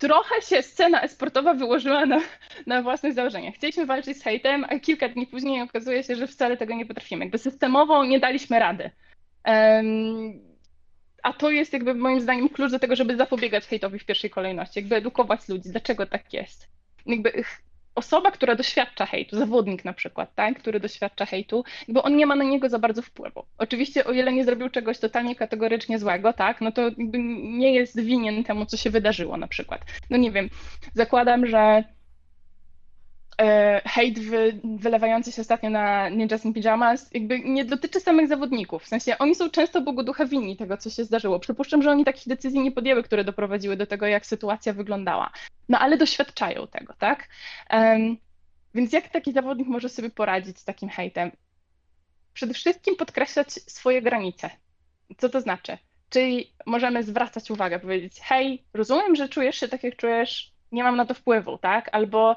trochę 0.00 0.42
się 0.42 0.62
scena 0.62 1.02
esportowa 1.02 1.54
wyłożyła 1.54 2.06
na, 2.06 2.20
na 2.66 2.82
własnych 2.82 3.14
założeniach. 3.14 3.54
Chcieliśmy 3.54 3.86
walczyć 3.86 4.18
z 4.18 4.22
hejtem, 4.22 4.64
a 4.68 4.78
kilka 4.78 5.08
dni 5.08 5.26
później 5.26 5.62
okazuje 5.62 6.02
się, 6.02 6.16
że 6.16 6.26
wcale 6.26 6.56
tego 6.56 6.74
nie 6.74 6.86
potrafimy. 6.86 7.24
Jakby 7.24 7.38
systemowo 7.38 8.04
nie 8.04 8.20
daliśmy 8.20 8.58
rady. 8.58 8.90
Um, 9.46 10.40
a 11.22 11.32
to 11.32 11.50
jest 11.50 11.72
jakby 11.72 11.94
moim 11.94 12.20
zdaniem 12.20 12.48
klucz 12.48 12.70
do 12.70 12.78
tego, 12.78 12.96
żeby 12.96 13.16
zapobiegać 13.16 13.66
hejtowi 13.66 13.98
w 13.98 14.04
pierwszej 14.04 14.30
kolejności, 14.30 14.80
jakby 14.80 14.96
edukować 14.96 15.48
ludzi, 15.48 15.70
dlaczego 15.70 16.06
tak 16.06 16.32
jest. 16.32 16.68
Jakby 17.06 17.44
osoba, 17.94 18.30
która 18.30 18.54
doświadcza 18.54 19.06
hejtu, 19.06 19.38
zawodnik 19.38 19.84
na 19.84 19.92
przykład, 19.92 20.34
tak, 20.34 20.58
który 20.58 20.80
doświadcza 20.80 21.26
hejtu, 21.26 21.64
bo 21.88 22.02
on 22.02 22.16
nie 22.16 22.26
ma 22.26 22.36
na 22.36 22.44
niego 22.44 22.68
za 22.68 22.78
bardzo 22.78 23.02
wpływu. 23.02 23.44
Oczywiście, 23.58 24.04
o 24.04 24.12
ile 24.12 24.32
nie 24.32 24.44
zrobił 24.44 24.68
czegoś 24.68 24.98
totalnie 24.98 25.36
kategorycznie 25.36 25.98
złego, 25.98 26.32
tak, 26.32 26.60
no 26.60 26.72
to 26.72 26.90
nie 27.42 27.74
jest 27.74 28.00
winien 28.00 28.44
temu, 28.44 28.66
co 28.66 28.76
się 28.76 28.90
wydarzyło 28.90 29.36
na 29.36 29.46
przykład. 29.48 29.80
No 30.10 30.16
nie 30.16 30.30
wiem, 30.30 30.50
zakładam, 30.94 31.46
że 31.46 31.84
hejt 33.84 34.18
wy, 34.18 34.60
wylewający 34.64 35.32
się 35.32 35.42
ostatnio 35.42 35.70
na 35.70 36.08
Ninjas 36.08 36.44
in 36.44 36.54
Pyjamas 36.54 37.10
jakby 37.12 37.40
nie 37.40 37.64
dotyczy 37.64 38.00
samych 38.00 38.28
zawodników. 38.28 38.82
W 38.82 38.88
sensie 38.88 39.18
oni 39.18 39.34
są 39.34 39.50
często 39.50 39.80
Bogu 39.80 40.02
ducha 40.02 40.26
winni 40.26 40.56
tego, 40.56 40.76
co 40.76 40.90
się 40.90 41.04
zdarzyło. 41.04 41.40
Przypuszczam, 41.40 41.82
że 41.82 41.90
oni 41.90 42.04
takich 42.04 42.28
decyzji 42.28 42.60
nie 42.60 42.72
podjęły, 42.72 43.02
które 43.02 43.24
doprowadziły 43.24 43.76
do 43.76 43.86
tego, 43.86 44.06
jak 44.06 44.26
sytuacja 44.26 44.72
wyglądała. 44.72 45.30
No 45.68 45.78
ale 45.78 45.96
doświadczają 45.96 46.66
tego, 46.66 46.94
tak? 46.98 47.28
Um, 47.70 48.16
więc 48.74 48.92
jak 48.92 49.08
taki 49.08 49.32
zawodnik 49.32 49.68
może 49.68 49.88
sobie 49.88 50.10
poradzić 50.10 50.58
z 50.58 50.64
takim 50.64 50.88
hejtem? 50.88 51.30
Przede 52.34 52.54
wszystkim 52.54 52.96
podkreślać 52.96 53.52
swoje 53.52 54.02
granice. 54.02 54.50
Co 55.18 55.28
to 55.28 55.40
znaczy? 55.40 55.78
Czyli 56.10 56.52
możemy 56.66 57.02
zwracać 57.02 57.50
uwagę, 57.50 57.80
powiedzieć: 57.80 58.20
Hej, 58.20 58.64
rozumiem, 58.74 59.16
że 59.16 59.28
czujesz 59.28 59.56
się 59.56 59.68
tak, 59.68 59.84
jak 59.84 59.96
czujesz, 59.96 60.52
nie 60.72 60.82
mam 60.82 60.96
na 60.96 61.06
to 61.06 61.14
wpływu, 61.14 61.58
tak? 61.58 61.88
Albo 61.92 62.36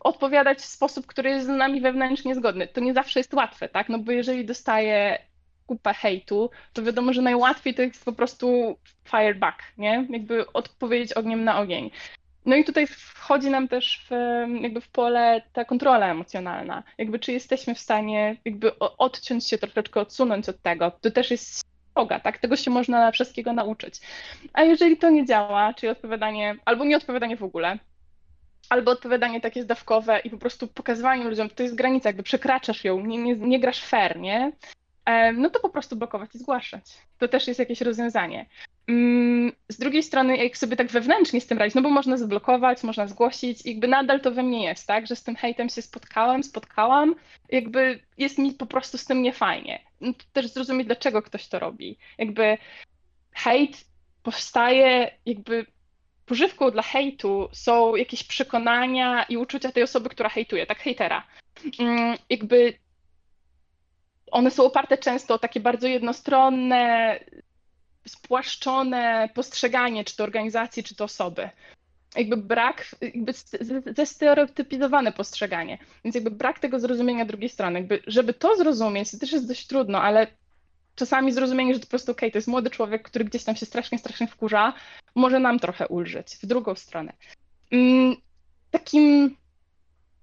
odpowiadać 0.00 0.58
w 0.58 0.64
sposób, 0.64 1.06
który 1.06 1.30
jest 1.30 1.46
z 1.46 1.48
nami 1.48 1.80
wewnętrznie 1.80 2.34
zgodny. 2.34 2.68
To 2.68 2.80
nie 2.80 2.94
zawsze 2.94 3.20
jest 3.20 3.34
łatwe, 3.34 3.68
tak? 3.68 3.88
No 3.88 3.98
bo 3.98 4.12
jeżeli 4.12 4.44
dostaję 4.44 5.18
kupę 5.66 5.94
hejtu, 5.94 6.50
to 6.72 6.82
wiadomo, 6.82 7.12
że 7.12 7.22
najłatwiej 7.22 7.74
to 7.74 7.82
jest 7.82 8.04
po 8.04 8.12
prostu 8.12 8.76
fireback, 9.10 9.58
nie? 9.78 10.06
Jakby 10.10 10.52
odpowiedzieć 10.52 11.12
ogniem 11.12 11.44
na 11.44 11.58
ogień. 11.58 11.90
No 12.46 12.56
i 12.56 12.64
tutaj 12.64 12.86
wchodzi 12.86 13.50
nam 13.50 13.68
też 13.68 14.06
w, 14.10 14.14
jakby 14.62 14.80
w 14.80 14.88
pole 14.88 15.42
ta 15.52 15.64
kontrola 15.64 16.10
emocjonalna. 16.10 16.82
Jakby 16.98 17.18
czy 17.18 17.32
jesteśmy 17.32 17.74
w 17.74 17.80
stanie 17.80 18.36
jakby 18.44 18.78
odciąć 18.78 19.48
się 19.48 19.58
troszeczkę, 19.58 20.00
odsunąć 20.00 20.48
od 20.48 20.62
tego. 20.62 20.90
To 21.00 21.10
też 21.10 21.30
jest 21.30 21.64
droga, 21.94 22.20
tak? 22.20 22.38
Tego 22.38 22.56
się 22.56 22.70
można 22.70 23.10
wszystkiego 23.12 23.52
nauczyć. 23.52 23.94
A 24.52 24.62
jeżeli 24.62 24.96
to 24.96 25.10
nie 25.10 25.26
działa, 25.26 25.74
czyli 25.74 25.90
odpowiadanie, 25.90 26.56
albo 26.64 26.84
nie 26.84 26.96
odpowiadanie 26.96 27.36
w 27.36 27.42
ogóle, 27.42 27.78
albo 28.68 28.90
odpowiadanie 28.90 29.40
takie 29.40 29.62
zdawkowe 29.62 30.18
i 30.18 30.30
po 30.30 30.38
prostu 30.38 30.68
pokazywanie 30.68 31.24
ludziom, 31.24 31.50
to 31.50 31.62
jest 31.62 31.74
granica, 31.74 32.08
jakby 32.08 32.22
przekraczasz 32.22 32.84
ją, 32.84 33.06
nie, 33.06 33.18
nie, 33.18 33.36
nie 33.36 33.60
grasz 33.60 33.84
fair, 33.84 34.18
nie? 34.18 34.52
no 35.34 35.50
to 35.50 35.60
po 35.60 35.68
prostu 35.68 35.96
blokować 35.96 36.34
i 36.34 36.38
zgłaszać. 36.38 36.84
To 37.18 37.28
też 37.28 37.46
jest 37.48 37.60
jakieś 37.60 37.80
rozwiązanie. 37.80 38.46
Mm, 38.88 39.52
z 39.68 39.78
drugiej 39.78 40.02
strony, 40.02 40.36
jak 40.36 40.56
sobie 40.56 40.76
tak 40.76 40.86
wewnętrznie 40.86 41.40
z 41.40 41.46
tym 41.46 41.58
radzić, 41.58 41.74
no 41.74 41.82
bo 41.82 41.90
można 41.90 42.16
zablokować, 42.16 42.82
można 42.82 43.06
zgłosić, 43.06 43.66
jakby 43.66 43.88
nadal 43.88 44.20
to 44.20 44.30
we 44.30 44.42
mnie 44.42 44.64
jest, 44.64 44.86
tak, 44.86 45.06
że 45.06 45.16
z 45.16 45.22
tym 45.22 45.36
hejtem 45.36 45.68
się 45.68 45.82
spotkałem, 45.82 46.42
spotkałam, 46.42 47.14
jakby 47.48 48.00
jest 48.18 48.38
mi 48.38 48.52
po 48.52 48.66
prostu 48.66 48.98
z 48.98 49.04
tym 49.04 49.22
niefajnie. 49.22 49.80
No 50.00 50.12
to 50.12 50.24
też 50.32 50.46
zrozumieć, 50.46 50.86
dlaczego 50.86 51.22
ktoś 51.22 51.48
to 51.48 51.58
robi. 51.58 51.98
Jakby 52.18 52.58
hejt 53.32 53.84
powstaje, 54.22 55.10
jakby 55.26 55.66
pożywką 56.26 56.70
dla 56.70 56.82
hejtu 56.82 57.48
są 57.52 57.96
jakieś 57.96 58.24
przekonania 58.24 59.22
i 59.22 59.36
uczucia 59.36 59.72
tej 59.72 59.82
osoby, 59.82 60.08
która 60.08 60.28
hejtuje, 60.28 60.66
tak, 60.66 60.78
hejtera. 60.78 61.26
Mm, 61.78 62.16
jakby 62.30 62.74
one 64.30 64.50
są 64.50 64.64
oparte 64.64 64.98
często 64.98 65.34
o 65.34 65.38
takie 65.38 65.60
bardzo 65.60 65.88
jednostronne, 65.88 67.20
spłaszczone 68.08 69.28
postrzeganie, 69.34 70.04
czy 70.04 70.16
to 70.16 70.24
organizacji, 70.24 70.84
czy 70.84 70.94
to 70.94 71.04
osoby. 71.04 71.50
Jakby 72.16 72.36
brak, 72.36 72.96
jakby 73.00 73.32
zestereotypizowane 73.96 75.12
postrzeganie. 75.12 75.78
Więc 76.04 76.14
jakby 76.14 76.30
brak 76.30 76.58
tego 76.58 76.80
zrozumienia 76.80 77.24
drugiej 77.24 77.48
strony. 77.48 77.78
Jakby, 77.78 78.02
żeby 78.06 78.34
to 78.34 78.56
zrozumieć, 78.56 79.10
to 79.10 79.18
też 79.18 79.32
jest 79.32 79.48
dość 79.48 79.66
trudno, 79.66 80.02
ale 80.02 80.26
czasami 80.96 81.32
zrozumienie, 81.32 81.74
że 81.74 81.80
to 81.80 81.86
po 81.86 81.90
prostu 81.90 82.12
okej, 82.12 82.28
okay, 82.28 82.32
to 82.32 82.38
jest 82.38 82.48
młody 82.48 82.70
człowiek, 82.70 83.02
który 83.02 83.24
gdzieś 83.24 83.44
tam 83.44 83.56
się 83.56 83.66
strasznie, 83.66 83.98
strasznie 83.98 84.26
wkurza, 84.26 84.72
może 85.14 85.38
nam 85.38 85.58
trochę 85.58 85.88
ulżyć 85.88 86.36
w 86.42 86.46
drugą 86.46 86.74
stronę. 86.74 87.12
Mm, 87.70 88.16
takim 88.70 89.36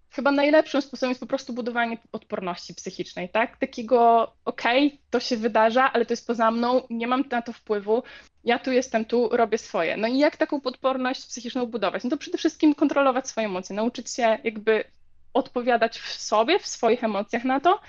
chyba 0.10 0.32
najlepszym 0.32 0.82
sposobem 0.82 1.12
jest 1.12 1.22
po 1.22 1.28
prostu 1.28 1.54
budowanie 1.54 1.98
odporności 2.12 2.76
psychicznej, 2.76 3.30
tak? 3.30 3.58
Takiego, 3.58 4.32
okej, 4.46 4.88
okay, 4.88 5.00
to 5.10 5.20
się 5.20 5.38
wydarza, 5.38 5.94
ale 5.94 6.06
to 6.06 6.14
jest 6.14 6.28
poza 6.28 6.52
mną, 6.52 6.82
nie 6.90 7.08
mam 7.08 7.24
na 7.32 7.42
to 7.42 7.54
wpływu, 7.54 8.04
ja 8.44 8.60
tu 8.60 8.72
jestem, 8.72 9.06
tu 9.06 9.30
robię 9.32 9.58
swoje. 9.58 9.98
No 9.98 10.08
i 10.08 10.18
jak 10.18 10.38
taką 10.38 10.62
odporność 10.64 11.26
psychiczną 11.26 11.66
budować? 11.66 12.04
No 12.04 12.10
to 12.10 12.18
przede 12.18 12.38
wszystkim 12.38 12.76
kontrolować 12.76 13.28
swoje 13.28 13.48
emocje, 13.48 13.76
nauczyć 13.76 14.12
się 14.12 14.38
jakby 14.44 14.84
odpowiadać 15.34 16.00
w 16.00 16.22
sobie, 16.22 16.60
w 16.60 16.68
swoich 16.68 17.04
emocjach 17.04 17.44
na 17.44 17.60
to, 17.60 17.80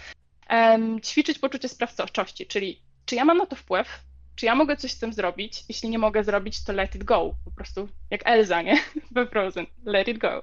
um, 0.50 1.00
ćwiczyć 1.00 1.38
poczucie 1.38 1.68
sprawczości, 1.68 2.46
czyli 2.46 2.80
czy 3.06 3.14
ja 3.14 3.24
mam 3.24 3.38
na 3.38 3.46
to 3.46 3.56
wpływ, 3.56 4.00
czy 4.36 4.46
ja 4.46 4.54
mogę 4.54 4.76
coś 4.76 4.90
z 4.90 4.98
tym 4.98 5.12
zrobić? 5.12 5.64
Jeśli 5.68 5.88
nie 5.88 5.98
mogę 5.98 6.24
zrobić, 6.24 6.64
to 6.64 6.72
let 6.72 6.94
it 6.94 7.04
go. 7.04 7.34
Po 7.44 7.50
prostu 7.50 7.88
jak 8.10 8.20
Elza, 8.24 8.62
nie? 8.62 8.76
We 9.14 9.26
Frozen. 9.26 9.66
Let 9.84 10.08
it 10.08 10.18
go 10.18 10.42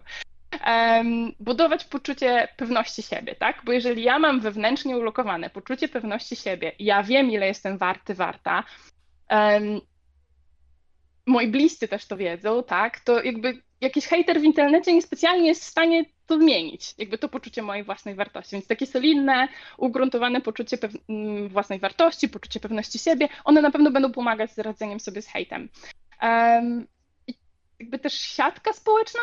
um, 0.67 1.31
budować 1.39 1.85
poczucie 1.85 2.47
pewności 2.57 3.01
siebie, 3.01 3.35
tak? 3.35 3.61
Bo 3.65 3.71
jeżeli 3.71 4.03
ja 4.03 4.19
mam 4.19 4.41
wewnętrznie 4.41 4.97
ulokowane 4.97 5.49
poczucie 5.49 5.87
pewności 5.87 6.35
siebie, 6.35 6.71
ja 6.79 7.03
wiem, 7.03 7.31
ile 7.31 7.47
jestem 7.47 7.77
warty, 7.77 8.13
warta, 8.13 8.63
um, 9.29 9.81
moi 11.25 11.47
bliscy 11.47 11.87
też 11.87 12.05
to 12.05 12.17
wiedzą, 12.17 12.63
tak? 12.63 12.99
To 12.99 13.23
jakby 13.23 13.61
jakiś 13.81 14.07
hater 14.07 14.41
w 14.41 14.43
internecie 14.43 14.93
niespecjalnie 14.93 15.47
jest 15.47 15.61
w 15.61 15.67
stanie 15.67 16.05
to 16.27 16.37
zmienić, 16.37 16.95
jakby 16.97 17.17
to 17.17 17.29
poczucie 17.29 17.61
mojej 17.61 17.83
własnej 17.83 18.15
wartości. 18.15 18.51
Więc 18.51 18.67
takie 18.67 18.85
solidne, 18.85 19.47
ugruntowane 19.77 20.41
poczucie 20.41 20.77
mm, 21.09 21.49
własnej 21.49 21.79
wartości, 21.79 22.29
poczucie 22.29 22.59
pewności 22.59 22.99
siebie, 22.99 23.29
one 23.43 23.61
na 23.61 23.71
pewno 23.71 23.91
będą 23.91 24.11
pomagać 24.11 24.51
z 24.51 24.59
radzeniem 24.59 24.99
sobie 24.99 25.21
z 25.21 25.27
hejtem. 25.27 25.69
Um, 26.21 26.87
jakby 27.79 27.99
też 27.99 28.13
siatka 28.13 28.73
społeczna, 28.73 29.21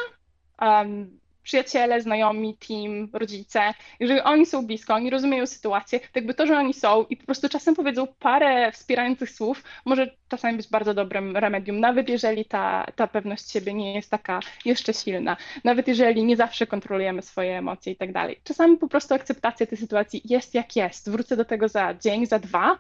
um, 0.61 1.19
przyjaciele, 1.49 2.01
znajomi, 2.01 2.57
team, 2.69 3.09
rodzice, 3.13 3.75
jeżeli 4.01 4.21
oni 4.21 4.47
są 4.47 4.67
blisko, 4.67 4.95
oni 4.95 5.11
rozumieją 5.11 5.47
sytuację, 5.47 6.01
to 6.01 6.07
jakby 6.15 6.35
to, 6.35 6.47
że 6.47 6.59
oni 6.59 6.75
są 6.75 7.05
i 7.11 7.17
po 7.17 7.27
prostu 7.27 7.49
czasem 7.49 7.75
powiedzą 7.75 8.07
parę 8.19 8.73
wspierających 8.73 9.31
słów, 9.31 9.65
może 9.85 10.11
czasami 10.29 10.57
być 10.57 10.69
bardzo 10.69 10.95
dobrym 10.95 11.37
remedium, 11.37 11.81
nawet 11.81 12.09
jeżeli 12.09 12.45
ta, 12.45 12.87
ta 12.97 13.07
pewność 13.07 13.51
siebie 13.51 13.75
nie 13.75 13.95
jest 13.95 14.11
taka 14.11 14.41
jeszcze 14.65 14.95
silna, 14.95 15.37
nawet 15.65 15.89
jeżeli 15.89 16.25
nie 16.25 16.37
zawsze 16.37 16.67
kontrolujemy 16.67 17.23
swoje 17.23 17.59
emocje 17.59 17.93
i 17.93 17.97
tak 17.97 18.13
dalej. 18.13 18.41
Czasami 18.45 18.77
po 18.77 18.89
prostu 18.89 19.15
akceptacja 19.15 19.67
tej 19.67 19.79
sytuacji 19.79 20.23
jest 20.25 20.55
jak 20.55 20.77
jest, 20.77 21.11
wrócę 21.11 21.37
do 21.37 21.45
tego 21.45 21.69
za 21.69 21.95
dzień, 21.95 22.27
za 22.27 22.39
dwa, 22.39 22.79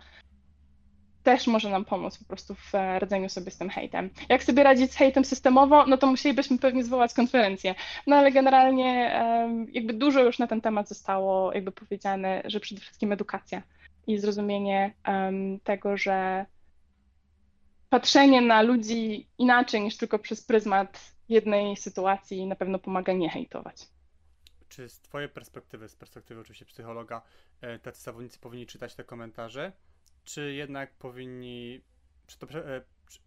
też 1.28 1.46
może 1.46 1.70
nam 1.70 1.84
pomóc 1.84 2.18
po 2.18 2.24
prostu 2.24 2.54
w 2.54 2.74
e, 2.74 2.98
radzeniu 2.98 3.28
sobie 3.28 3.50
z 3.50 3.58
tym 3.58 3.70
hejtem. 3.70 4.10
Jak 4.28 4.44
sobie 4.44 4.62
radzić 4.62 4.92
z 4.92 4.96
hejtem 4.96 5.24
systemowo, 5.24 5.86
no 5.86 5.98
to 5.98 6.06
musielibyśmy 6.06 6.58
pewnie 6.58 6.84
zwołać 6.84 7.14
konferencję. 7.14 7.74
No 8.06 8.16
ale 8.16 8.32
generalnie 8.32 9.20
jakby 9.72 9.92
dużo 9.92 10.22
już 10.24 10.38
na 10.38 10.46
ten 10.46 10.60
temat 10.60 10.88
zostało 10.88 11.52
jakby 11.52 11.72
powiedziane, 11.72 12.42
że 12.44 12.60
przede 12.60 12.80
wszystkim 12.80 13.12
edukacja 13.12 13.62
i 14.06 14.18
zrozumienie 14.18 14.94
tego, 15.64 15.96
że 15.96 16.46
patrzenie 17.90 18.40
na 18.40 18.62
ludzi 18.62 19.28
inaczej 19.38 19.80
niż 19.80 19.96
tylko 19.96 20.18
przez 20.18 20.44
pryzmat 20.44 21.12
jednej 21.28 21.76
sytuacji 21.76 22.46
na 22.46 22.56
pewno 22.56 22.78
pomaga 22.78 23.12
nie 23.12 23.30
hejtować. 23.30 23.76
Czy 24.68 24.88
z 24.88 25.00
Twojej 25.00 25.28
perspektywy, 25.28 25.88
z 25.88 25.96
perspektywy 25.96 26.40
oczywiście 26.40 26.64
psychologa, 26.64 27.22
e, 27.60 27.78
tacy 27.78 28.02
zawodnicy 28.02 28.38
powinni 28.38 28.66
czytać 28.66 28.94
te 28.94 29.04
komentarze? 29.04 29.72
Czy 30.28 30.52
jednak 30.52 30.94
powinni 30.94 31.80
czy 32.26 32.38
to, 32.38 32.46
e, 32.46 32.82
czy, 33.08 33.18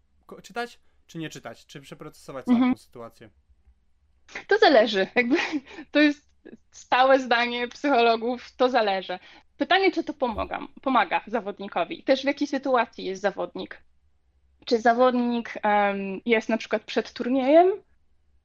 czytać, 0.42 0.78
czy 1.06 1.18
nie 1.18 1.30
czytać? 1.30 1.66
Czy 1.66 1.80
przeprocesować 1.80 2.44
całą 2.44 2.56
mhm. 2.56 2.74
tą 2.74 2.80
sytuację? 2.80 3.30
To 4.46 4.58
zależy. 4.58 5.06
Jakby, 5.14 5.36
to 5.90 6.00
jest 6.00 6.32
stałe 6.70 7.20
zdanie 7.20 7.68
psychologów, 7.68 8.52
to 8.56 8.68
zależy. 8.68 9.18
Pytanie, 9.56 9.92
czy 9.92 10.04
to 10.04 10.14
pomaga, 10.14 10.60
pomaga 10.82 11.20
zawodnikowi. 11.26 12.02
Też 12.02 12.22
w 12.22 12.24
jakiej 12.24 12.48
sytuacji 12.48 13.04
jest 13.04 13.22
zawodnik. 13.22 13.82
Czy 14.64 14.80
zawodnik 14.80 15.54
um, 15.64 16.20
jest 16.26 16.48
na 16.48 16.56
przykład 16.56 16.82
przed 16.82 17.12
turniejem 17.12 17.72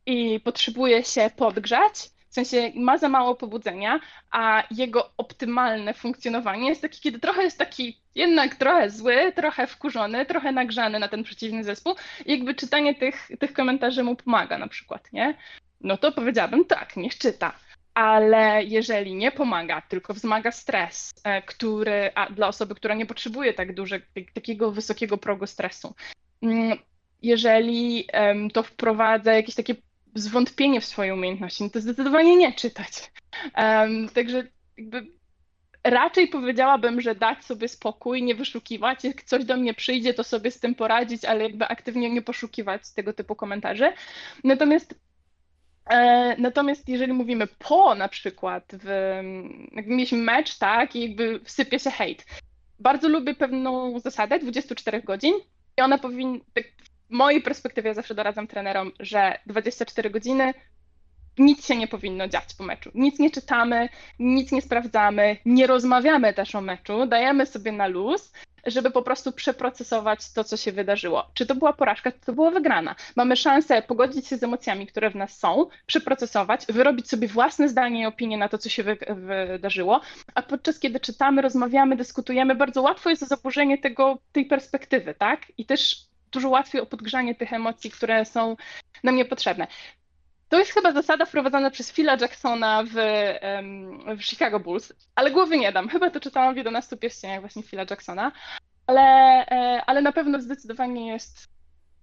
i 0.06 0.40
potrzebuje 0.40 1.04
się 1.04 1.32
podgrzać, 1.36 2.10
w 2.30 2.34
sensie 2.34 2.72
ma 2.76 2.98
za 2.98 3.10
mało 3.10 3.36
pobudzenia, 3.36 4.00
a 4.32 4.64
jego 4.72 5.12
optymalne 5.18 5.94
funkcjonowanie 5.94 6.70
jest 6.70 6.82
takie, 6.82 7.00
kiedy 7.00 7.20
trochę 7.20 7.44
jest 7.44 7.58
taki 7.58 7.98
jednak 8.16 8.56
trochę 8.56 8.90
zły, 8.90 9.34
trochę 9.36 9.68
wkurzony, 9.68 10.26
trochę 10.26 10.52
nagrzany 10.52 11.00
na 11.00 11.08
ten 11.08 11.24
przeciwny 11.24 11.64
zespół 11.64 11.96
i 12.26 12.32
jakby 12.32 12.56
czytanie 12.56 12.96
tych, 12.96 13.30
tych 13.40 13.54
komentarzy 13.54 14.04
mu 14.04 14.16
pomaga 14.16 14.58
na 14.58 14.68
przykład, 14.68 15.14
nie? 15.14 15.38
No 15.82 15.98
to 15.98 16.12
powiedziałabym 16.12 16.66
tak, 16.66 16.98
niech 16.98 17.18
czyta. 17.18 17.54
Ale 17.94 18.64
jeżeli 18.64 19.16
nie 19.16 19.32
pomaga, 19.32 19.82
tylko 19.82 20.14
wzmaga 20.14 20.52
stres, 20.52 21.14
e, 21.24 21.42
który 21.42 22.12
dla 22.32 22.48
osoby, 22.48 22.76
która 22.76 22.96
nie 22.96 23.06
potrzebuje 23.06 23.54
tak 23.54 23.74
dużego, 23.74 24.06
takiego 24.34 24.72
wysokiego 24.72 25.18
progu 25.18 25.48
stresu, 25.48 25.96
mm, 26.42 26.78
jeżeli 27.22 28.08
to 28.54 28.64
wprowadza 28.64 29.34
jakieś 29.34 29.56
takie 29.56 29.76
zwątpienie 30.16 30.82
w 30.82 30.86
swoje 30.86 31.14
umiejętności, 31.14 31.64
no 31.64 31.70
to 31.70 31.82
zdecydowanie 31.82 32.36
nie 32.36 32.54
czytać. 32.54 33.12
Um, 33.58 34.10
także 34.10 34.48
jakby 34.78 35.08
raczej 35.84 36.28
powiedziałabym, 36.28 37.02
że 37.02 37.16
dać 37.16 37.46
sobie 37.46 37.68
spokój, 37.68 38.24
nie 38.24 38.36
wyszukiwać. 38.36 39.04
Jak 39.04 39.24
coś 39.24 39.46
do 39.46 39.58
mnie 39.58 39.74
przyjdzie, 39.74 40.14
to 40.14 40.24
sobie 40.24 40.52
z 40.52 40.60
tym 40.60 40.76
poradzić, 40.76 41.26
ale 41.26 41.44
jakby 41.44 41.68
aktywnie 41.68 42.10
nie 42.10 42.22
poszukiwać 42.22 42.92
tego 42.92 43.14
typu 43.14 43.36
komentarzy. 43.36 43.94
Natomiast 44.44 44.96
e, 45.86 46.36
Natomiast 46.38 46.90
jeżeli 46.90 47.14
mówimy 47.14 47.48
po 47.48 47.96
na 47.96 48.08
przykład, 48.08 48.64
w, 48.74 48.88
jakby 49.72 49.92
mieliśmy 49.92 50.18
mecz, 50.18 50.58
tak, 50.58 50.96
i 50.96 51.02
jakby 51.02 51.40
wsypie 51.44 51.80
się 51.80 51.92
hejt. 51.92 52.26
Bardzo 52.80 53.10
lubię 53.10 53.36
pewną 53.36 54.00
zasadę 54.00 54.40
24 54.40 55.02
godzin 55.02 55.34
i 55.78 55.82
ona 55.82 55.98
powinna, 55.98 56.40
mojej 57.10 57.42
perspektywie 57.42 57.88
ja 57.88 57.94
zawsze 57.94 58.16
doradzam 58.16 58.48
trenerom, 58.48 58.92
że 59.00 59.40
24 59.46 60.10
godziny 60.10 60.54
nic 61.38 61.66
się 61.66 61.76
nie 61.76 61.88
powinno 61.88 62.28
dziać 62.28 62.54
po 62.58 62.64
meczu. 62.64 62.92
Nic 62.96 63.20
nie 63.20 63.32
czytamy, 63.32 63.90
nic 64.20 64.52
nie 64.52 64.62
sprawdzamy, 64.62 65.38
nie 65.46 65.68
rozmawiamy 65.68 66.34
też 66.34 66.56
o 66.56 66.62
meczu, 66.62 67.06
dajemy 67.06 67.46
sobie 67.46 67.72
na 67.72 67.88
luz, 67.88 68.32
żeby 68.66 68.92
po 68.92 69.02
prostu 69.02 69.32
przeprocesować 69.32 70.34
to, 70.34 70.44
co 70.44 70.58
się 70.58 70.72
wydarzyło. 70.72 71.26
Czy 71.34 71.46
to 71.46 71.56
była 71.56 71.74
porażka, 71.74 72.12
czy 72.12 72.20
to 72.20 72.34
była 72.34 72.52
wygrana. 72.52 72.96
Mamy 73.16 73.36
szansę 73.36 73.82
pogodzić 73.82 74.28
się 74.28 74.38
z 74.38 74.44
emocjami, 74.44 74.88
które 74.88 75.10
w 75.10 75.16
nas 75.16 75.40
są, 75.40 75.66
przeprocesować, 75.86 76.66
wyrobić 76.66 77.10
sobie 77.10 77.28
własne 77.28 77.70
zdanie 77.70 78.02
i 78.02 78.06
opinię 78.06 78.38
na 78.38 78.50
to, 78.50 78.58
co 78.58 78.70
się 78.70 78.84
wy 78.84 78.98
wydarzyło, 79.16 80.02
a 80.36 80.42
podczas 80.42 80.80
kiedy 80.80 81.00
czytamy, 81.00 81.42
rozmawiamy, 81.42 81.96
dyskutujemy, 81.96 82.56
bardzo 82.56 82.82
łatwo 82.82 83.10
jest 83.10 83.28
zaburzenie 83.28 83.78
tego, 83.78 84.18
tej 84.32 84.46
perspektywy, 84.46 85.14
tak? 85.14 85.42
I 85.58 85.66
też 85.66 86.07
dużo 86.32 86.50
łatwiej 86.50 86.82
o 86.82 86.86
podgrzanie 86.86 87.36
tych 87.36 87.54
emocji, 87.54 87.92
które 87.92 88.26
są 88.26 88.56
nam 89.04 89.16
niepotrzebne. 89.16 89.68
To 90.50 90.60
jest 90.60 90.72
chyba 90.72 90.92
zasada 90.92 91.26
wprowadzona 91.26 91.72
przez 91.72 91.92
Phila 91.92 92.18
Jacksona 92.22 92.84
w, 92.84 92.94
w 94.18 94.24
Chicago 94.24 94.60
Bulls, 94.60 94.94
ale 95.16 95.32
głowy 95.32 95.58
nie 95.58 95.72
dam. 95.72 95.90
Chyba 95.90 96.10
to 96.10 96.20
czytałam 96.20 96.54
w 96.54 96.58
11 96.58 96.98
pierścieniach 96.98 97.40
właśnie 97.40 97.64
Phila 97.64 97.86
Jacksona. 97.90 98.32
ale, 98.88 99.02
e, 99.48 99.84
ale 99.86 100.02
na 100.02 100.12
pewno 100.12 100.42
zdecydowanie 100.42 101.08
jest 101.08 101.48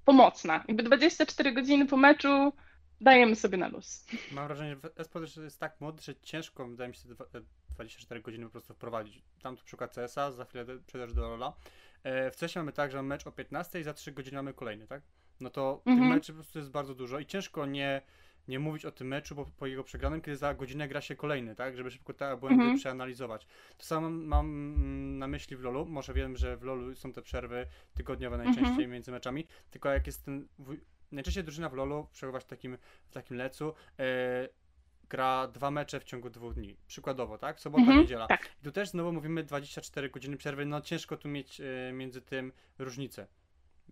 pomocna. 0.05 0.64
Jakby 0.68 0.83
24 0.83 1.53
godziny 1.53 1.87
po 1.87 1.97
meczu 1.97 2.53
dajemy 3.01 3.37
sobie 3.37 3.59
na 3.59 3.68
luz. 3.68 4.07
Mam 4.33 4.47
wrażenie, 4.47 4.77
że 4.83 4.91
esport 4.97 5.37
jest 5.37 5.61
tak 5.61 5.81
młody, 5.81 6.03
że 6.03 6.14
ciężko, 6.14 6.66
wydaje 6.66 6.89
mi 6.89 6.95
się, 6.95 7.09
24 7.75 8.20
godziny 8.22 8.45
po 8.45 8.51
prostu 8.51 8.75
wprowadzić. 8.75 9.22
Tam 9.43 9.57
tu 9.57 9.64
przykład 9.64 9.95
CSA, 9.95 10.33
za 10.33 10.45
chwilę 10.45 10.64
przejdziesz 10.87 11.14
do 11.14 11.29
Lola. 11.29 11.53
E, 12.05 12.30
w 12.30 12.36
CESie 12.36 12.59
mamy 12.59 12.72
tak, 12.72 12.90
że 12.90 12.96
mamy 12.96 13.09
mecz 13.09 13.26
o 13.26 13.32
15 13.32 13.80
i 13.80 13.82
za 13.82 13.94
3 13.94 14.12
godziny 14.12 14.36
mamy 14.36 14.55
kolejny, 14.55 14.86
tak? 14.86 15.02
No 15.40 15.50
to 15.50 15.82
mhm. 15.86 15.98
tych 15.98 16.16
meczy 16.16 16.32
po 16.32 16.36
prostu 16.36 16.59
jest 16.59 16.70
bardzo 16.70 16.94
dużo 16.94 17.18
i 17.18 17.26
ciężko 17.26 17.66
nie, 17.66 18.02
nie 18.48 18.59
mówić 18.59 18.84
o 18.84 18.92
tym 18.92 19.09
meczu 19.09 19.34
po, 19.34 19.44
po 19.44 19.66
jego 19.66 19.84
przegranym, 19.84 20.20
kiedy 20.20 20.36
za 20.36 20.55
godzinę 20.55 20.88
gra 20.88 21.00
się 21.00 21.16
kolejny, 21.16 21.55
tak? 21.55 21.76
Żeby 21.76 21.90
szybko 21.90 22.14
te 22.14 22.36
błędy 22.36 22.62
mhm. 22.62 22.78
przeanalizować. 22.78 23.46
To 23.78 23.84
samo 23.84 24.11
mam 24.11 25.18
na 25.18 25.26
myśli 25.26 25.57
w 25.57 25.62
LoLu. 25.62 25.86
Może 25.86 26.14
wiem, 26.14 26.36
że 26.36 26.57
w 26.57 26.62
LoLu 26.62 26.94
są 26.94 27.12
te 27.12 27.22
przerwy 27.22 27.66
tygodniowe 27.94 28.36
najczęściej 28.36 28.68
mhm. 28.68 28.90
między 28.90 29.11
meczami, 29.11 29.46
tylko 29.70 29.88
jak 29.88 30.07
jest 30.07 30.24
ten 30.24 30.48
najczęściej 31.12 31.44
drużyna 31.44 31.68
w 31.68 31.74
LoLu, 31.74 32.09
przebywać 32.12 32.44
w 32.44 32.46
takim, 32.46 32.78
w 33.07 33.12
takim 33.12 33.36
lecu, 33.36 33.74
e, 33.98 34.48
gra 35.15 35.49
dwa 35.49 35.71
mecze 35.71 36.01
w 36.01 36.05
ciągu 36.05 36.31
dwóch 36.31 36.55
dni. 36.55 36.77
Przykładowo, 36.87 37.39
tak? 37.39 37.61
Sobota, 37.61 37.83
mhm, 37.83 38.01
niedziela. 38.01 38.27
Tak. 38.27 38.49
I 38.61 38.65
tu 38.65 38.73
też 38.73 38.89
znowu 38.89 39.12
mówimy 39.12 39.43
24 39.43 40.11
godziny 40.11 40.37
przerwy, 40.37 40.67
no 40.67 40.81
ciężko 40.81 41.17
tu 41.17 41.29
mieć 41.29 41.61
e, 41.61 41.93
między 41.93 42.21
tym 42.21 42.53
różnicę. 42.79 43.27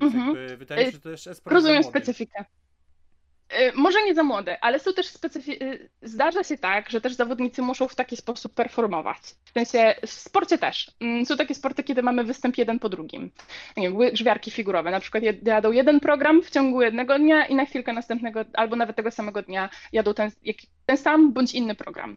Więc 0.00 0.14
mhm. 0.14 0.56
wydaje 0.56 0.80
mi 0.80 0.86
się, 0.86 0.96
że 0.96 1.00
to 1.00 1.10
też 1.10 1.26
jest 1.26 1.46
Rozumiem 1.46 1.84
specyfikę. 1.84 2.44
Y, 3.60 3.72
może 3.74 4.02
nie 4.02 4.14
za 4.14 4.22
młode, 4.22 4.64
ale 4.64 4.78
są 4.78 4.92
też 4.92 5.06
specyfi- 5.06 5.62
y, 5.62 5.88
zdarza 6.02 6.44
się 6.44 6.58
tak, 6.58 6.90
że 6.90 7.00
też 7.00 7.14
zawodnicy 7.14 7.62
muszą 7.62 7.88
w 7.88 7.94
taki 7.94 8.16
sposób 8.16 8.54
performować. 8.54 9.18
W 9.44 9.50
sensie 9.50 9.94
w 10.06 10.10
sporcie 10.10 10.58
też. 10.58 10.90
Mm, 11.00 11.26
są 11.26 11.36
takie 11.36 11.54
sporty, 11.54 11.82
kiedy 11.82 12.02
mamy 12.02 12.24
występ 12.24 12.58
jeden 12.58 12.78
po 12.78 12.88
drugim. 12.88 13.30
Nie 13.76 13.90
wiem, 13.90 14.16
żwiarki 14.16 14.50
figurowe. 14.50 14.90
Na 14.90 15.00
przykład 15.00 15.24
jadą 15.42 15.72
jeden 15.72 16.00
program 16.00 16.42
w 16.42 16.50
ciągu 16.50 16.82
jednego 16.82 17.18
dnia 17.18 17.46
i 17.46 17.54
na 17.54 17.64
chwilkę 17.64 17.92
następnego, 17.92 18.44
albo 18.52 18.76
nawet 18.76 18.96
tego 18.96 19.10
samego 19.10 19.42
dnia 19.42 19.70
jadą 19.92 20.14
ten, 20.14 20.30
ten 20.86 20.96
sam 20.96 21.32
bądź 21.32 21.54
inny 21.54 21.74
program. 21.74 22.16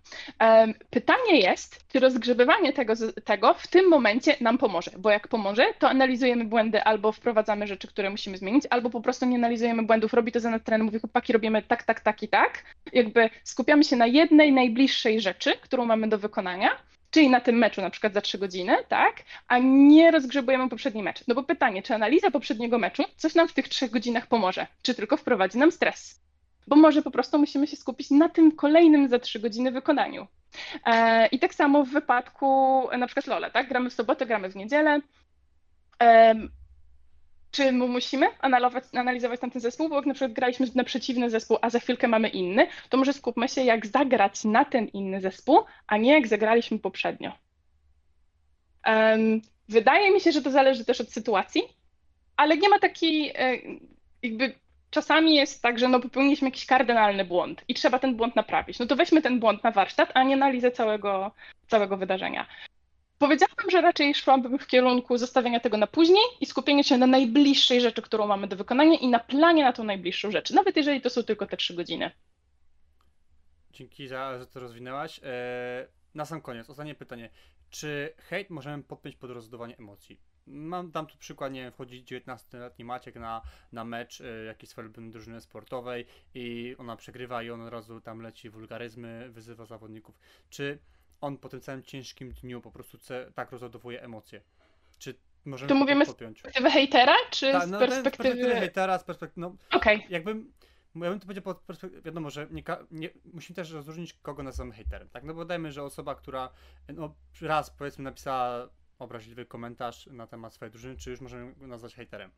Pytanie 0.90 1.40
jest, 1.40 1.86
czy 1.92 2.00
rozgrzebywanie 2.00 2.74
tego, 2.74 2.94
tego 3.24 3.54
w 3.54 3.68
tym 3.68 3.90
momencie 3.90 4.36
nam 4.42 4.58
pomoże, 4.58 4.92
bo 4.98 5.10
jak 5.10 5.28
pomoże, 5.28 5.66
to 5.80 5.90
analizujemy 5.90 6.46
błędy 6.46 6.84
albo 6.84 7.12
wprowadzamy 7.12 7.68
rzeczy, 7.68 7.88
które 7.88 8.10
musimy 8.10 8.38
zmienić, 8.38 8.64
albo 8.70 8.90
po 8.90 9.02
prostu 9.02 9.26
nie 9.26 9.38
analizujemy 9.38 9.84
błędów, 9.84 10.14
robi 10.14 10.32
to 10.32 10.40
za 10.40 10.50
nas 10.50 10.64
trener, 10.64 10.86
mówi 10.86 11.00
chłopaki, 11.00 11.34
robimy 11.34 11.62
tak, 11.62 11.84
tak, 11.84 12.00
tak 12.00 12.24
i 12.24 12.28
tak. 12.28 12.64
Jakby 12.94 13.30
skupiamy 13.44 13.84
się 13.84 13.96
na 13.96 14.08
jednej 14.08 14.54
najbliższej 14.54 15.22
rzeczy, 15.22 15.54
którą 15.62 15.86
mamy 15.86 16.08
do 16.08 16.18
wykonania, 16.18 16.70
czyli 17.12 17.30
na 17.30 17.42
tym 17.42 17.58
meczu 17.58 17.82
na 17.82 17.90
przykład 17.90 18.14
za 18.14 18.22
trzy 18.22 18.38
godziny, 18.38 18.78
tak, 18.88 19.16
a 19.48 19.58
nie 19.58 20.12
rozgrzebujemy 20.12 20.70
poprzedni 20.70 21.04
mecz. 21.04 21.24
No 21.28 21.36
bo 21.36 21.44
pytanie, 21.44 21.84
czy 21.84 21.96
analiza 21.96 22.32
poprzedniego 22.32 22.80
meczu 22.80 23.04
coś 23.16 23.36
nam 23.36 23.48
w 23.48 23.54
tych 23.54 23.70
trzech 23.70 23.92
godzinach 23.92 24.28
pomoże, 24.28 24.68
czy 24.82 24.96
tylko 24.96 25.18
wprowadzi 25.18 25.58
nam 25.58 25.72
stres? 25.72 26.22
Bo 26.68 26.76
może 26.76 27.02
po 27.02 27.12
prostu 27.12 27.40
musimy 27.40 27.68
się 27.68 27.78
skupić 27.78 28.12
na 28.12 28.30
tym 28.30 28.52
kolejnym 28.52 29.08
za 29.10 29.20
trzy 29.20 29.40
godziny 29.40 29.72
wykonaniu. 29.72 30.28
E, 30.86 31.28
I 31.28 31.40
tak 31.40 31.56
samo 31.56 31.84
w 31.84 31.90
wypadku 31.90 32.84
na 32.98 33.08
przykład 33.08 33.28
Lola, 33.28 33.50
tak? 33.50 33.70
Gramy 33.70 33.90
w 33.90 33.94
sobotę, 33.94 34.26
gramy 34.26 34.50
w 34.50 34.56
niedzielę. 34.56 35.02
Czy 37.52 37.72
musimy 37.72 38.28
analizować, 38.94 39.40
tamten 39.40 39.62
zespół? 39.62 39.90
Bo 39.90 39.96
jak 39.96 40.06
na 40.06 40.14
przykład 40.14 40.34
graliśmy 40.34 40.68
na 40.76 40.84
przeciwny 40.84 41.30
zespół, 41.30 41.58
a 41.62 41.70
za 41.70 41.80
chwilkę 41.80 42.08
mamy 42.08 42.30
inny, 42.30 42.68
to 42.90 42.98
może 42.98 43.14
skupmy 43.14 43.50
się, 43.50 43.64
jak 43.64 43.86
zagrać 43.86 44.44
na 44.44 44.66
ten 44.66 44.88
inny 44.88 45.22
zespół, 45.22 45.60
a 45.88 45.98
nie 45.98 46.12
jak 46.12 46.28
zagraliśmy 46.28 46.80
poprzednio. 46.80 47.32
Wydaje 49.70 50.12
mi 50.12 50.22
się, 50.22 50.32
że 50.32 50.42
to 50.42 50.52
zależy 50.52 50.86
też 50.86 51.02
od 51.02 51.12
sytuacji, 51.12 51.62
ale 52.38 52.58
nie 52.58 52.70
ma 52.70 52.80
takiej 52.80 53.30
e, 53.36 53.58
jakby 54.24 54.56
czasami 54.90 55.36
jest 55.36 55.62
tak, 55.62 55.80
że 55.80 55.88
no 55.88 56.00
popełniliśmy 56.00 56.48
jakiś 56.48 56.66
kardynalny 56.66 57.26
błąd 57.26 57.64
i 57.68 57.74
trzeba 57.74 58.00
ten 58.00 58.16
błąd 58.16 58.36
naprawić. 58.36 58.80
No 58.80 58.86
to 58.86 58.96
weźmy 58.96 59.22
ten 59.22 59.40
błąd 59.40 59.64
na 59.64 59.72
warsztat, 59.72 60.12
a 60.14 60.24
nie 60.24 60.34
analizę 60.34 60.72
całego, 60.72 61.32
całego 61.68 61.98
wydarzenia. 61.98 62.48
Powiedziałabym, 63.20 63.70
że 63.72 63.82
raczej 63.82 64.16
szłabym 64.16 64.60
w 64.60 64.68
kierunku 64.68 65.18
zostawienia 65.18 65.60
tego 65.60 65.78
na 65.78 65.88
później 65.88 66.24
i 66.42 66.46
skupienia 66.46 66.84
się 66.84 66.98
na 66.98 67.08
najbliższej 67.08 67.82
rzeczy, 67.82 68.02
którą 68.02 68.28
mamy 68.28 68.48
do 68.48 68.56
wykonania 68.56 69.00
i 69.00 69.08
na 69.08 69.20
planie 69.20 69.64
na 69.64 69.74
tą 69.74 69.84
najbliższą 69.84 70.32
rzecz, 70.32 70.52
nawet 70.52 70.78
jeżeli 70.78 71.02
to 71.02 71.10
są 71.10 71.24
tylko 71.24 71.48
te 71.48 71.58
trzy 71.58 71.74
godziny. 71.74 72.12
Dzięki 73.72 74.08
za, 74.08 74.40
że 74.40 74.48
to 74.48 74.60
rozwinęłaś. 74.60 75.20
Eee, 75.24 75.88
na 76.16 76.26
sam 76.26 76.42
koniec, 76.42 76.70
ostatnie 76.70 76.96
pytanie. 76.96 77.30
Czy 77.70 78.14
hejt 78.18 78.50
możemy 78.50 78.84
podpiąć 78.84 79.16
pod 79.16 79.32
rozładowanie 79.32 79.78
emocji? 79.78 80.20
Mam 80.48 80.92
dam 80.92 81.08
tu 81.08 81.18
przykład, 81.18 81.54
nie 81.54 81.62
wiem, 81.62 81.72
wchodzi 81.72 82.04
19-letni 82.04 82.86
Maciek 82.86 83.16
na, 83.16 83.42
na 83.72 83.86
mecz 83.86 84.22
y, 84.22 84.46
jakiejś 84.48 84.70
swojej 84.70 84.92
drużyny 84.92 85.42
sportowej 85.42 86.06
i 86.34 86.76
ona 86.78 86.96
przegrywa 86.96 87.44
i 87.44 87.50
on 87.50 87.62
od 87.62 87.70
razu 87.70 88.02
tam 88.02 88.22
leci 88.22 88.50
wulgaryzmy, 88.50 89.30
wyzywa 89.30 89.66
zawodników. 89.66 90.20
Czy 90.50 90.80
on 91.22 91.38
po 91.38 91.50
tym 91.50 91.62
całym 91.62 91.84
ciężkim 91.84 92.32
dniu 92.32 92.62
po 92.62 92.72
prostu 92.72 92.98
ce, 92.98 93.32
tak 93.36 93.52
rozładowuje 93.52 94.02
emocje? 94.02 94.42
Czy 95.00 95.16
możemy 95.46 95.70
to 95.70 95.76
mówimy 95.76 96.06
podpiąć? 96.06 96.40
z 96.40 96.42
perspektywy 96.42 96.72
hejtera, 96.72 97.16
czy 97.32 97.52
Ta, 97.52 97.68
no, 97.68 97.78
z 97.78 97.80
perspektywy... 97.80 98.00
Z 98.00 98.04
perspektywy 98.04 98.56
hejtera, 98.56 98.98
z 98.98 99.04
perspektywy... 99.04 99.42
No, 99.42 99.56
Okej. 99.72 99.98
Okay. 99.98 100.10
Jakbym... 100.10 100.54
Ja 100.96 101.10
bym 101.10 101.20
to 101.20 101.26
powiedział 101.26 101.44
pod 101.44 101.62
perspektywą, 101.62 102.04
wiadomo, 102.04 102.30
że 102.30 102.48
nie, 102.52 102.64
nie, 102.92 103.10
musimy 103.34 103.56
też 103.56 103.72
rozróżnić, 103.72 104.14
kogo 104.14 104.44
nazywamy 104.44 104.74
hejterem, 104.74 105.10
tak? 105.10 105.24
No 105.24 105.34
bo 105.34 105.46
dajmy, 105.46 105.72
że 105.72 105.84
osoba, 105.84 106.16
która 106.16 106.50
no, 106.94 107.16
raz 107.42 107.70
powiedzmy 107.70 108.04
napisała 108.04 108.70
obraźliwy 109.00 109.46
komentarz 109.46 110.08
na 110.08 110.28
temat 110.28 110.54
swojej 110.54 110.72
drużyny, 110.72 110.98
czy 110.98 111.10
już 111.10 111.22
możemy 111.22 111.54
go 111.54 111.68
nazwać 111.68 111.96
hejterem. 111.96 112.32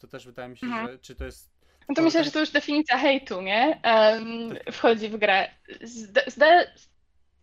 To 0.00 0.06
też 0.06 0.26
wydaje 0.26 0.48
mi 0.48 0.56
się, 0.58 0.66
mhm. 0.66 0.88
że 0.88 0.98
czy 0.98 1.14
to 1.14 1.24
jest. 1.24 1.50
No 1.88 1.94
to 1.94 2.02
myślę, 2.02 2.24
że 2.24 2.30
to 2.30 2.40
już 2.40 2.50
definicja 2.50 2.98
hejtu, 2.98 3.40
nie? 3.40 3.80
Um, 3.84 4.54
wchodzi 4.72 5.08
w 5.08 5.16
grę. 5.16 5.50
Zde, 5.82 6.22
zde, 6.26 6.72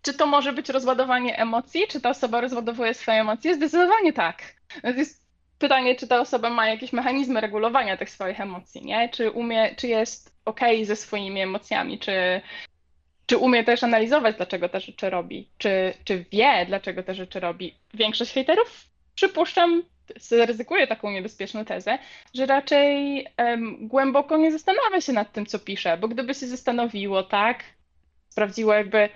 czy 0.01 0.13
to 0.13 0.25
może 0.25 0.53
być 0.53 0.69
rozładowanie 0.69 1.37
emocji? 1.37 1.87
Czy 1.89 2.01
ta 2.01 2.09
osoba 2.09 2.41
rozładowuje 2.41 2.93
swoje 2.93 3.21
emocje? 3.21 3.55
Zdecydowanie 3.55 4.13
tak. 4.13 4.41
Jest 4.83 5.27
pytanie, 5.59 5.95
czy 5.95 6.07
ta 6.07 6.19
osoba 6.19 6.49
ma 6.49 6.67
jakieś 6.67 6.93
mechanizmy 6.93 7.41
regulowania 7.41 7.97
tych 7.97 8.09
swoich 8.09 8.41
emocji, 8.41 8.85
nie? 8.85 9.09
Czy 9.09 9.31
umie, 9.31 9.75
czy 9.75 9.87
jest 9.87 10.35
ok 10.45 10.59
ze 10.83 10.95
swoimi 10.95 11.41
emocjami, 11.41 11.99
czy 11.99 12.41
czy 13.27 13.37
umie 13.37 13.63
też 13.63 13.83
analizować, 13.83 14.35
dlaczego 14.35 14.69
te 14.69 14.79
rzeczy 14.79 15.09
robi? 15.09 15.49
Czy, 15.57 15.93
czy 16.03 16.25
wie, 16.31 16.65
dlaczego 16.67 17.03
te 17.03 17.15
rzeczy 17.15 17.39
robi? 17.39 17.75
Większość 17.93 18.33
hejterów, 18.33 18.87
przypuszczam, 19.15 19.83
zaryzykuję 20.15 20.87
taką 20.87 21.11
niebezpieczną 21.11 21.65
tezę, 21.65 21.97
że 22.33 22.45
raczej 22.45 23.25
um, 23.37 23.87
głęboko 23.87 24.37
nie 24.37 24.51
zastanawia 24.51 25.01
się 25.01 25.13
nad 25.13 25.33
tym, 25.33 25.45
co 25.45 25.59
pisze, 25.59 25.97
bo 25.97 26.07
gdyby 26.07 26.33
się 26.33 26.47
zastanowiło, 26.47 27.23
tak, 27.23 27.63
sprawdziło 28.29 28.73
jakby, 28.73 29.09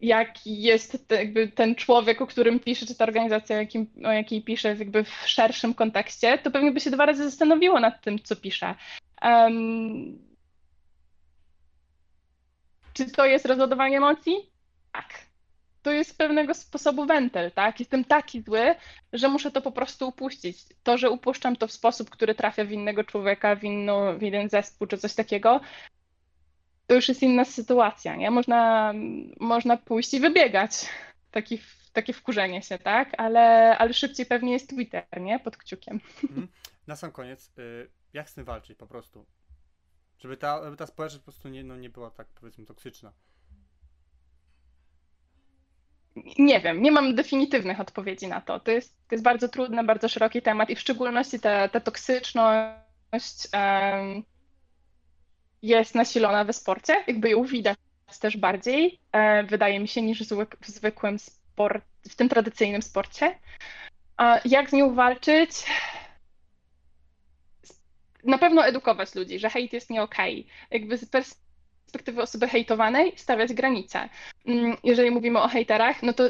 jaki 0.00 0.62
jest 0.62 1.08
te, 1.08 1.16
jakby 1.16 1.48
ten 1.48 1.74
człowiek, 1.74 2.20
o 2.20 2.26
którym 2.26 2.60
pisze, 2.60 2.86
czy 2.86 2.94
ta 2.94 3.04
organizacja, 3.04 3.56
o, 3.56 3.58
jakim, 3.58 3.86
o 4.04 4.12
jakiej 4.12 4.42
pisze, 4.42 4.68
jakby 4.68 5.04
w 5.04 5.22
szerszym 5.26 5.74
kontekście, 5.74 6.38
to 6.38 6.50
pewnie 6.50 6.72
by 6.72 6.80
się 6.80 6.90
dwa 6.90 7.06
razy 7.06 7.24
zastanowiło 7.24 7.80
nad 7.80 8.02
tym, 8.02 8.18
co 8.18 8.36
pisze. 8.36 8.74
Um, 9.22 10.33
czy 12.94 13.10
to 13.10 13.26
jest 13.26 13.46
rozładowanie 13.46 13.96
emocji? 13.96 14.50
Tak. 14.92 15.08
To 15.82 15.92
jest 15.92 16.18
pewnego 16.18 16.54
sposobu 16.54 17.06
wentyl, 17.06 17.50
tak? 17.50 17.80
Jestem 17.80 18.04
taki 18.04 18.42
zły, 18.42 18.74
że 19.12 19.28
muszę 19.28 19.50
to 19.50 19.62
po 19.62 19.72
prostu 19.72 20.08
upuścić. 20.08 20.58
To, 20.82 20.98
że 20.98 21.10
upuszczam 21.10 21.56
to 21.56 21.66
w 21.66 21.72
sposób, 21.72 22.10
który 22.10 22.34
trafia 22.34 22.64
w 22.64 22.72
innego 22.72 23.04
człowieka, 23.04 23.56
w, 23.56 23.64
inną, 23.64 24.18
w 24.18 24.22
jeden 24.22 24.48
zespół 24.48 24.86
czy 24.86 24.98
coś 24.98 25.14
takiego, 25.14 25.60
to 26.86 26.94
już 26.94 27.08
jest 27.08 27.22
inna 27.22 27.44
sytuacja, 27.44 28.16
nie? 28.16 28.30
Można, 28.30 28.92
można 29.40 29.76
pójść 29.76 30.14
i 30.14 30.20
wybiegać. 30.20 30.86
Taki, 31.30 31.58
takie 31.92 32.12
wkurzenie 32.12 32.62
się, 32.62 32.78
tak? 32.78 33.12
Ale, 33.18 33.78
ale 33.78 33.94
szybciej 33.94 34.26
pewnie 34.26 34.52
jest 34.52 34.70
Twitter, 34.70 35.04
nie? 35.20 35.38
Pod 35.38 35.56
kciukiem. 35.56 36.00
Mhm. 36.22 36.48
Na 36.86 36.96
sam 36.96 37.12
koniec, 37.12 37.52
jak 38.12 38.30
z 38.30 38.34
tym 38.34 38.44
walczyć 38.44 38.78
po 38.78 38.86
prostu? 38.86 39.26
Żeby 40.18 40.36
ta, 40.36 40.64
żeby 40.64 40.76
ta 40.76 40.86
społeczność 40.86 41.24
po 41.24 41.32
prostu 41.32 41.48
nie, 41.48 41.64
no, 41.64 41.76
nie 41.76 41.90
była 41.90 42.10
tak 42.10 42.26
powiedzmy 42.26 42.66
toksyczna. 42.66 43.12
Nie 46.38 46.60
wiem, 46.60 46.82
nie 46.82 46.92
mam 46.92 47.14
definitywnych 47.14 47.80
odpowiedzi 47.80 48.26
na 48.26 48.40
to. 48.40 48.60
To 48.60 48.70
jest, 48.70 48.96
to 49.08 49.14
jest 49.14 49.24
bardzo 49.24 49.48
trudny, 49.48 49.84
bardzo 49.84 50.08
szeroki 50.08 50.42
temat 50.42 50.70
i 50.70 50.76
w 50.76 50.80
szczególności 50.80 51.40
ta, 51.40 51.68
ta 51.68 51.80
toksyczność 51.80 53.48
um, 53.52 54.24
jest 55.62 55.94
nasilona 55.94 56.44
we 56.44 56.52
sporcie. 56.52 57.04
Jakby 57.06 57.30
ją 57.30 57.44
widać 57.44 57.78
też 58.20 58.36
bardziej, 58.36 59.00
e, 59.12 59.44
wydaje 59.44 59.80
mi 59.80 59.88
się, 59.88 60.02
niż 60.02 60.22
w 60.60 60.66
zwykłym 60.66 61.18
sport, 61.18 61.84
w 62.10 62.14
tym 62.14 62.28
tradycyjnym 62.28 62.82
sporcie. 62.82 63.38
A 64.16 64.40
jak 64.44 64.70
z 64.70 64.72
nią 64.72 64.94
walczyć? 64.94 65.50
Na 68.24 68.38
pewno 68.38 68.66
edukować 68.66 69.14
ludzi, 69.14 69.38
że 69.38 69.50
hejt 69.50 69.72
jest 69.72 69.90
nie 69.90 70.02
okej. 70.02 70.40
Okay. 70.40 70.78
Jakby 70.80 70.98
z 70.98 71.06
perspektywy 71.06 72.22
osoby 72.22 72.48
hejtowanej 72.48 73.12
stawiać 73.16 73.52
granice. 73.52 74.08
Mm, 74.46 74.76
jeżeli 74.84 75.10
mówimy 75.10 75.40
o 75.40 75.48
hejterach, 75.48 76.02
no 76.02 76.12
to 76.12 76.24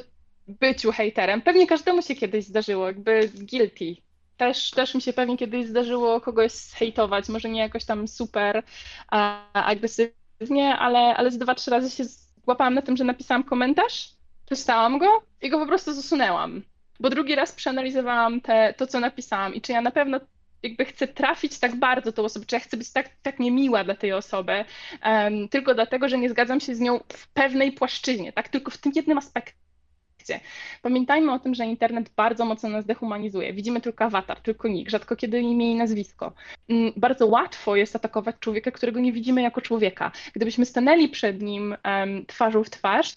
byciu 0.49 0.93
hejterem, 0.93 1.43
pewnie 1.43 1.67
każdemu 1.67 2.03
się 2.03 2.15
kiedyś 2.15 2.45
zdarzyło, 2.45 2.87
jakby 2.87 3.31
guilty, 3.35 3.97
też, 4.37 4.71
też 4.71 4.95
mi 4.95 5.03
się 5.03 5.13
pewnie 5.13 5.37
kiedyś 5.37 5.67
zdarzyło 5.67 6.21
kogoś 6.21 6.53
hejtować, 6.75 7.29
może 7.29 7.49
nie 7.49 7.61
jakoś 7.61 7.85
tam 7.85 8.09
super 8.09 8.63
a, 9.11 9.53
agresywnie, 9.53 10.77
ale, 10.79 10.99
ale 10.99 11.31
z 11.31 11.39
dwa, 11.39 11.55
trzy 11.55 11.71
razy 11.71 11.91
się 11.91 12.05
złapałam 12.45 12.75
na 12.75 12.83
tym, 12.83 12.97
że 12.97 13.05
napisałam 13.05 13.45
komentarz, 13.45 14.11
przeczytałam 14.47 14.99
go 14.99 15.23
i 15.43 15.51
go 15.51 15.59
po 15.59 15.67
prostu 15.67 15.93
zasunęłam. 15.93 16.63
Bo 17.01 17.11
drugi 17.11 17.35
raz 17.35 17.53
przeanalizowałam 17.53 18.41
te, 18.41 18.75
to, 18.77 18.87
co 18.87 19.01
napisałam 19.01 19.55
i 19.55 19.61
czy 19.61 19.73
ja 19.73 19.81
na 19.81 19.91
pewno 19.91 20.21
jakby 20.65 20.85
chcę 20.85 21.09
trafić 21.09 21.59
tak 21.59 21.77
bardzo 21.77 22.13
tą 22.13 22.23
osobę, 22.25 22.47
czy 22.47 22.57
ja 22.57 22.61
chcę 22.61 22.77
być 22.77 22.93
tak, 22.93 23.09
tak 23.23 23.39
niemiła 23.39 23.85
dla 23.85 23.95
tej 23.95 24.13
osoby, 24.13 24.65
um, 25.05 25.49
tylko 25.49 25.75
dlatego, 25.75 26.09
że 26.09 26.19
nie 26.19 26.31
zgadzam 26.31 26.61
się 26.61 26.75
z 26.75 26.81
nią 26.81 27.01
w 27.13 27.29
pewnej 27.29 27.73
płaszczyźnie, 27.73 28.33
tak? 28.33 28.49
Tylko 28.49 28.71
w 28.71 28.79
tym 28.79 28.93
jednym 28.97 29.19
aspekcie. 29.19 29.55
Pamiętajmy 30.83 31.33
o 31.33 31.39
tym, 31.39 31.55
że 31.55 31.67
internet 31.67 32.11
bardzo 32.17 32.45
mocno 32.45 32.69
nas 32.69 32.87
dehumanizuje. 32.87 33.53
Widzimy 33.53 33.81
tylko 33.81 34.05
awatar, 34.05 34.41
tylko 34.41 34.69
nick, 34.69 34.91
rzadko 34.91 35.17
kiedy 35.17 35.41
imię 35.41 35.73
i 35.73 35.75
nazwisko. 35.75 36.33
Mm, 36.69 36.93
bardzo 36.97 37.27
łatwo 37.27 37.77
jest 37.77 37.97
atakować 37.97 38.37
człowieka, 38.41 38.71
którego 38.71 39.01
nie 39.01 39.13
widzimy 39.13 39.43
jako 39.43 39.61
człowieka. 39.61 40.13
Gdybyśmy 40.33 40.67
stanęli 40.67 41.09
przed 41.09 41.43
nim 41.43 41.77
um, 41.85 42.27
twarzą 42.27 42.65
w 42.65 42.71
twarz, 42.71 43.17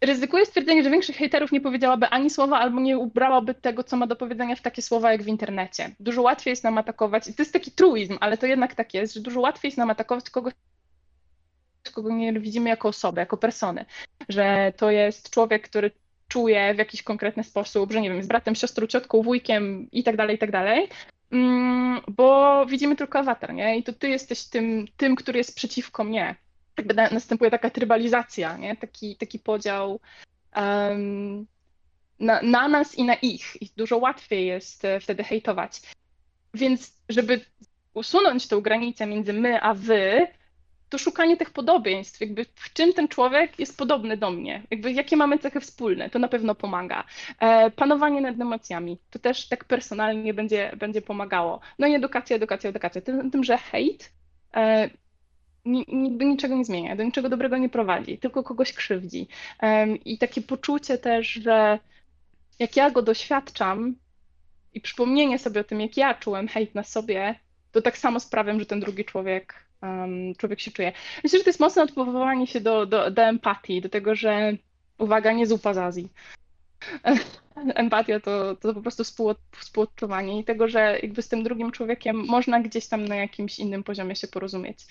ryzykuję 0.00 0.46
stwierdzenie, 0.46 0.82
że 0.82 0.90
większość 0.90 1.18
hejterów 1.18 1.52
nie 1.52 1.60
powiedziałaby 1.60 2.08
ani 2.08 2.30
słowa, 2.30 2.58
albo 2.58 2.80
nie 2.80 2.98
ubrałaby 2.98 3.54
tego, 3.54 3.84
co 3.84 3.96
ma 3.96 4.06
do 4.06 4.16
powiedzenia 4.16 4.56
w 4.56 4.62
takie 4.62 4.82
słowa 4.82 5.12
jak 5.12 5.22
w 5.22 5.28
internecie. 5.28 5.94
Dużo 6.00 6.22
łatwiej 6.22 6.52
jest 6.52 6.64
nam 6.64 6.78
atakować, 6.78 7.24
to 7.24 7.32
jest 7.38 7.52
taki 7.52 7.70
truizm, 7.70 8.18
ale 8.20 8.38
to 8.38 8.46
jednak 8.46 8.74
tak 8.74 8.94
jest, 8.94 9.14
że 9.14 9.20
dużo 9.20 9.40
łatwiej 9.40 9.68
jest 9.68 9.78
nam 9.78 9.90
atakować 9.90 10.30
kogoś, 10.30 10.54
kogo 11.92 12.10
nie 12.10 12.32
widzimy 12.32 12.68
jako 12.68 12.88
osobę, 12.88 13.20
jako 13.20 13.36
persony. 13.36 13.84
Że 14.28 14.72
to 14.76 14.90
jest 14.90 15.30
człowiek, 15.30 15.68
który 15.68 15.90
czuje 16.28 16.74
w 16.74 16.78
jakiś 16.78 17.02
konkretny 17.02 17.44
sposób, 17.44 17.92
że 17.92 18.00
nie 18.00 18.08
wiem, 18.08 18.16
jest 18.16 18.28
bratem, 18.28 18.54
siostrą, 18.54 18.86
ciotką, 18.86 19.22
wujkiem 19.22 19.88
i 19.92 20.04
tak 20.04 20.16
dalej, 20.16 20.36
i 20.36 20.38
tak 20.38 20.50
dalej. 20.50 20.88
Mm, 21.32 22.00
bo 22.08 22.66
widzimy 22.66 22.96
tylko 22.96 23.18
awatar, 23.18 23.54
nie? 23.54 23.78
I 23.78 23.82
to 23.82 23.92
ty 23.92 24.08
jesteś 24.08 24.44
tym, 24.44 24.86
tym, 24.96 25.16
który 25.16 25.38
jest 25.38 25.56
przeciwko 25.56 26.04
mnie 26.04 26.36
jakby 26.80 26.94
następuje 26.94 27.50
taka 27.50 27.70
trybalizacja, 27.70 28.56
nie? 28.56 28.76
Taki, 28.76 29.16
taki 29.16 29.38
podział 29.38 30.00
um, 30.56 31.46
na, 32.20 32.42
na, 32.42 32.68
nas 32.68 32.94
i 32.94 33.04
na 33.04 33.14
ich. 33.14 33.62
I 33.62 33.70
dużo 33.76 33.98
łatwiej 33.98 34.46
jest 34.46 34.84
e, 34.84 35.00
wtedy 35.00 35.24
hejtować. 35.24 35.80
Więc 36.54 36.92
żeby 37.08 37.40
usunąć 37.94 38.48
tą 38.48 38.60
granicę 38.60 39.06
między 39.06 39.32
my 39.32 39.62
a 39.62 39.74
wy, 39.74 40.26
to 40.88 40.98
szukanie 40.98 41.36
tych 41.36 41.50
podobieństw, 41.50 42.20
jakby 42.20 42.44
w 42.54 42.72
czym 42.72 42.92
ten 42.92 43.08
człowiek 43.08 43.58
jest 43.58 43.78
podobny 43.78 44.16
do 44.16 44.30
mnie, 44.30 44.62
jakby 44.70 44.92
jakie 44.92 45.16
mamy 45.16 45.38
cechy 45.38 45.60
wspólne, 45.60 46.10
to 46.10 46.18
na 46.18 46.28
pewno 46.28 46.54
pomaga. 46.54 47.04
E, 47.40 47.70
panowanie 47.70 48.20
nad 48.20 48.40
emocjami, 48.40 48.98
to 49.10 49.18
też 49.18 49.48
tak 49.48 49.64
personalnie 49.64 50.34
będzie, 50.34 50.72
będzie 50.76 51.02
pomagało. 51.02 51.60
No 51.78 51.86
i 51.86 51.94
edukacja, 51.94 52.36
edukacja, 52.36 52.70
edukacja. 52.70 53.00
Tym, 53.00 53.30
tym 53.30 53.44
że 53.44 53.58
hejt 53.58 54.12
e, 54.56 54.90
nigdy 55.64 56.24
niczego 56.24 56.56
nie 56.56 56.64
zmienia, 56.64 56.96
do 56.96 57.02
niczego 57.02 57.28
dobrego 57.28 57.56
nie 57.56 57.68
prowadzi, 57.68 58.18
tylko 58.18 58.42
kogoś 58.42 58.72
krzywdzi. 58.72 59.28
I 60.04 60.18
takie 60.18 60.42
poczucie 60.42 60.98
też, 60.98 61.28
że 61.28 61.78
jak 62.58 62.76
ja 62.76 62.90
go 62.90 63.02
doświadczam 63.02 63.94
i 64.74 64.80
przypomnienie 64.80 65.38
sobie 65.38 65.60
o 65.60 65.64
tym, 65.64 65.80
jak 65.80 65.96
ja 65.96 66.14
czułem 66.14 66.48
hejt 66.48 66.74
na 66.74 66.84
sobie, 66.84 67.34
to 67.72 67.82
tak 67.82 67.98
samo 67.98 68.20
sprawiam, 68.20 68.60
że 68.60 68.66
ten 68.66 68.80
drugi 68.80 69.04
człowiek, 69.04 69.54
człowiek 70.38 70.60
się 70.60 70.70
czuje. 70.70 70.92
Myślę, 71.24 71.38
że 71.38 71.44
to 71.44 71.50
jest 71.50 71.60
mocne 71.60 71.82
odpowoływanie 71.82 72.46
się 72.46 72.60
do, 72.60 72.86
do, 72.86 73.10
do 73.10 73.22
empatii, 73.22 73.80
do 73.80 73.88
tego, 73.88 74.14
że 74.14 74.52
uwaga, 74.98 75.32
nie 75.32 75.46
zupa 75.46 75.74
z 75.74 75.78
Azji. 75.78 76.08
Empatia 77.74 78.20
to, 78.20 78.56
to 78.56 78.74
po 78.74 78.82
prostu 78.82 79.04
współ, 79.04 79.34
współodczuwanie 79.58 80.40
i 80.40 80.44
tego, 80.44 80.68
że 80.68 80.98
jakby 81.02 81.22
z 81.22 81.28
tym 81.28 81.42
drugim 81.42 81.72
człowiekiem 81.72 82.16
można 82.26 82.60
gdzieś 82.60 82.86
tam 82.86 83.04
na 83.04 83.16
jakimś 83.16 83.58
innym 83.58 83.82
poziomie 83.82 84.16
się 84.16 84.28
porozumieć. 84.28 84.86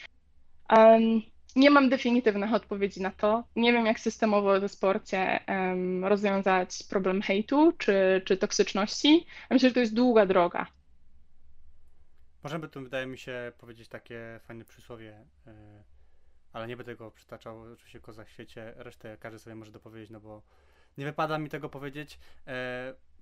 Um, 0.77 1.21
nie 1.55 1.69
mam 1.69 1.89
definitywnych 1.89 2.53
odpowiedzi 2.53 3.01
na 3.01 3.11
to. 3.11 3.43
Nie 3.55 3.73
wiem, 3.73 3.85
jak 3.85 3.99
systemowo 3.99 4.59
w 4.61 4.71
sporcie 4.71 5.39
um, 5.47 6.05
rozwiązać 6.05 6.83
problem 6.89 7.21
hejtu 7.21 7.71
czy, 7.77 8.21
czy 8.25 8.37
toksyczności. 8.37 9.25
Myślę, 9.49 9.69
że 9.69 9.73
to 9.73 9.79
jest 9.79 9.93
długa 9.93 10.25
droga. 10.25 10.67
Możemy 12.43 12.69
tu, 12.69 12.81
wydaje 12.81 13.05
mi 13.05 13.17
się, 13.17 13.51
powiedzieć 13.57 13.87
takie 13.87 14.39
fajne 14.43 14.65
przysłowie, 14.65 15.25
yy, 15.45 15.53
ale 16.53 16.67
nie 16.67 16.77
będę 16.77 16.95
go 16.95 17.11
przytaczał, 17.11 17.61
oczywiście 17.61 17.99
go 17.99 18.13
za 18.13 18.25
świecie. 18.25 18.73
Resztę 18.75 19.17
każdy 19.17 19.39
sobie 19.39 19.55
może 19.55 19.71
dopowiedzieć, 19.71 20.09
no 20.09 20.19
bo 20.19 20.41
nie 20.97 21.05
wypada 21.05 21.37
mi 21.37 21.49
tego 21.49 21.69
powiedzieć. 21.69 22.19
Yy, 22.47 22.53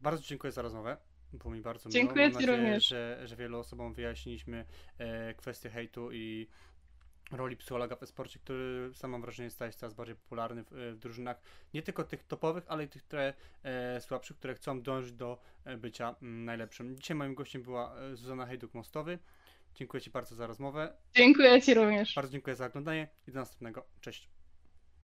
bardzo 0.01 0.23
dziękuję 0.23 0.51
za 0.51 0.61
rozmowę. 0.61 0.97
Było 1.33 1.53
mi 1.53 1.61
bardzo 1.61 1.89
Dziękuję 1.89 2.29
miło. 2.29 2.41
Ci 2.41 2.45
również. 2.45 2.87
Że, 2.87 3.21
że 3.25 3.35
wielu 3.35 3.59
osobom 3.59 3.93
wyjaśniliśmy 3.93 4.65
e, 4.97 5.33
kwestie 5.33 5.69
hejtu 5.69 6.11
i 6.11 6.47
roli 7.31 7.57
psychologa 7.57 7.95
w 7.95 8.05
sporcie, 8.05 8.39
który 8.39 8.89
sam 8.93 9.11
mam 9.11 9.21
wrażenie 9.21 9.49
staje 9.49 9.71
się 9.71 9.77
coraz 9.77 9.93
bardziej 9.93 10.15
popularny 10.15 10.63
w, 10.63 10.71
w 10.71 10.99
drużynach, 10.99 11.41
nie 11.73 11.81
tylko 11.81 12.03
tych 12.03 12.23
topowych, 12.23 12.63
ale 12.67 12.83
i 12.83 12.87
tych 12.87 13.03
które, 13.03 13.33
e, 13.63 14.01
słabszych, 14.01 14.37
które 14.37 14.55
chcą 14.55 14.81
dążyć 14.81 15.11
do 15.11 15.37
e, 15.65 15.77
bycia 15.77 16.09
m, 16.09 16.15
mm, 16.21 16.45
najlepszym. 16.45 16.95
Dzisiaj 16.95 17.17
moim 17.17 17.35
gościem 17.35 17.63
była 17.63 17.95
e, 17.95 18.15
Zuzana 18.15 18.45
Hejduk-Mostowy. 18.45 19.17
Dziękuję 19.75 20.01
Ci 20.01 20.09
bardzo 20.09 20.35
za 20.35 20.47
rozmowę. 20.47 20.93
Dziękuję 21.15 21.61
Ci 21.61 21.73
również. 21.73 22.15
Bardzo 22.15 22.31
dziękuję 22.31 22.55
za 22.55 22.65
oglądanie 22.65 23.07
i 23.27 23.31
do 23.31 23.39
następnego. 23.39 23.85
Cześć. 24.01 24.36